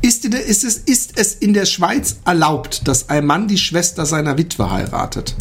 ist, 0.00 0.24
ist, 0.24 0.64
es, 0.64 0.76
ist 0.78 1.18
es 1.18 1.34
in 1.34 1.52
der 1.52 1.66
Schweiz 1.66 2.20
erlaubt, 2.24 2.88
dass 2.88 3.08
ein 3.10 3.26
Mann 3.26 3.48
die 3.48 3.58
Schwester 3.58 4.06
seiner 4.06 4.38
Witwe 4.38 4.70
heiratet? 4.70 5.34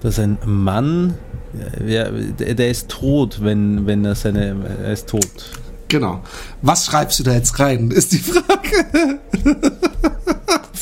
Dass 0.00 0.18
ein 0.18 0.38
Mann, 0.44 1.14
ja, 1.86 2.10
der 2.10 2.70
ist 2.70 2.88
tot, 2.88 3.38
wenn, 3.42 3.86
wenn 3.86 4.04
er 4.04 4.16
seine, 4.16 4.56
er 4.82 4.92
ist 4.92 5.08
tot. 5.08 5.28
Genau. 5.88 6.22
Was 6.60 6.86
schreibst 6.86 7.18
du 7.20 7.22
da 7.22 7.32
jetzt 7.32 7.58
rein, 7.58 7.90
ist 7.90 8.12
die 8.12 8.18
Frage. 8.18 9.20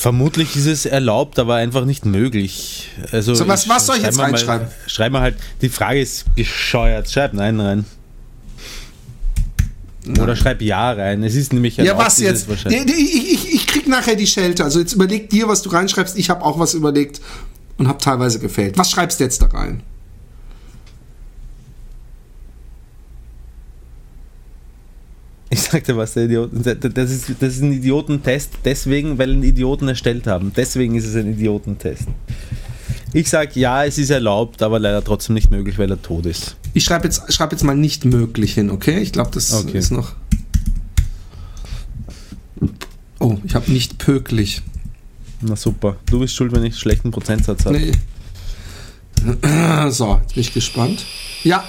Vermutlich 0.06 0.54
ist 0.54 0.66
es 0.66 0.86
erlaubt, 0.86 1.36
aber 1.40 1.56
einfach 1.56 1.84
nicht 1.84 2.06
möglich. 2.06 2.90
Also 3.10 3.34
so, 3.34 3.48
was, 3.48 3.68
was 3.68 3.86
soll 3.86 3.96
ich 3.96 4.04
jetzt 4.04 4.20
reinschreiben? 4.20 4.68
schreib 4.86 5.10
mal 5.10 5.20
halt, 5.20 5.34
die 5.62 5.68
Frage 5.68 6.00
ist 6.00 6.32
bescheuert. 6.36 7.10
Schreib 7.10 7.32
Nein 7.32 7.58
rein. 7.58 7.84
Nein. 10.04 10.20
Oder 10.20 10.36
schreib 10.36 10.62
Ja 10.62 10.92
rein. 10.92 11.24
Es 11.24 11.34
ist 11.34 11.52
nämlich 11.52 11.80
erlaubt, 11.80 11.98
Ja, 11.98 12.06
was 12.06 12.20
jetzt? 12.20 12.46
Ich, 12.48 13.32
ich, 13.32 13.54
ich 13.54 13.66
krieg 13.66 13.88
nachher 13.88 14.14
die 14.14 14.28
Schelte. 14.28 14.62
Also 14.62 14.78
jetzt 14.78 14.92
überleg 14.92 15.28
dir, 15.28 15.48
was 15.48 15.62
du 15.62 15.70
reinschreibst. 15.70 16.16
Ich 16.16 16.30
habe 16.30 16.44
auch 16.44 16.60
was 16.60 16.74
überlegt 16.74 17.20
und 17.76 17.88
habe 17.88 17.98
teilweise 17.98 18.38
gefällt. 18.38 18.78
Was 18.78 18.92
schreibst 18.92 19.18
du 19.18 19.24
jetzt 19.24 19.42
da 19.42 19.46
rein? 19.46 19.82
Ich 25.56 25.62
sagte 25.62 25.96
was, 25.96 26.12
der 26.12 26.24
Idioten, 26.24 26.62
das 26.62 27.10
ist, 27.10 27.30
das 27.40 27.54
ist 27.54 27.62
ein 27.62 27.72
Idiotentest, 27.72 28.58
deswegen, 28.62 29.16
weil 29.16 29.30
einen 29.30 29.42
Idioten 29.42 29.88
erstellt 29.88 30.26
haben. 30.26 30.52
Deswegen 30.54 30.96
ist 30.96 31.06
es 31.06 31.16
ein 31.16 31.32
Idiotentest. 31.32 32.08
Ich 33.14 33.30
sage 33.30 33.58
ja, 33.58 33.82
es 33.82 33.96
ist 33.96 34.10
erlaubt, 34.10 34.62
aber 34.62 34.78
leider 34.78 35.02
trotzdem 35.02 35.32
nicht 35.32 35.50
möglich, 35.50 35.78
weil 35.78 35.90
er 35.90 36.02
tot 36.02 36.26
ist. 36.26 36.56
Ich 36.74 36.84
schreibe 36.84 37.04
jetzt, 37.04 37.32
schreib 37.32 37.52
jetzt 37.52 37.64
mal 37.64 37.74
nicht 37.74 38.04
möglich 38.04 38.52
hin, 38.52 38.68
okay? 38.68 38.98
Ich 38.98 39.12
glaube, 39.12 39.30
das 39.32 39.54
okay. 39.54 39.78
ist 39.78 39.92
noch. 39.92 40.12
Oh, 43.18 43.38
ich 43.42 43.54
habe 43.54 43.72
nicht 43.72 43.96
pöklich. 43.96 44.60
Na 45.40 45.56
super. 45.56 45.96
Du 46.04 46.18
bist 46.18 46.34
schuld, 46.34 46.52
wenn 46.52 46.64
ich 46.64 46.74
einen 46.74 46.80
schlechten 46.80 47.10
Prozentsatz 47.12 47.64
habe. 47.64 47.78
Nee. 47.78 47.92
So, 49.90 50.20
jetzt 50.20 50.34
bin 50.34 50.40
ich 50.42 50.52
gespannt. 50.52 51.06
Ja, 51.42 51.64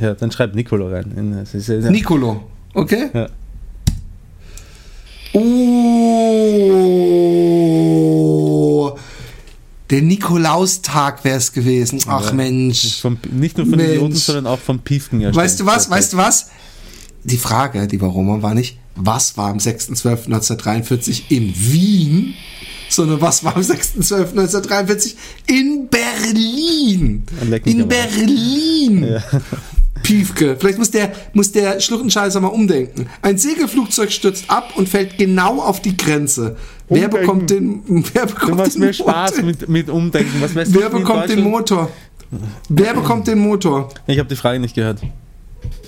Ja, 0.00 0.14
dann 0.14 0.30
schreib 0.30 0.54
Nicolo 0.54 0.88
rein. 0.88 1.46
Nicolo, 1.90 2.48
okay? 2.74 3.08
Ja. 3.14 3.28
Oh, 5.32 5.78
der 9.90 10.02
Nikolaustag 10.02 11.24
wäre 11.24 11.38
es 11.38 11.52
gewesen. 11.52 12.00
Ach 12.06 12.32
Mensch. 12.32 13.00
Vom, 13.00 13.16
nicht 13.30 13.56
nur 13.56 13.66
von 13.66 13.76
Mensch. 13.76 13.92
Idioten, 13.92 14.16
sondern 14.16 14.46
auch 14.46 14.58
von 14.58 14.80
Piefken. 14.80 15.34
Weißt 15.34 15.60
du 15.60 15.66
was, 15.66 15.88
weißt 15.88 16.12
du 16.12 16.18
was? 16.18 16.50
Die 17.24 17.38
Frage, 17.38 17.86
die 17.86 18.00
warum 18.00 18.42
war 18.42 18.54
nicht, 18.54 18.78
was 18.94 19.36
war 19.36 19.50
am 19.50 19.58
6.12.1943 19.58 21.22
in 21.28 21.52
Wien, 21.54 22.34
sondern 22.88 23.20
was 23.20 23.44
war 23.44 23.56
am 23.56 23.62
6.12.1943 23.62 25.14
in 25.46 25.88
Berlin. 25.88 27.24
In 27.64 27.88
Berlin. 27.88 29.04
Ja. 29.04 29.22
Piefke. 30.02 30.56
Vielleicht 30.58 30.78
muss 30.78 30.90
der, 30.90 31.12
muss 31.32 31.52
der 31.52 31.80
Schluchtenscheißer 31.80 32.40
mal 32.40 32.48
umdenken. 32.48 33.08
Ein 33.22 33.36
Segelflugzeug 33.36 34.12
stürzt 34.12 34.48
ab 34.48 34.72
und 34.76 34.88
fällt 34.88 35.18
genau 35.18 35.60
auf 35.60 35.82
die 35.82 35.96
Grenze. 35.96 36.56
Umdenken. 36.88 36.88
Wer 36.88 37.08
bekommt 37.08 37.50
den, 37.50 37.82
wer 38.14 38.26
bekommt 38.26 38.52
du 38.52 38.54
machst 38.56 38.74
den 38.74 38.80
mir 38.80 38.86
Motor? 38.86 39.12
Spaß 39.12 39.42
mit, 39.42 39.68
mit 39.68 39.90
Umdenken. 39.90 40.40
Was 40.40 40.54
wer 40.54 40.88
bekommt 40.88 41.28
den 41.28 41.42
Motor? 41.42 41.90
Wer 42.68 42.94
bekommt 42.94 43.26
den 43.26 43.38
Motor? 43.38 43.88
Ich 44.06 44.18
habe 44.18 44.28
die 44.28 44.36
Frage 44.36 44.60
nicht 44.60 44.74
gehört. 44.74 45.00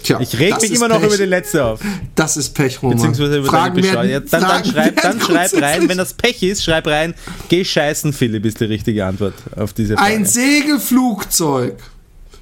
Tja, 0.02 0.18
ich 0.20 0.38
reg 0.38 0.60
mich 0.60 0.72
immer 0.72 0.88
noch 0.88 1.00
Pech. 1.00 1.08
über 1.08 1.16
den 1.16 1.28
letzte 1.28 1.64
auf. 1.64 1.80
Das 2.14 2.36
ist 2.36 2.54
Pech, 2.54 2.82
Roman. 2.82 2.96
Beziehungsweise 2.96 3.38
über 3.38 3.48
Fragen 3.48 3.82
werden, 3.82 4.10
ja, 4.10 4.20
dann, 4.20 4.42
dann, 4.42 4.64
schreib, 4.64 5.02
dann 5.02 5.20
schreib 5.20 5.52
rein, 5.60 5.88
wenn 5.88 5.98
das 5.98 6.14
Pech 6.14 6.42
ist, 6.42 6.64
schreib 6.64 6.86
rein, 6.86 7.14
geh 7.48 7.64
scheißen, 7.64 8.12
Philipp, 8.12 8.46
ist 8.46 8.60
die 8.60 8.64
richtige 8.64 9.04
Antwort 9.04 9.34
auf 9.56 9.72
diese 9.72 9.96
Frage. 9.96 10.10
Ein 10.10 10.24
Segelflugzeug 10.24 11.76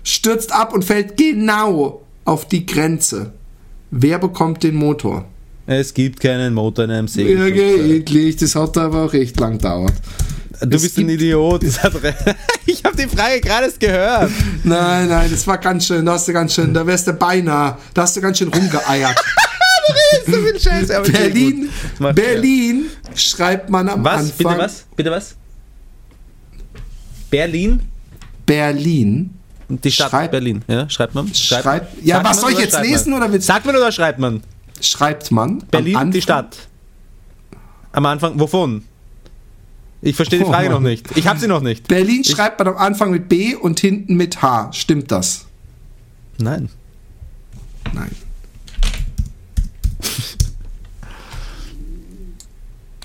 stürzt 0.05 0.53
ab 0.53 0.73
und 0.73 0.85
fällt 0.85 1.17
genau 1.17 2.03
auf 2.25 2.47
die 2.47 2.65
Grenze. 2.65 3.33
Wer 3.91 4.19
bekommt 4.19 4.63
den 4.63 4.77
Motor? 4.77 5.25
Es 5.67 5.93
gibt 5.93 6.21
keinen 6.21 6.55
Motor 6.55 6.85
in 6.85 6.91
einem 6.93 7.09
Segelflugzeug. 7.09 7.57
Ja, 7.57 7.95
eklig, 7.95 8.37
das 8.37 8.55
hat 8.55 8.77
aber 8.79 9.05
auch 9.07 9.13
recht 9.13 9.39
lang 9.41 9.59
gedauert. 9.59 9.95
Du 10.61 10.77
es 10.77 10.83
bist 10.83 10.99
ein 10.99 11.09
Idiot. 11.09 11.63
ich 12.67 12.85
habe 12.85 12.97
die 12.97 13.07
Frage 13.07 13.41
gerade 13.41 13.73
gehört. 13.79 14.31
Nein, 14.65 15.09
nein, 15.09 15.31
das 15.31 15.47
war 15.47 15.59
ganz 15.59 15.87
schön. 15.87 16.05
Da 16.05 16.13
hast 16.13 16.27
du 16.27 16.33
ganz 16.33 16.55
schön, 16.55 16.75
da 16.75 16.87
wärst 16.87 17.07
du 17.07 17.13
beinahe. 17.13 17.77
Da 17.95 18.03
hast 18.03 18.17
du 18.17 18.21
ganz 18.21 18.39
schön 18.39 18.49
rumgeeiert. 18.49 19.17
du 20.27 20.33
so 20.33 20.43
viel 20.43 20.61
Scheiße. 20.61 21.03
Berlin, 21.13 21.69
Berlin 22.15 22.87
ja. 23.09 23.17
schreibt 23.17 23.71
man 23.71 23.89
am 23.89 24.05
was? 24.05 24.21
Anfang. 24.21 24.37
Bitte 24.37 24.59
was? 24.59 24.85
Bitte 24.97 25.11
was? 25.11 25.37
Berlin? 27.31 27.81
Berlin. 28.45 29.35
Die 29.69 29.93
Stadt 29.93 30.11
schreibt, 30.11 30.31
Berlin, 30.33 30.65
ja, 30.67 30.89
schreibt 30.89 31.15
man. 31.15 31.33
Schreibt, 31.35 31.65
schreibt 31.65 32.05
ja, 32.05 32.25
was 32.25 32.41
soll 32.41 32.53
ich 32.53 32.59
jetzt 32.59 32.81
lesen 32.81 33.11
man? 33.11 33.23
oder 33.23 33.33
willst 33.33 33.47
Sagt 33.47 33.67
man 33.67 33.77
oder 33.77 33.93
schreibt 33.93 34.19
man? 34.19 34.43
Schreibt 34.81 35.31
man. 35.31 35.59
Berlin, 35.71 36.11
die 36.11 36.23
Stadt. 36.23 36.57
Am 37.93 38.07
Anfang, 38.07 38.41
wovon? 38.41 38.88
Ich 40.01 40.15
verstehe 40.17 40.39
die 40.39 40.45
Frage 40.45 40.69
oh. 40.69 40.73
noch 40.73 40.81
nicht. 40.81 41.17
Ich 41.17 41.27
habe 41.27 41.39
sie 41.41 41.49
noch 41.49 41.61
nicht. 41.61 41.89
Berlin 41.89 42.21
ich 42.21 42.31
schreibt 42.31 42.59
man 42.59 42.69
am 42.69 42.77
Anfang 42.77 43.11
mit 43.11 43.29
B 43.29 43.55
und 43.55 43.81
hinten 43.81 44.17
mit 44.17 44.43
H. 44.43 44.73
Stimmt 44.73 45.11
das? 45.11 45.47
Nein. 46.39 46.69
Nein. 47.93 48.11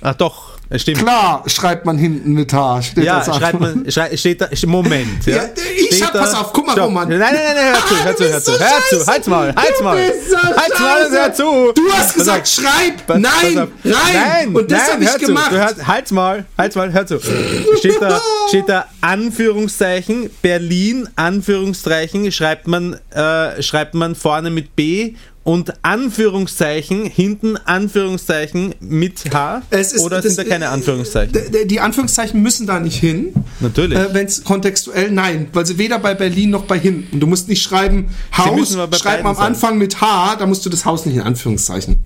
Ach 0.02 0.16
doch, 0.16 0.53
stimmt. 0.82 0.99
Klar, 0.99 1.43
schreibt 1.47 1.86
man 1.86 1.97
hinten 1.97 2.34
mit 2.34 2.53
H. 2.53 2.82
Steht 2.82 3.03
ja, 3.03 3.24
schreibt 3.24 3.59
man, 3.59 3.89
schrei, 3.89 4.15
steht 4.17 4.41
da, 4.41 4.49
Moment. 4.65 5.26
Ja, 5.26 5.36
ja 5.36 5.43
ich 5.76 5.88
steht 5.88 6.05
hab, 6.05 6.13
da, 6.13 6.19
pass 6.21 6.34
auf, 6.34 6.53
guck 6.53 6.67
mal, 6.67 6.74
stopp. 6.74 6.86
Roman. 6.88 7.09
Nein, 7.09 7.19
nein, 7.19 7.34
nein, 7.34 7.55
nein, 7.55 7.74
hör 7.74 7.86
zu, 7.88 8.03
hör 8.03 8.15
zu, 8.15 8.24
hör 8.24 8.41
zu, 8.41 8.51
hör 8.59 8.99
zu, 8.99 9.07
halt's 9.07 9.28
mal, 9.28 9.55
halt's 9.55 9.82
mal. 9.82 9.97
Halt's 9.97 10.80
mal 10.80 11.11
hör 11.11 11.34
zu. 11.34 11.71
Du 11.74 11.91
hast 11.91 12.13
gesagt, 12.15 12.47
schreib, 12.47 13.07
nein, 13.07 13.57
rein. 13.57 13.69
Nein, 13.84 14.55
und 14.55 14.71
das 14.71 14.91
habe 14.91 15.03
ich 15.03 15.17
gemacht. 15.17 15.51
Du 15.51 15.57
hör, 15.57 15.88
halt's 15.88 16.11
mal, 16.11 16.45
halt's 16.57 16.76
mal, 16.76 16.91
hör 16.91 17.05
zu. 17.05 17.19
Steht 17.78 18.01
da, 18.01 18.21
steht 18.49 18.69
da 18.69 18.88
Anführungszeichen, 19.01 20.30
Berlin, 20.41 21.07
Anführungszeichen, 21.15 22.32
schreibt 22.32 22.67
man, 22.67 22.99
äh, 23.11 23.61
schreibt 23.61 23.93
man 23.93 24.15
vorne 24.15 24.49
mit 24.49 24.76
B 24.76 25.15
und 25.44 25.74
Anführungszeichen, 25.84 27.06
hinten 27.06 27.58
Anführungszeichen 27.58 28.76
mit 28.80 29.34
H? 29.34 29.62
Ist, 29.72 30.00
oder 30.00 30.22
sind 30.22 30.38
da 30.38 30.44
keine 30.46 30.70
Anführungszeichen? 30.70 31.38
Die 31.66 31.80
Anführungszeichen 31.82 32.41
müssen 32.41 32.66
da 32.66 32.80
nicht 32.80 32.98
hin. 32.98 33.34
Natürlich. 33.60 33.98
Äh, 33.98 34.14
Wenn 34.14 34.26
es 34.26 34.44
kontextuell, 34.44 35.12
nein, 35.12 35.48
weil 35.52 35.66
sie 35.66 35.78
weder 35.78 36.00
bei 36.00 36.14
Berlin 36.14 36.50
noch 36.50 36.64
bei 36.64 36.80
hinten. 36.80 37.20
Du 37.20 37.28
musst 37.28 37.50
nicht 37.50 37.62
schreiben 37.62 38.10
Haus, 38.38 38.78
schreib 38.98 39.26
am 39.26 39.38
Anfang 39.38 39.72
sein. 39.72 39.78
mit 39.80 40.00
H, 40.00 40.38
da 40.38 40.46
musst 40.46 40.66
du 40.66 40.70
das 40.70 40.86
Haus 40.86 41.06
nicht 41.06 41.16
in 41.16 41.22
Anführungszeichen. 41.22 41.98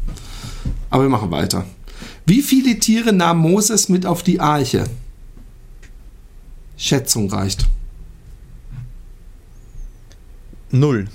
Aber 0.90 1.04
wir 1.04 1.10
machen 1.10 1.30
weiter. 1.30 1.66
Wie 2.26 2.42
viele 2.42 2.80
Tiere 2.80 3.14
nahm 3.14 3.38
Moses 3.38 3.88
mit 3.88 4.06
auf 4.06 4.24
die 4.24 4.40
Arche? 4.40 4.86
Schätzung 6.76 7.30
reicht. 7.30 7.68
Null. 10.72 11.08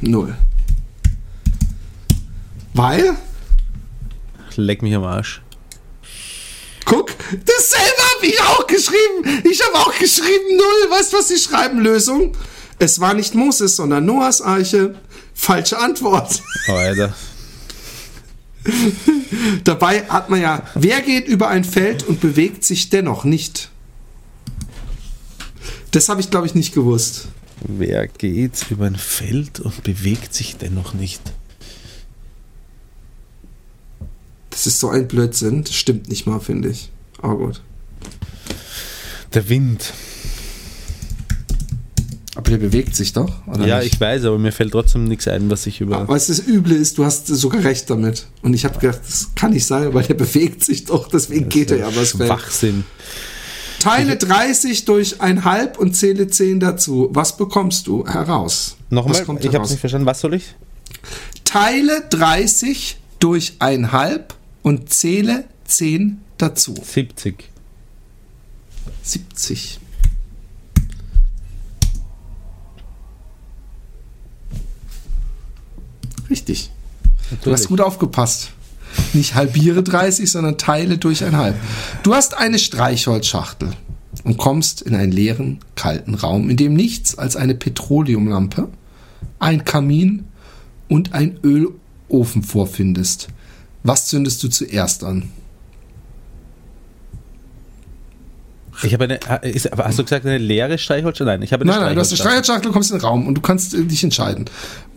Null. 0.00 0.34
Weil? 2.78 3.16
Leck 4.54 4.82
mich 4.82 4.94
am 4.94 5.02
Arsch. 5.02 5.42
Guck, 6.84 7.10
dasselbe 7.32 8.02
habe 8.14 8.26
ich 8.26 8.40
auch 8.40 8.66
geschrieben. 8.68 9.42
Ich 9.50 9.60
habe 9.66 9.78
auch 9.78 9.98
geschrieben 9.98 10.56
null. 10.56 10.90
Weißt 10.96 11.12
du, 11.12 11.16
was 11.16 11.26
sie 11.26 11.38
schreiben? 11.38 11.80
Lösung. 11.80 12.36
Es 12.78 13.00
war 13.00 13.14
nicht 13.14 13.34
Moses, 13.34 13.74
sondern 13.74 14.06
Noahs 14.06 14.40
Arche. 14.40 14.94
Falsche 15.34 15.76
Antwort. 15.76 16.40
Oh, 16.68 16.72
Alter. 16.74 17.14
Dabei 19.64 20.04
hat 20.08 20.30
man 20.30 20.40
ja, 20.40 20.62
wer 20.76 21.02
geht 21.02 21.26
über 21.26 21.48
ein 21.48 21.64
Feld 21.64 22.04
und 22.04 22.20
bewegt 22.20 22.62
sich 22.62 22.90
dennoch 22.90 23.24
nicht? 23.24 23.70
Das 25.90 26.08
habe 26.08 26.20
ich, 26.20 26.30
glaube 26.30 26.46
ich, 26.46 26.54
nicht 26.54 26.74
gewusst. 26.74 27.26
Wer 27.66 28.06
geht 28.06 28.70
über 28.70 28.86
ein 28.86 28.94
Feld 28.94 29.58
und 29.58 29.82
bewegt 29.82 30.32
sich 30.32 30.56
dennoch 30.58 30.94
nicht? 30.94 31.22
Das 34.57 34.57
ist 34.68 34.80
so 34.80 34.88
ein 34.90 35.08
Blödsinn. 35.08 35.64
Das 35.64 35.74
stimmt 35.74 36.08
nicht 36.08 36.26
mal, 36.26 36.38
finde 36.40 36.68
ich. 36.68 36.90
Aber 37.20 37.36
gut. 37.36 37.60
Der 39.34 39.48
Wind. 39.48 39.92
Aber 42.36 42.50
der 42.50 42.58
bewegt 42.58 42.94
sich 42.94 43.12
doch, 43.12 43.46
oder? 43.48 43.66
Ja, 43.66 43.80
nicht? 43.80 43.94
ich 43.94 44.00
weiß, 44.00 44.24
aber 44.24 44.38
mir 44.38 44.52
fällt 44.52 44.70
trotzdem 44.70 45.04
nichts 45.04 45.26
ein, 45.26 45.50
was 45.50 45.66
ich 45.66 45.80
über. 45.80 45.98
Aber 45.98 46.14
was 46.14 46.28
das 46.28 46.46
Üble 46.46 46.76
ist, 46.76 46.96
du 46.96 47.04
hast 47.04 47.26
sogar 47.26 47.64
recht 47.64 47.90
damit. 47.90 48.26
Und 48.42 48.54
ich 48.54 48.64
habe 48.64 48.78
gedacht, 48.78 49.00
das 49.04 49.30
kann 49.34 49.52
nicht 49.52 49.66
sein, 49.66 49.92
weil 49.92 50.04
der 50.04 50.14
bewegt 50.24 50.62
sich 50.62 50.84
doch, 50.84 51.08
deswegen 51.08 51.46
das 51.46 51.52
geht 51.52 51.72
er 51.72 51.78
ja 51.78 51.96
was 51.96 52.10
Schwachsinn. 52.10 52.84
Teile 53.80 54.16
30 54.16 54.84
durch 54.84 55.20
ein 55.20 55.44
halb 55.44 55.78
und 55.78 55.94
zähle 55.94 56.28
10 56.28 56.60
dazu. 56.60 57.08
Was 57.12 57.36
bekommst 57.36 57.86
du 57.86 58.06
heraus? 58.06 58.76
Nochmal, 58.90 59.20
ich 59.40 59.54
habe 59.54 59.68
nicht 59.68 59.80
verstanden. 59.80 60.06
Was 60.06 60.20
soll 60.20 60.34
ich? 60.34 60.54
Teile 61.44 62.04
30 62.10 62.98
durch 63.18 63.54
ein 63.58 63.90
halb 63.92 64.34
und 64.62 64.92
zähle 64.92 65.44
10 65.64 66.20
dazu. 66.38 66.74
70. 66.74 67.50
70. 69.02 69.80
Richtig. 76.30 76.70
Natürlich. 77.30 77.42
Du 77.42 77.52
hast 77.52 77.68
gut 77.68 77.80
aufgepasst. 77.80 78.50
Nicht 79.12 79.34
halbiere 79.34 79.82
30, 79.82 80.30
sondern 80.30 80.58
teile 80.58 80.98
durch 80.98 81.24
ein 81.24 81.36
halb. 81.36 81.56
Du 82.02 82.14
hast 82.14 82.36
eine 82.36 82.58
Streichholzschachtel 82.58 83.72
und 84.24 84.38
kommst 84.38 84.82
in 84.82 84.94
einen 84.94 85.12
leeren, 85.12 85.60
kalten 85.74 86.14
Raum, 86.14 86.50
in 86.50 86.56
dem 86.56 86.74
nichts 86.74 87.16
als 87.16 87.36
eine 87.36 87.54
Petroleumlampe, 87.54 88.68
ein 89.38 89.64
Kamin 89.64 90.24
und 90.88 91.12
ein 91.12 91.38
Ölofen 91.42 92.42
vorfindest. 92.42 93.28
Was 93.88 94.04
zündest 94.04 94.42
du 94.42 94.48
zuerst 94.48 95.02
an? 95.02 95.30
Ich 98.82 98.92
habe 98.92 99.04
eine, 99.04 99.42
ist, 99.42 99.70
hast 99.74 99.98
du 99.98 100.04
gesagt, 100.04 100.26
eine 100.26 100.36
leere 100.36 100.76
Streichholzschachtel? 100.76 101.24
Nein, 101.24 101.42
ich 101.42 101.54
habe 101.54 101.62
eine 101.62 101.72
Nein, 101.72 101.80
nein, 101.80 101.94
du 101.94 102.00
hast 102.02 102.10
eine 102.10 102.18
Streichholzschachtel, 102.18 102.66
du 102.66 102.72
kommst 102.72 102.90
in 102.90 102.98
den 102.98 103.04
Raum 103.06 103.26
und 103.26 103.34
du 103.34 103.40
kannst 103.40 103.72
äh, 103.72 103.82
dich 103.84 104.04
entscheiden, 104.04 104.44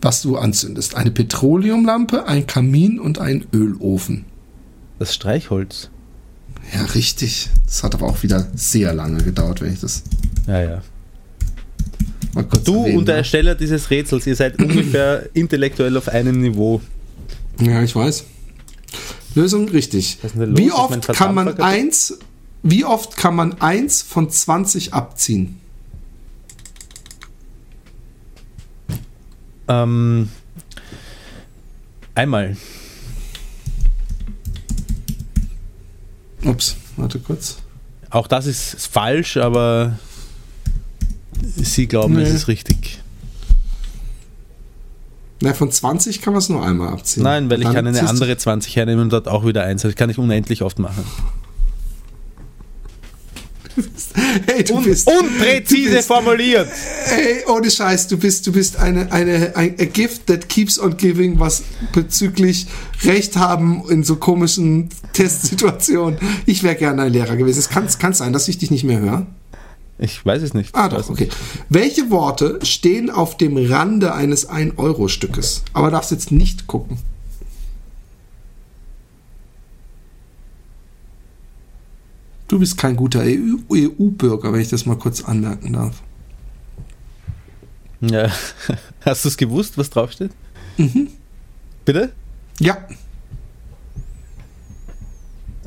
was 0.02 0.20
du 0.20 0.36
anzündest. 0.36 0.94
Eine 0.94 1.10
Petroleumlampe, 1.10 2.26
ein 2.26 2.46
Kamin 2.46 3.00
und 3.00 3.18
ein 3.18 3.46
Ölofen. 3.54 4.26
Das 4.98 5.14
Streichholz. 5.14 5.88
Ja, 6.74 6.84
richtig. 6.84 7.48
Das 7.64 7.82
hat 7.82 7.94
aber 7.94 8.06
auch 8.06 8.22
wieder 8.22 8.46
sehr 8.54 8.92
lange 8.92 9.22
gedauert, 9.22 9.62
wenn 9.62 9.72
ich 9.72 9.80
das. 9.80 10.02
Ja, 10.46 10.62
ja. 10.62 10.82
Du 12.64 12.80
erwähnen, 12.80 12.98
und 12.98 13.08
der? 13.08 13.16
Ersteller 13.16 13.54
dieses 13.54 13.88
Rätsels, 13.88 14.26
ihr 14.26 14.36
seid 14.36 14.58
ungefähr 14.58 15.30
intellektuell 15.34 15.96
auf 15.96 16.08
einem 16.08 16.42
Niveau. 16.42 16.82
Ja, 17.58 17.82
ich 17.82 17.96
weiß. 17.96 18.26
Lösung 19.34 19.68
richtig. 19.68 20.18
Wie 20.34 20.72
oft 20.72 21.08
kann 21.12 21.34
man 21.34 21.58
eins 21.60 22.18
wie 22.62 22.84
oft 22.84 23.16
kann 23.16 23.34
man 23.34 23.60
1 23.60 24.02
von 24.02 24.30
20 24.30 24.94
abziehen? 24.94 25.60
Ähm, 29.66 30.28
einmal. 32.14 32.56
Ups, 36.44 36.76
warte 36.96 37.18
kurz. 37.18 37.58
Auch 38.10 38.26
das 38.26 38.46
ist 38.46 38.86
falsch, 38.86 39.36
aber 39.36 39.98
Sie 41.56 41.88
glauben, 41.88 42.14
nee. 42.14 42.22
es 42.22 42.32
ist 42.32 42.48
richtig. 42.48 43.01
Na, 45.42 45.54
von 45.54 45.70
20 45.72 46.22
kann 46.22 46.34
man 46.34 46.38
es 46.38 46.48
nur 46.48 46.64
einmal 46.64 46.92
abziehen. 46.92 47.24
Nein, 47.24 47.50
weil 47.50 47.60
ich 47.62 47.72
kann 47.72 47.84
eine 47.84 48.08
andere 48.08 48.36
20 48.36 48.76
hernehmen 48.76 49.02
und 49.02 49.12
dort 49.12 49.26
auch 49.26 49.44
wieder 49.44 49.64
eins. 49.64 49.82
Das 49.82 49.96
kann 49.96 50.08
ich 50.08 50.18
unendlich 50.18 50.62
oft 50.62 50.78
machen. 50.78 51.04
hey, 54.46 54.62
du 54.62 54.74
Un 54.74 54.84
bist 54.84 55.08
unpräzise 55.08 55.88
du 55.88 55.96
bist, 55.96 56.08
formuliert. 56.08 56.68
Hey, 57.06 57.42
ohne 57.48 57.70
Scheiß, 57.70 58.06
du 58.06 58.18
bist, 58.18 58.46
du 58.46 58.52
bist 58.52 58.76
eine, 58.76 59.10
eine, 59.10 59.56
ein 59.56 59.74
a 59.80 59.84
gift 59.84 60.26
that 60.26 60.48
keeps 60.48 60.78
on 60.78 60.96
giving, 60.96 61.40
was 61.40 61.62
bezüglich 61.92 62.66
Recht 63.02 63.36
haben 63.36 63.82
in 63.88 64.04
so 64.04 64.16
komischen 64.16 64.90
Testsituationen. 65.12 66.20
Ich 66.46 66.62
wäre 66.62 66.76
gerne 66.76 67.02
ein 67.02 67.12
Lehrer 67.12 67.34
gewesen. 67.34 67.58
Es 67.58 67.68
kann, 67.68 67.88
kann 67.98 68.12
sein, 68.12 68.32
dass 68.32 68.46
ich 68.46 68.58
dich 68.58 68.70
nicht 68.70 68.84
mehr 68.84 69.00
höre. 69.00 69.26
Ich 69.98 70.24
weiß 70.24 70.42
es 70.42 70.54
nicht. 70.54 70.74
Ah, 70.74 70.88
doch, 70.88 71.08
okay. 71.10 71.28
Welche 71.68 72.10
Worte 72.10 72.58
stehen 72.64 73.10
auf 73.10 73.36
dem 73.36 73.56
Rande 73.56 74.14
eines 74.14 74.48
1-Euro-Stückes? 74.48 75.62
Aber 75.74 75.90
darfst 75.90 76.10
jetzt 76.10 76.32
nicht 76.32 76.66
gucken. 76.66 76.98
Du 82.48 82.58
bist 82.58 82.76
kein 82.76 82.96
guter 82.96 83.22
EU-Bürger, 83.22 84.52
wenn 84.52 84.60
ich 84.60 84.68
das 84.68 84.84
mal 84.84 84.98
kurz 84.98 85.24
anmerken 85.24 85.72
darf. 85.72 86.02
Ja. 88.00 88.30
Hast 89.04 89.24
du 89.24 89.28
es 89.28 89.36
gewusst, 89.36 89.78
was 89.78 89.88
draufsteht? 89.88 90.32
Mhm. 90.76 91.08
Bitte? 91.84 92.12
Ja. 92.60 92.76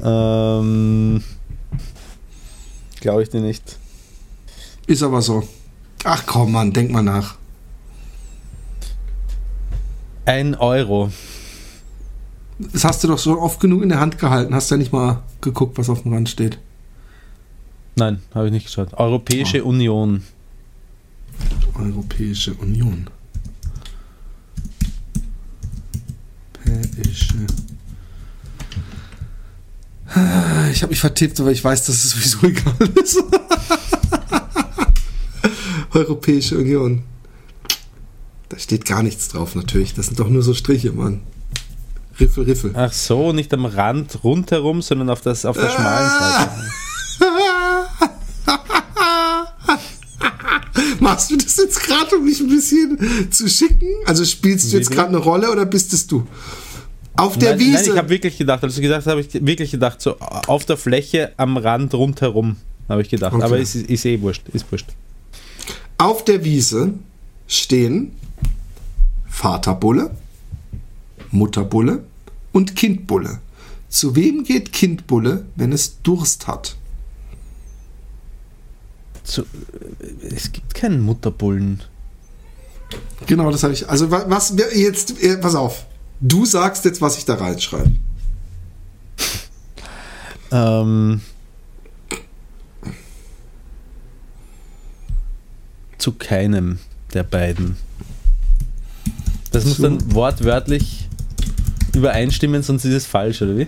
Ähm. 0.03 1.23
Glaube 2.99 3.23
ich 3.23 3.29
dir 3.29 3.41
nicht. 3.41 3.77
Ist 4.87 5.03
aber 5.03 5.21
so. 5.21 5.47
Ach 6.03 6.23
komm, 6.25 6.51
Mann, 6.51 6.73
denk 6.73 6.91
mal 6.91 7.01
nach. 7.01 7.35
Ein 10.25 10.55
Euro. 10.55 11.11
Das 12.57 12.83
hast 12.83 13.03
du 13.03 13.07
doch 13.07 13.17
so 13.17 13.39
oft 13.39 13.59
genug 13.59 13.83
in 13.83 13.89
der 13.89 13.99
Hand 13.99 14.17
gehalten. 14.17 14.55
Hast 14.55 14.69
du 14.69 14.75
ja 14.75 14.79
nicht 14.79 14.93
mal 14.93 15.23
geguckt, 15.41 15.77
was 15.77 15.89
auf 15.89 16.03
dem 16.03 16.13
Rand 16.13 16.29
steht. 16.29 16.59
Nein, 17.95 18.21
habe 18.33 18.47
ich 18.47 18.51
nicht 18.51 18.65
geschaut. 18.65 18.93
Europäische 18.93 19.63
oh. 19.65 19.69
Union. 19.69 20.23
Europäische 21.75 22.53
Union. 22.53 23.09
Europäische. 26.67 27.35
Ich 30.71 30.81
habe 30.81 30.91
mich 30.91 30.99
vertippt, 30.99 31.39
aber 31.39 31.51
ich 31.51 31.63
weiß, 31.63 31.85
dass 31.85 32.03
es 32.03 32.11
sowieso 32.11 32.47
egal 32.47 32.89
ist. 33.01 33.23
Europäische 35.95 36.57
Union. 36.57 37.03
Da 38.49 38.59
steht 38.59 38.85
gar 38.85 39.01
nichts 39.01 39.29
drauf, 39.29 39.55
natürlich. 39.55 39.93
Das 39.93 40.07
sind 40.07 40.19
doch 40.19 40.29
nur 40.29 40.43
so 40.43 40.53
Striche, 40.53 40.91
Mann. 40.91 41.21
Riffel, 42.19 42.43
Riffel. 42.43 42.71
Ach 42.75 42.93
so, 42.93 43.33
nicht 43.33 43.53
am 43.53 43.65
Rand 43.65 44.23
rundherum, 44.23 44.81
sondern 44.81 45.09
auf, 45.09 45.21
das, 45.21 45.45
auf 45.45 45.57
der 45.57 45.69
schmalen 45.69 46.09
Seite. 46.09 46.51
Machst 50.99 51.31
du 51.31 51.37
das 51.37 51.57
jetzt 51.57 51.81
gerade, 51.83 52.15
um 52.17 52.25
mich 52.25 52.39
ein 52.39 52.47
bisschen 52.47 53.31
zu 53.31 53.47
schicken? 53.49 53.87
Also 54.05 54.23
spielst 54.25 54.71
du 54.71 54.77
jetzt 54.77 54.91
gerade 54.91 55.09
eine 55.09 55.17
Rolle 55.17 55.51
oder 55.51 55.65
bist 55.65 55.93
es 55.93 56.07
du? 56.07 56.27
Auf 57.17 57.37
der 57.37 57.51
nein, 57.51 57.59
Wiese. 57.59 57.73
Nein, 57.73 57.91
ich 57.91 57.97
habe 57.97 58.09
wirklich 58.09 58.37
gedacht, 58.37 58.63
als 58.63 58.75
du 58.75 58.81
gesagt 58.81 59.07
habe 59.07 59.21
ich 59.21 59.33
wirklich 59.33 59.71
gedacht, 59.71 60.01
so 60.01 60.17
auf 60.19 60.65
der 60.65 60.77
Fläche 60.77 61.31
am 61.37 61.57
Rand 61.57 61.93
rundherum, 61.93 62.57
habe 62.89 63.01
ich 63.01 63.09
gedacht. 63.09 63.33
Okay. 63.33 63.43
Aber 63.43 63.57
ist, 63.57 63.75
ist 63.75 64.05
eh 64.05 64.19
wurscht, 64.21 64.43
ist 64.49 64.69
wurscht. 64.71 64.87
Auf 65.97 66.25
der 66.25 66.43
Wiese 66.43 66.93
stehen 67.47 68.11
Vaterbulle, 69.27 70.15
Mutterbulle 71.31 72.03
und 72.51 72.75
Kindbulle. 72.75 73.39
Zu 73.89 74.15
wem 74.15 74.43
geht 74.43 74.73
Kindbulle, 74.73 75.45
wenn 75.55 75.71
es 75.71 76.01
Durst 76.01 76.47
hat? 76.47 76.75
Zu, 79.23 79.45
es 80.21 80.51
gibt 80.51 80.73
keinen 80.73 81.01
Mutterbullen. 81.01 81.81
Genau, 83.25 83.51
das 83.51 83.63
habe 83.63 83.73
ich. 83.73 83.89
Also 83.89 84.11
was 84.11 84.53
jetzt, 84.73 85.21
äh, 85.23 85.37
pass 85.37 85.55
auf. 85.55 85.85
Du 86.21 86.45
sagst 86.45 86.85
jetzt, 86.85 87.01
was 87.01 87.17
ich 87.17 87.25
da 87.25 87.35
reinschreibe. 87.35 87.91
ähm, 90.51 91.21
zu 95.97 96.13
keinem 96.13 96.79
der 97.13 97.23
beiden. 97.23 97.77
Das 99.51 99.63
zu. 99.63 99.69
muss 99.69 99.77
dann 99.77 100.13
wortwörtlich 100.13 101.07
übereinstimmen, 101.93 102.61
sonst 102.61 102.85
ist 102.85 102.93
es 102.93 103.05
falsch, 103.05 103.41
oder 103.41 103.57
wie? 103.57 103.67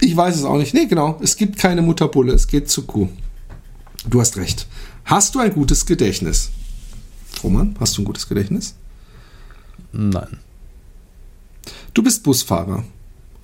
Ich 0.00 0.16
weiß 0.16 0.36
es 0.36 0.44
auch 0.44 0.58
nicht. 0.58 0.74
Nee, 0.74 0.86
genau. 0.86 1.18
Es 1.22 1.36
gibt 1.36 1.58
keine 1.58 1.82
Mutterbulle. 1.82 2.32
Es 2.32 2.46
geht 2.46 2.70
zu 2.70 2.82
Kuh. 2.82 3.08
Du 4.08 4.20
hast 4.20 4.36
recht. 4.36 4.66
Hast 5.04 5.34
du 5.34 5.40
ein 5.40 5.52
gutes 5.52 5.86
Gedächtnis? 5.86 6.50
Roman, 7.42 7.74
hast 7.78 7.96
du 7.96 8.02
ein 8.02 8.04
gutes 8.04 8.28
Gedächtnis? 8.28 8.74
Nein. 9.92 10.38
Du 11.94 12.02
bist 12.02 12.22
Busfahrer. 12.22 12.84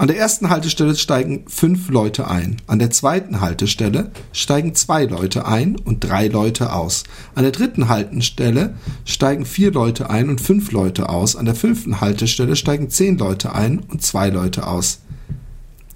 An 0.01 0.07
der 0.07 0.16
ersten 0.16 0.49
Haltestelle 0.49 0.94
steigen 0.94 1.44
fünf 1.49 1.88
Leute 1.88 2.28
ein. 2.28 2.59
An 2.68 2.78
der 2.78 2.92
zweiten 2.92 3.40
Haltestelle 3.40 4.12
steigen 4.32 4.76
zwei 4.76 5.05
Leute 5.05 5.44
ein 5.44 5.74
und 5.74 6.05
drei 6.05 6.28
Leute 6.28 6.72
aus. 6.72 7.03
An 7.34 7.42
der 7.42 7.51
dritten 7.51 7.88
Haltestelle 7.88 8.74
steigen 9.05 9.44
vier 9.44 9.72
Leute 9.72 10.09
ein 10.09 10.30
und 10.30 10.40
fünf 10.40 10.70
Leute 10.70 11.09
aus. 11.09 11.34
An 11.34 11.46
der 11.46 11.57
fünften 11.57 12.01
Haltestelle 12.01 12.55
steigen 12.55 12.90
zehn 12.90 13.18
Leute 13.18 13.53
ein 13.53 13.80
und 13.80 14.01
zwei 14.01 14.30
Leute 14.30 14.68
aus. 14.68 15.01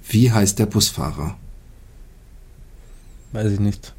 Wie 0.08 0.32
heißt 0.32 0.58
der 0.58 0.66
Busfahrer? 0.66 1.36
Weiß 3.30 3.52
ich 3.52 3.60
nicht. 3.60 3.94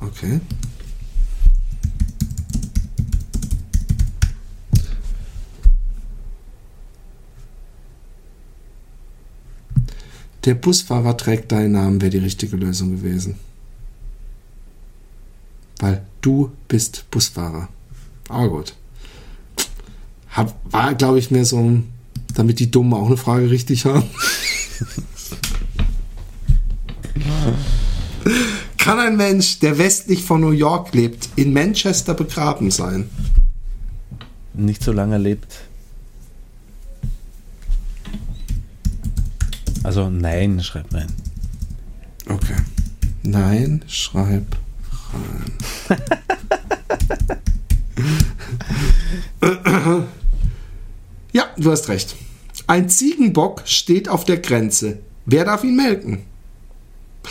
Okay. 0.00 0.40
Der 10.44 10.54
Busfahrer 10.54 11.16
trägt 11.16 11.52
deinen 11.52 11.72
Namen, 11.72 12.00
wäre 12.00 12.10
die 12.10 12.18
richtige 12.18 12.56
Lösung 12.56 12.90
gewesen. 12.90 13.36
Weil 15.78 16.04
du 16.20 16.50
bist 16.68 17.10
Busfahrer. 17.10 17.68
Aber 18.28 18.48
gut. 18.48 18.74
Hab, 20.30 20.54
war, 20.70 20.94
glaube 20.94 21.18
ich, 21.18 21.30
mehr 21.30 21.44
so 21.44 21.58
ein, 21.58 21.92
damit 22.34 22.60
die 22.60 22.70
Dummen 22.70 22.94
auch 22.94 23.06
eine 23.06 23.16
Frage 23.16 23.50
richtig 23.50 23.84
haben. 23.84 24.04
Kann 28.78 28.98
ein 28.98 29.16
Mensch, 29.16 29.58
der 29.58 29.78
westlich 29.78 30.22
von 30.24 30.40
New 30.40 30.50
York 30.50 30.94
lebt, 30.94 31.28
in 31.36 31.52
Manchester 31.52 32.14
begraben 32.14 32.70
sein? 32.70 33.10
Nicht 34.54 34.82
so 34.82 34.92
lange 34.92 35.18
lebt. 35.18 35.67
Also 39.82 40.10
nein, 40.10 40.62
schreibt 40.62 40.94
rein. 40.94 41.12
Okay. 42.28 42.56
Nein, 43.22 43.82
schreib 43.86 44.44
rein. 45.12 45.52
ja, 51.32 51.44
du 51.56 51.70
hast 51.70 51.88
recht. 51.88 52.16
Ein 52.66 52.88
Ziegenbock 52.88 53.62
steht 53.64 54.08
auf 54.08 54.24
der 54.24 54.38
Grenze. 54.38 54.98
Wer 55.24 55.44
darf 55.44 55.64
ihn 55.64 55.76
melken? 55.76 56.24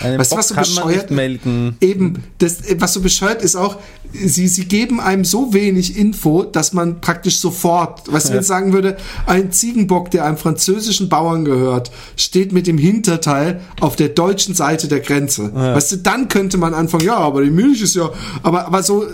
Einen 0.02 0.20
Weißt 0.20 0.32
du, 0.32 0.36
Bock 0.36 0.40
was 0.40 0.48
so 0.50 0.56
bescheuert- 0.82 1.12
melken. 1.12 1.76
Eben, 1.82 2.24
das, 2.38 2.58
was 2.78 2.94
so 2.94 3.02
bescheuert 3.02 3.42
ist 3.42 3.56
auch, 3.56 3.78
sie, 4.14 4.48
sie 4.48 4.66
geben 4.66 5.00
einem 5.00 5.26
so 5.26 5.54
wenig 5.54 5.98
Info, 5.98 6.44
dass 6.44 6.74
man 6.74 7.02
praktisch 7.02 7.40
sofort, 7.40 8.08
du, 8.08 8.14
wenn 8.14 8.40
ich 8.40 8.46
sagen 8.46 8.74
würde, 8.74 8.98
ein 9.26 9.52
Ziegenbock, 9.52 10.12
der 10.12 10.26
einem 10.26 10.38
französischen 10.38 11.10
Bauern 11.10 11.46
gehört, 11.46 11.92
steht 12.16 12.52
mit 12.52 12.68
dem 12.68 12.78
Hinterteil 12.78 13.62
auf 13.82 13.96
der 13.96 14.10
deutschen 14.10 14.56
Seite 14.56 14.88
der 14.88 15.00
Grenze. 15.00 15.54
Weißt 15.54 15.92
du, 15.92 15.98
dann 15.98 16.28
könnte 16.30 16.58
man 16.58 16.74
anfangen, 16.74 17.06
ja, 17.06 17.18
aber 17.18 17.44
die 17.44 17.52
Milch 17.52 17.82
ist 17.82 17.96
ja, 17.96 18.10
aber, 18.44 18.66
aber 18.68 18.84
so 18.84 19.06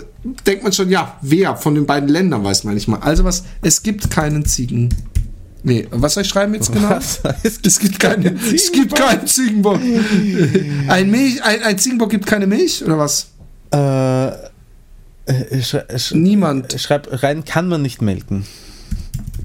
denkt 0.46 0.62
man 0.62 0.72
schon, 0.72 0.90
ja, 0.90 1.16
wer 1.22 1.56
von 1.56 1.74
den 1.74 1.86
beiden 1.86 2.08
Ländern 2.08 2.44
weiß 2.44 2.64
man 2.64 2.74
nicht 2.74 2.88
mal. 2.88 3.00
Also 3.00 3.24
was, 3.24 3.44
es 3.62 3.82
gibt 3.82 4.10
keinen 4.10 4.44
Ziegen. 4.44 4.88
Nee, 5.66 5.88
was 5.90 6.12
soll 6.12 6.22
ich 6.24 6.28
schreiben 6.28 6.52
jetzt 6.52 6.70
genau? 6.70 6.90
Was? 6.90 7.20
Es 7.42 7.58
Es 7.64 7.78
gibt 7.78 7.98
keinen, 7.98 8.38
es 8.54 8.70
gibt 8.70 8.94
keinen 8.94 9.26
Ziegenbock. 9.26 9.80
Ein, 10.88 11.10
Milch, 11.10 11.42
ein, 11.42 11.62
ein 11.62 11.78
Ziegenbock 11.78 12.10
gibt 12.10 12.26
keine 12.26 12.46
Milch 12.46 12.84
oder 12.84 12.98
was? 12.98 13.28
Äh, 13.72 14.28
äh, 15.24 15.62
schrei, 15.62 15.84
sch, 15.98 16.12
Niemand 16.14 16.78
schreib 16.78 17.08
rein, 17.22 17.46
kann 17.46 17.68
man 17.68 17.80
nicht 17.80 18.02
melken. 18.02 18.44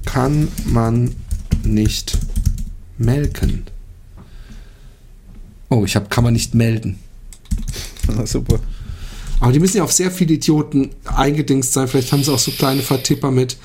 kann 0.04 0.48
man 0.66 1.16
nicht 1.64 2.18
melken. 2.98 3.64
Oh, 5.70 5.84
ich 5.86 5.96
habe 5.96 6.08
kann 6.10 6.24
man 6.24 6.34
nicht 6.34 6.54
melden. 6.54 6.98
Na, 8.08 8.26
super. 8.26 8.60
Aber 9.40 9.52
die 9.52 9.58
müssen 9.58 9.78
ja 9.78 9.84
auf 9.84 9.92
sehr 9.92 10.10
viele 10.10 10.34
Idioten 10.34 10.90
eingedingst 11.06 11.72
sein. 11.72 11.88
Vielleicht 11.88 12.12
haben 12.12 12.22
sie 12.22 12.30
auch 12.30 12.38
so 12.38 12.50
kleine 12.50 12.82
Vertipper 12.82 13.30
mit. 13.30 13.56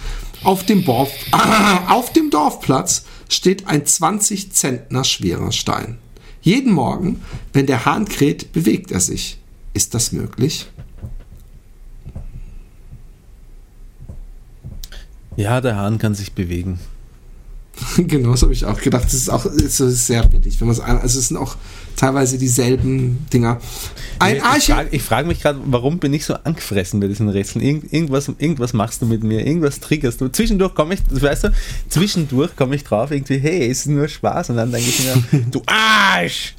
Auf 0.46 0.64
dem, 0.64 0.86
Dorf, 0.86 1.12
auf 1.90 2.14
dem 2.14 2.30
Dorfplatz 2.30 3.06
steht 3.30 3.68
ein 3.68 3.84
20 3.84 4.52
Zentner 4.52 5.04
schwerer 5.04 5.52
Stein. 5.52 5.98
Jeden 6.40 6.72
Morgen, 6.72 7.24
wenn 7.52 7.66
der 7.66 7.86
Hahn 7.86 8.06
kräht, 8.06 8.54
bewegt 8.54 8.92
er 8.92 9.00
sich. 9.00 9.40
Ist 9.74 9.96
das 9.96 10.12
möglich? 10.12 10.68
Ja, 15.36 15.62
der 15.62 15.78
Hahn 15.78 15.98
kann 15.98 16.14
sich 16.14 16.34
bewegen. 16.34 16.80
genau, 17.98 18.32
das 18.32 18.42
habe 18.42 18.54
ich 18.54 18.66
auch 18.66 18.80
gedacht. 18.80 19.06
Das 19.06 19.14
ist 19.14 19.30
auch 19.30 19.46
das 19.46 19.80
ist 19.80 20.08
sehr 20.08 20.26
billig. 20.28 20.60
Wenn 20.60 20.68
man 20.68 20.76
es 20.76 20.82
an- 20.82 21.00
also 21.00 21.20
es 21.20 21.28
sind 21.28 21.38
auch 21.38 21.56
teilweise 21.96 22.38
dieselben 22.38 23.26
Dinger. 23.32 23.60
Ein 24.20 24.42
ich 24.58 24.66
frage 24.66 25.00
frag 25.00 25.28
mich 25.28 25.42
gerade, 25.42 25.60
warum 25.66 26.00
bin 26.00 26.14
ich 26.14 26.26
so 26.26 26.34
angefressen 26.36 27.00
bei 27.00 27.08
diesen 27.08 27.30
Rätseln? 27.30 27.64
Irgend, 27.64 27.92
irgendwas, 27.92 28.30
irgendwas 28.38 28.74
machst 28.74 29.02
du 29.02 29.06
mit 29.06 29.24
mir, 29.24 29.46
irgendwas 29.46 29.80
triggerst 29.80 30.22
du. 30.22 30.30
Zwischendurch 30.30 30.74
komme 30.74 30.96
ich, 30.96 31.02
weißt 31.10 31.46
du, 31.46 31.54
zwischendurch 31.90 32.56
komme 32.56 32.76
ich 32.76 32.84
drauf, 32.84 33.12
irgendwie, 33.12 33.38
hey, 33.38 33.70
es 33.70 33.80
ist 33.80 33.88
nur 33.88 34.08
Spaß. 34.08 34.50
Und 34.50 34.58
dann 34.58 34.72
denke 34.72 34.90
ich 34.90 35.04
mir, 35.04 35.42
du 35.52 35.62
Arsch! 35.66 36.56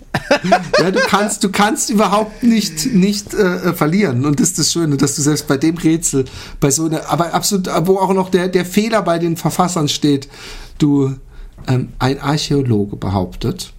Ja, 0.81 0.91
du 0.91 1.01
kannst, 1.01 1.45
du 1.45 1.51
kannst 1.51 1.91
überhaupt 1.91 2.43
nicht, 2.43 2.87
nicht 2.95 3.35
äh, 3.35 3.75
verlieren. 3.75 4.25
Und 4.25 4.41
das 4.41 4.49
ist 4.49 4.59
das 4.59 4.73
Schöne, 4.73 4.97
dass 4.97 5.15
du 5.15 5.23
selbst 5.23 5.47
bei 5.47 5.59
dem 5.59 5.77
Rätsel, 5.77 6.25
bei 6.59 6.71
so 6.71 6.87
einer, 6.87 7.09
aber 7.11 7.35
absolut, 7.35 7.69
wo 7.83 7.99
auch 7.99 8.15
noch 8.15 8.31
der, 8.31 8.49
der 8.49 8.65
Fehler 8.65 9.03
bei 9.03 9.19
den 9.19 9.37
Verfassern 9.37 9.89
steht, 9.89 10.29
du, 10.79 11.17
ähm, 11.67 11.93
ein 11.99 12.21
Archäologe 12.21 12.97
behauptet, 12.97 13.73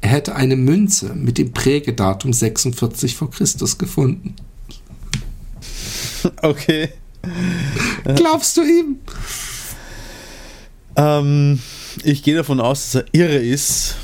er 0.00 0.10
hätte 0.10 0.36
eine 0.36 0.56
Münze 0.56 1.14
mit 1.14 1.38
dem 1.38 1.52
Prägedatum 1.52 2.32
46 2.32 3.16
vor 3.16 3.30
Christus 3.30 3.78
gefunden. 3.78 4.34
Okay. 6.42 6.88
Glaubst 8.16 8.56
du 8.56 8.62
ihm? 8.62 8.98
Ähm, 10.96 11.60
ich 12.02 12.24
gehe 12.24 12.34
davon 12.34 12.58
aus, 12.58 12.90
dass 12.90 13.02
er 13.02 13.06
irre 13.12 13.36
ist. 13.36 13.94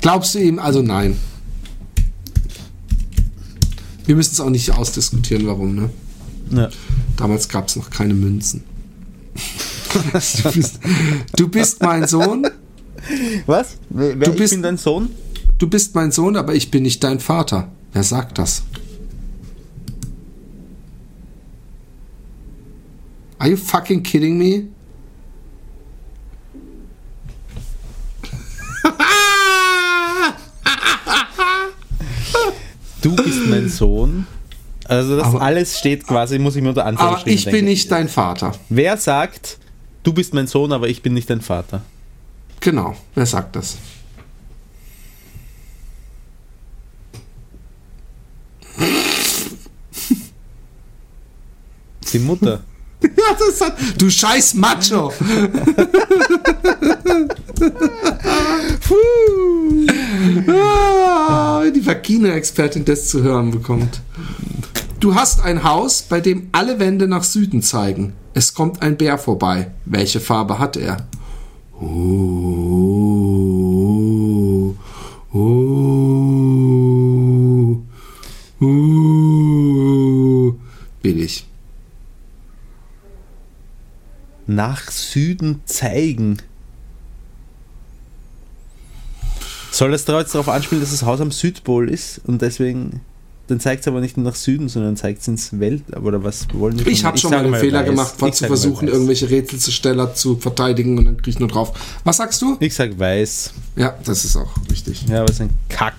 Glaubst 0.00 0.34
du 0.34 0.38
ihm? 0.38 0.60
Also 0.60 0.82
nein. 0.82 1.16
Wir 4.04 4.14
müssen 4.14 4.32
es 4.32 4.40
auch 4.40 4.50
nicht 4.50 4.70
ausdiskutieren, 4.70 5.46
warum, 5.46 5.74
ne? 5.74 5.90
Ja. 6.50 6.68
Damals 7.16 7.48
gab 7.48 7.68
es 7.68 7.76
noch 7.76 7.90
keine 7.90 8.14
Münzen. 8.14 8.64
Du, 9.92 10.52
bist, 10.52 10.80
du 11.36 11.48
bist 11.48 11.82
mein 11.82 12.06
Sohn, 12.06 12.46
Was? 13.46 13.78
Wer, 13.88 14.14
Du 14.16 14.30
ich 14.32 14.36
bist- 14.36 14.52
bin 14.54 14.62
dein 14.62 14.76
Sohn? 14.76 15.10
du 15.58 15.68
bist 15.68 15.94
mein 15.94 16.12
Sohn, 16.12 16.36
aber 16.36 16.54
ich 16.54 16.70
bin 16.70 16.82
nicht 16.82 17.02
dein 17.02 17.20
Vater. 17.20 17.68
Wer 17.92 18.02
sagt 18.02 18.38
das? 18.38 18.62
Are 23.38 23.48
you 23.50 23.56
fucking 23.56 24.02
kidding 24.02 24.36
me? 24.38 24.64
Du 33.02 33.14
bist 33.16 33.46
mein 33.48 33.68
Sohn. 33.68 34.26
Also 34.86 35.16
das 35.16 35.26
Aber- 35.28 35.40
alles 35.42 35.78
steht 35.78 36.06
quasi, 36.06 36.38
muss 36.38 36.56
ich 36.56 36.62
mir 36.62 36.70
unter 36.70 36.82
Aber 36.82 36.90
Anführungsstrichen 36.90 37.38
ich 37.38 37.44
bin 37.44 37.52
denken. 37.54 37.68
nicht 37.70 37.90
dein 37.92 38.08
Vater. 38.08 38.52
Wer 38.68 38.96
sagt, 38.96 39.58
du 40.02 40.12
bist 40.12 40.34
mein 40.34 40.46
Sohn, 40.46 40.72
aber 40.72 40.88
ich 40.88 41.02
bin 41.02 41.14
nicht 41.14 41.30
dein 41.30 41.40
Vater? 41.40 41.82
Genau, 42.60 42.96
wer 43.14 43.26
sagt 43.26 43.56
das? 43.56 43.76
Die 52.12 52.18
Mutter. 52.18 52.62
Ja, 53.02 53.34
das 53.38 53.58
hat, 53.62 53.78
du 53.96 54.10
scheiß 54.10 54.52
Macho! 54.54 55.10
Ah, 60.48 61.64
die 61.74 61.84
Vagina-Expertin 61.86 62.84
das 62.84 63.08
zu 63.08 63.22
hören 63.22 63.50
bekommt. 63.50 64.00
Du 64.98 65.14
hast 65.14 65.40
ein 65.42 65.62
Haus, 65.62 66.02
bei 66.02 66.20
dem 66.20 66.48
alle 66.52 66.78
Wände 66.78 67.08
nach 67.08 67.24
Süden 67.24 67.62
zeigen. 67.62 68.12
Es 68.32 68.54
kommt 68.54 68.80
ein 68.82 68.96
Bär 68.96 69.18
vorbei. 69.18 69.72
Welche 69.84 70.20
Farbe 70.20 70.58
hat 70.58 70.76
er? 70.76 71.08
Uh, 71.80 71.86
uh, 75.34 75.44
uh. 78.60 80.54
Billig. 81.02 81.46
Nach 84.46 84.90
Süden 84.90 85.62
zeigen. 85.64 86.38
Soll 89.70 89.92
jetzt 89.92 90.08
darauf 90.08 90.48
anspielen, 90.48 90.82
dass 90.82 90.90
das 90.90 91.04
Haus 91.04 91.20
am 91.20 91.30
Südpol 91.30 91.88
ist 91.88 92.20
und 92.26 92.42
deswegen, 92.42 93.00
dann 93.50 93.60
zeigt 93.60 93.82
es 93.82 93.88
aber 93.88 94.00
nicht 94.00 94.16
nach 94.16 94.34
Süden, 94.34 94.68
sondern 94.68 94.96
zeigt 94.96 95.22
es 95.22 95.28
ins 95.28 95.58
Welt, 95.58 95.82
oder 95.96 96.22
was 96.22 96.46
wollen 96.52 96.78
wir? 96.78 96.86
Ich 96.86 97.04
habe 97.04 97.18
schon 97.18 97.32
mal 97.32 97.42
den 97.42 97.54
Fehler 97.54 97.82
gemacht, 97.82 98.20
war 98.20 98.32
zu 98.32 98.46
versuchen, 98.46 98.88
irgendwelche 98.88 99.28
Rätselsteller 99.28 100.14
zu 100.14 100.36
verteidigen 100.36 100.98
und 100.98 101.04
dann 101.04 101.16
krieg 101.16 101.34
ich 101.34 101.40
nur 101.40 101.48
drauf. 101.48 101.72
Was 102.04 102.18
sagst 102.18 102.40
du? 102.42 102.56
Ich 102.60 102.74
sag 102.74 102.98
weiß. 102.98 103.52
Ja, 103.76 103.98
das 104.04 104.24
ist 104.24 104.36
auch 104.36 104.50
richtig. 104.70 105.06
Ja, 105.08 105.20
aber 105.20 105.30
es 105.30 105.36
ist 105.36 105.42
ein 105.42 105.50
Kack. 105.68 105.94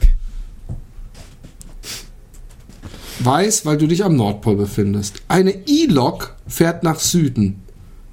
Weiß, 3.19 3.65
weil 3.65 3.77
du 3.77 3.87
dich 3.87 4.03
am 4.03 4.15
Nordpol 4.15 4.55
befindest. 4.55 5.21
Eine 5.27 5.51
E-Lok 5.67 6.35
fährt 6.47 6.83
nach 6.83 6.99
Süden. 6.99 7.61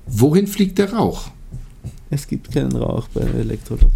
Wohin 0.07 0.47
fliegt 0.47 0.79
der 0.79 0.93
Rauch? 0.93 1.31
Es 2.11 2.27
gibt 2.27 2.53
keinen 2.53 2.77
Rauch 2.77 3.09
bei 3.15 3.21
Elektrolog. 3.21 3.91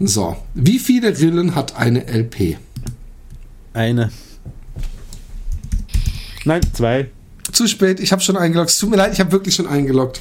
So, 0.00 0.36
wie 0.54 0.78
viele 0.78 1.16
Rillen 1.18 1.54
hat 1.54 1.76
eine 1.76 2.06
LP? 2.06 2.56
Eine. 3.74 4.10
Nein, 6.44 6.62
zwei. 6.72 7.10
Zu 7.52 7.66
spät, 7.66 8.00
ich 8.00 8.10
habe 8.12 8.22
schon 8.22 8.36
eingeloggt. 8.36 8.70
Es 8.70 8.78
tut 8.78 8.90
mir 8.90 8.96
leid, 8.96 9.12
ich 9.12 9.20
habe 9.20 9.30
wirklich 9.32 9.54
schon 9.54 9.66
eingeloggt. 9.66 10.20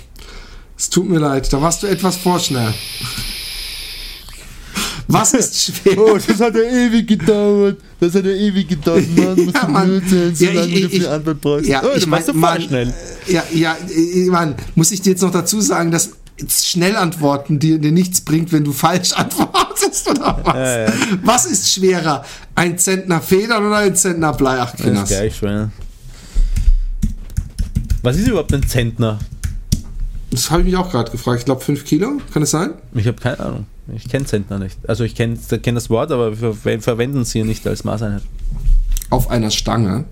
Es 0.77 0.89
tut 0.89 1.07
mir 1.09 1.19
leid, 1.19 1.51
da 1.53 1.61
warst 1.61 1.83
du 1.83 1.87
etwas 1.87 2.17
vorschnell. 2.17 2.73
Was 5.07 5.33
ist 5.33 5.63
schwer? 5.83 5.97
Oh, 5.97 6.17
das 6.17 6.39
hat 6.39 6.55
ja 6.55 6.61
ewig 6.61 7.07
gedauert. 7.07 7.77
Das 7.99 8.13
hat 8.15 8.25
ja 8.25 8.31
ewig 8.31 8.67
gedauert. 8.67 9.05
Mann, 9.15 9.35
musst 9.45 9.55
Ja, 9.55 9.65
du 9.65 9.71
Mann. 9.71 9.87
blöd 9.87 10.09
sein, 10.09 10.35
so 10.35 10.45
Ja, 10.45 10.51
lange 10.53 10.67
ich- 10.73 10.81
du 10.83 10.89
für 10.89 10.99
die 10.99 11.07
Antwort 11.07 11.41
brauchst. 11.41 11.65
Ja, 11.67 11.83
oh, 11.83 11.89
ich 11.95 12.03
du 12.03 12.09
machst 12.09 12.27
mein, 12.27 12.33
so 12.35 12.39
Mann, 12.39 12.61
schnell. 12.61 12.93
Ja, 13.27 13.43
ja, 13.53 13.77
äh, 13.89 14.25
Mann, 14.25 14.55
muss 14.75 14.91
ich 14.91 15.01
dir 15.01 15.11
jetzt 15.11 15.21
noch 15.21 15.31
dazu 15.31 15.61
sagen, 15.61 15.89
dass 15.91 16.11
schnell 16.47 16.95
antworten 16.95 17.59
dir, 17.59 17.79
dir 17.79 17.91
nichts 17.91 18.21
bringt, 18.21 18.51
wenn 18.51 18.63
du 18.63 18.71
falsch 18.71 19.13
antwortest 19.15 20.09
oder 20.09 20.39
was? 20.43 20.55
Ja, 20.55 20.85
ja. 20.85 20.93
Was 21.23 21.45
ist 21.45 21.71
schwerer? 21.73 22.23
Ein 22.55 22.77
Zentner 22.77 23.21
Federn 23.21 23.65
oder 23.65 23.77
ein 23.77 23.95
Zentner 23.95 24.33
Blei? 24.33 24.57
Ach, 24.59 24.73
Das 24.75 24.85
ist 24.85 25.07
gleich 25.07 25.35
schwer. 25.35 25.71
Was 28.01 28.17
ist 28.17 28.27
überhaupt 28.27 28.53
ein 28.53 28.65
Zentner? 28.65 29.19
Das 30.31 30.51
habe 30.51 30.61
ich 30.61 30.67
mich 30.67 30.77
auch 30.77 30.91
gerade 30.91 31.11
gefragt. 31.11 31.39
Ich 31.39 31.45
glaube 31.45 31.61
5 31.61 31.83
Kilo, 31.85 32.21
kann 32.33 32.43
es 32.43 32.51
sein? 32.51 32.73
Ich 32.93 33.07
habe 33.07 33.17
keine 33.19 33.39
Ahnung. 33.39 33.65
Ich 33.95 34.07
kenne 34.07 34.25
Zentner 34.25 34.59
nicht. 34.59 34.77
Also 34.87 35.03
ich 35.03 35.15
kenne 35.15 35.37
kenn 35.61 35.75
das 35.75 35.89
Wort, 35.89 36.11
aber 36.11 36.39
wir 36.39 36.53
ver 36.53 36.79
verwenden 36.81 37.21
es 37.21 37.31
hier 37.31 37.45
nicht 37.45 37.65
als 37.65 37.83
Maßeinheit. 37.83 38.21
Auf 39.09 39.29
einer 39.31 39.49
Stange 39.49 40.05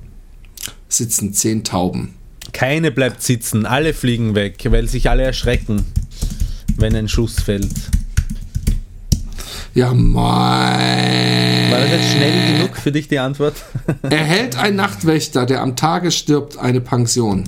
sitzen 0.89 1.33
10 1.33 1.63
Tauben. 1.63 2.15
Keine 2.53 2.91
bleibt 2.91 3.21
sitzen, 3.21 3.65
alle 3.65 3.93
fliegen 3.93 4.33
weg, 4.33 4.65
weil 4.69 4.87
sich 4.87 5.09
alle 5.09 5.23
erschrecken, 5.23 5.83
wenn 6.77 6.95
ein 6.95 7.07
Schuss 7.07 7.39
fällt. 7.39 7.73
Ja, 9.73 9.93
mein. 9.93 11.71
War 11.71 11.79
das 11.79 11.91
jetzt 11.91 12.11
schnell 12.13 12.53
genug 12.53 12.77
für 12.77 12.91
dich 12.91 13.07
die 13.07 13.19
Antwort? 13.19 13.55
Erhält 14.03 14.57
ein 14.57 14.75
Nachtwächter, 14.75 15.45
der 15.45 15.61
am 15.61 15.75
Tage 15.75 16.11
stirbt, 16.11 16.57
eine 16.57 16.81
Pension? 16.81 17.43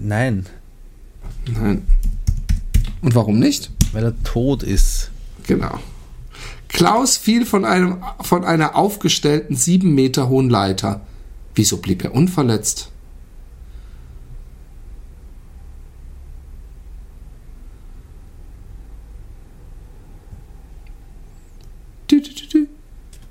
Nein, 0.00 0.46
Nein. 1.46 1.86
Und 3.02 3.14
warum 3.14 3.38
nicht? 3.38 3.70
weil 3.94 4.04
er 4.04 4.22
tot 4.24 4.62
ist. 4.62 5.10
Genau. 5.46 5.78
Klaus 6.68 7.16
fiel 7.16 7.46
von, 7.46 7.64
einem, 7.64 8.02
von 8.20 8.44
einer 8.44 8.74
aufgestellten 8.74 9.56
sieben 9.56 9.94
Meter 9.94 10.28
hohen 10.28 10.50
Leiter. 10.50 11.00
Wieso 11.54 11.76
blieb 11.76 12.02
er 12.02 12.14
unverletzt? 12.14 12.90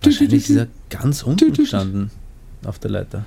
Wahrscheinlich 0.03 0.49
ist 0.49 0.55
er 0.55 0.67
ganz 0.89 1.23
unten 1.23 1.53
gestanden 1.53 2.11
auf 2.65 2.79
der 2.79 2.91
Leiter. 2.91 3.25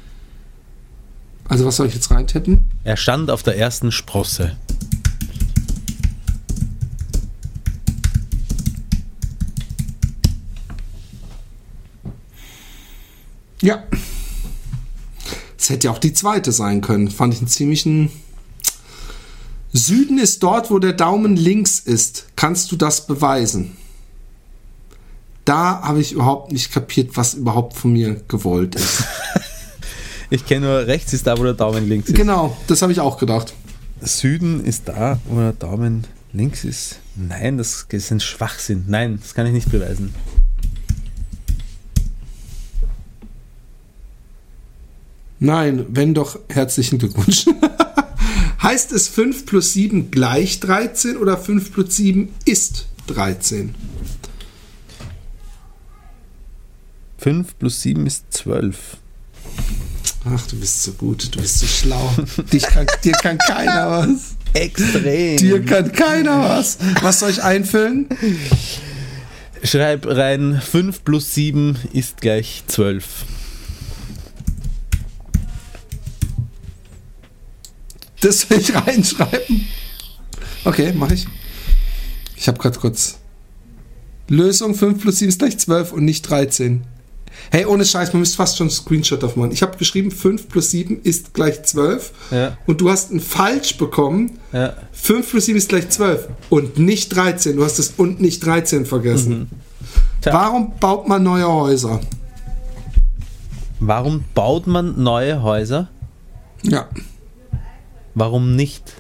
Also 1.49 1.64
was 1.64 1.77
soll 1.77 1.87
ich 1.87 1.95
jetzt 1.95 2.11
reintippen? 2.11 2.66
Er 2.85 2.97
stand 2.97 3.31
auf 3.31 3.43
der 3.43 3.57
ersten 3.57 3.93
Sprosse. 3.93 4.57
Ja. 13.62 13.83
Es 15.59 15.70
hätte 15.70 15.87
ja 15.87 15.93
auch 15.93 15.99
die 15.99 16.12
zweite 16.12 16.53
sein 16.53 16.81
können. 16.81 17.11
Fand 17.11 17.35
ich 17.35 17.41
einen 17.41 17.49
ziemlichen. 17.49 18.11
Süden 19.72 20.18
ist 20.18 20.43
dort, 20.43 20.70
wo 20.70 20.79
der 20.79 20.93
Daumen 20.93 21.37
links 21.37 21.81
ist. 21.81 22.27
Kannst 22.37 22.70
du 22.72 22.77
das 22.77 23.07
beweisen? 23.07 23.77
Da 25.47 25.80
habe 25.82 26.01
ich 26.01 26.12
überhaupt 26.12 26.51
nicht 26.53 26.72
kapiert, 26.72 27.16
was 27.16 27.34
überhaupt 27.34 27.74
von 27.74 27.92
mir 27.92 28.20
gewollt 28.28 28.74
ist. 28.74 29.05
Ich 30.28 30.44
kenne 30.44 30.66
nur 30.66 30.88
rechts 30.88 31.12
ist 31.12 31.24
da, 31.28 31.38
wo 31.38 31.44
der 31.44 31.55
Daumen 31.55 31.88
links 31.88 32.09
ist. 32.09 32.16
genau, 32.16 32.57
das 32.66 32.82
habe 32.82 32.90
ich 32.90 32.99
auch 32.99 33.16
gedacht. 33.16 33.55
Süden 34.01 34.64
ist 34.64 34.88
da, 34.88 35.20
wo 35.26 35.38
der 35.38 35.53
Daumen 35.53 36.05
links 36.32 36.64
ist. 36.64 36.99
Nein, 37.14 37.59
das 37.59 37.86
ist 37.88 38.11
ein 38.11 38.18
Schwachsinn. 38.18 38.86
Nein, 38.88 39.20
das 39.22 39.34
kann 39.34 39.47
ich 39.47 39.53
nicht 39.53 39.70
beweisen. 39.70 40.12
Nein, 45.38 45.86
wenn 45.90 46.12
doch, 46.12 46.40
herzlichen 46.49 46.99
Glückwunsch. 46.99 47.47
heißt 48.62 48.90
es 48.90 49.07
5 49.07 49.47
plus 49.47 49.74
7 49.74 50.11
gleich 50.11 50.59
13 50.59 51.18
oder 51.18 51.36
5 51.38 51.72
plus 51.72 51.94
7 51.94 52.30
ist 52.44 52.86
13? 53.07 53.76
5 57.27 57.59
plus 57.59 57.83
7 57.83 58.07
ist 58.07 58.27
12. 58.31 58.99
Ach, 60.27 60.47
du 60.47 60.61
bist 60.61 60.85
so 60.85 60.93
gut, 60.93 61.35
du 61.35 61.41
bist 61.41 61.59
so 61.59 61.66
schlau. 61.66 62.14
Dich 62.53 62.62
kann, 62.62 62.87
dir 63.03 63.14
kann 63.14 63.37
keiner 63.37 63.91
was. 63.91 64.37
Extrem. 64.53 65.37
Dir 65.37 65.64
kann 65.64 65.91
keiner 65.91 66.39
was. 66.39 66.79
Was 67.03 67.18
soll 67.18 67.31
ich 67.31 67.43
einfüllen? 67.43 68.07
Schreib 69.64 70.07
rein, 70.07 70.61
5 70.64 71.03
plus 71.03 71.35
7 71.35 71.77
ist 71.93 72.20
gleich 72.20 72.62
12. 72.68 73.05
Das 78.20 78.49
will 78.49 78.61
ich 78.61 78.72
reinschreiben. 78.72 79.66
Okay, 80.64 80.93
mache 80.93 81.14
ich. 81.14 81.27
Ich 82.37 82.47
habe 82.47 82.59
gerade 82.59 82.79
kurz. 82.79 83.18
Lösung 84.29 84.77
5 84.77 85.03
plus 85.03 85.18
7 85.18 85.29
ist 85.29 85.41
gleich 85.41 85.59
12 85.59 85.91
und 85.91 86.05
nicht 86.05 86.22
13. 86.22 86.85
Hey, 87.51 87.64
ohne 87.66 87.84
Scheiß, 87.84 88.12
man 88.12 88.20
müsste 88.20 88.37
fast 88.37 88.57
schon 88.57 88.66
einen 88.66 88.70
Screenshot 88.72 89.22
davon 89.22 89.43
machen. 89.43 89.53
Ich 89.53 89.62
habe 89.62 89.76
geschrieben, 89.76 90.11
5 90.11 90.49
plus 90.49 90.70
7 90.70 91.01
ist 91.03 91.32
gleich 91.34 91.62
12. 91.62 92.12
Ja. 92.30 92.57
Und 92.66 92.80
du 92.80 92.91
hast 92.91 93.12
ein 93.12 93.20
falsch 93.20 93.76
bekommen. 93.78 94.39
Ja. 94.53 94.74
5 94.93 95.30
plus 95.30 95.47
7 95.47 95.59
ist 95.59 95.68
gleich 95.68 95.89
12 95.89 96.28
und 96.51 96.78
nicht 96.78 97.14
13. 97.14 97.57
Du 97.57 97.64
hast 97.64 97.78
das 97.78 97.95
und 97.97 98.20
nicht 98.20 98.45
13 98.45 98.87
vergessen. 98.87 99.49
Tja. 100.22 100.32
Warum 100.32 100.72
baut 100.80 101.09
man 101.09 101.22
neue 101.22 101.47
Häuser? 101.47 102.01
Warum 103.80 104.24
baut 104.34 104.66
man 104.66 105.03
neue 105.03 105.43
Häuser? 105.43 105.89
Ja, 106.62 106.89
Warum 108.14 108.57
nicht? 108.57 108.95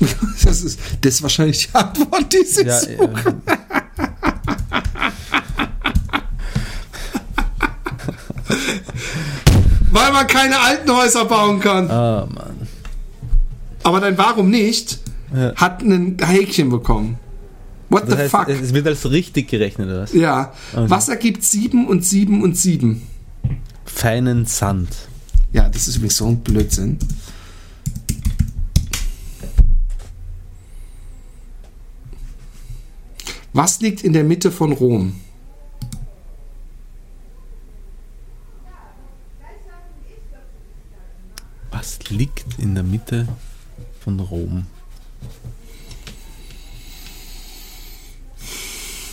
das 0.42 0.62
ist, 0.62 0.80
das 1.02 1.14
ist 1.16 1.22
wahrscheinlich 1.22 1.68
die 1.68 1.74
Antwort, 1.74 2.32
die 2.32 2.42
sie 2.46 2.64
Ja, 2.64 2.80
suchen. 2.80 3.42
äh, 3.46 3.80
Weil 9.90 10.12
man 10.12 10.26
keine 10.26 10.58
alten 10.60 10.90
Häuser 10.94 11.24
bauen 11.24 11.60
kann. 11.60 11.90
ah, 11.90 12.26
Mann. 12.32 12.68
Aber 13.82 14.00
dann 14.00 14.18
warum 14.18 14.50
nicht? 14.50 14.98
Ja. 15.34 15.54
Hat 15.56 15.82
ein 15.82 16.16
Häkchen 16.22 16.68
bekommen. 16.70 17.18
What 17.90 18.02
Das 18.02 18.10
the 18.16 18.16
heißt, 18.22 18.30
fuck? 18.30 18.48
es 18.48 18.74
wird 18.74 18.86
als 18.86 19.10
richtig 19.10 19.48
gerechnet, 19.48 19.88
oder 19.88 20.02
was? 20.02 20.12
Ja. 20.12 20.52
Was 20.74 21.08
ergibt 21.08 21.42
7 21.42 21.86
und 21.86 22.04
7 22.04 22.42
und 22.42 22.56
7? 22.56 23.02
Feinen 23.86 24.44
Sand. 24.44 24.88
Ja, 25.52 25.68
das 25.70 25.88
ist 25.88 25.96
übrigens 25.96 26.16
so 26.18 26.26
ein 26.26 26.40
Blödsinn. 26.40 26.98
Was 33.52 33.80
liegt 33.80 34.02
in 34.02 34.12
der 34.12 34.24
Mitte 34.24 34.50
von 34.52 34.72
Rom? 34.72 35.14
Was 41.78 42.10
liegt 42.10 42.58
in 42.58 42.74
der 42.74 42.82
Mitte 42.82 43.28
von 44.00 44.18
Rom? 44.18 44.66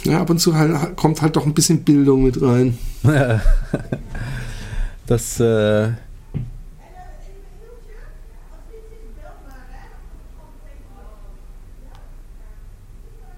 Ja, 0.04 0.22
ab 0.22 0.32
und 0.32 0.40
zu 0.40 0.56
halt, 0.56 0.98
kommt 0.98 1.22
halt 1.22 1.36
doch 1.36 1.46
ein 1.46 1.54
bisschen 1.54 1.84
Bildung 1.84 2.24
mit 2.24 2.42
rein. 2.42 2.78
Das, 5.08 5.40
äh, 5.40 5.92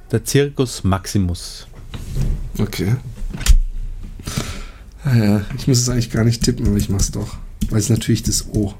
der 0.10 0.26
Circus 0.26 0.86
Maximus. 0.86 1.68
Okay. 2.58 2.96
Ah 5.04 5.14
Ja, 5.14 5.42
ich 5.58 5.68
muss 5.68 5.80
es 5.80 5.90
eigentlich 5.90 6.10
gar 6.10 6.24
nicht 6.24 6.42
tippen, 6.42 6.68
aber 6.68 6.78
ich 6.78 6.88
mach's 6.88 7.12
doch. 7.12 7.36
Weil 7.70 7.80
es 7.80 7.90
natürlich 7.90 8.24
das 8.24 8.48
O. 8.54 8.74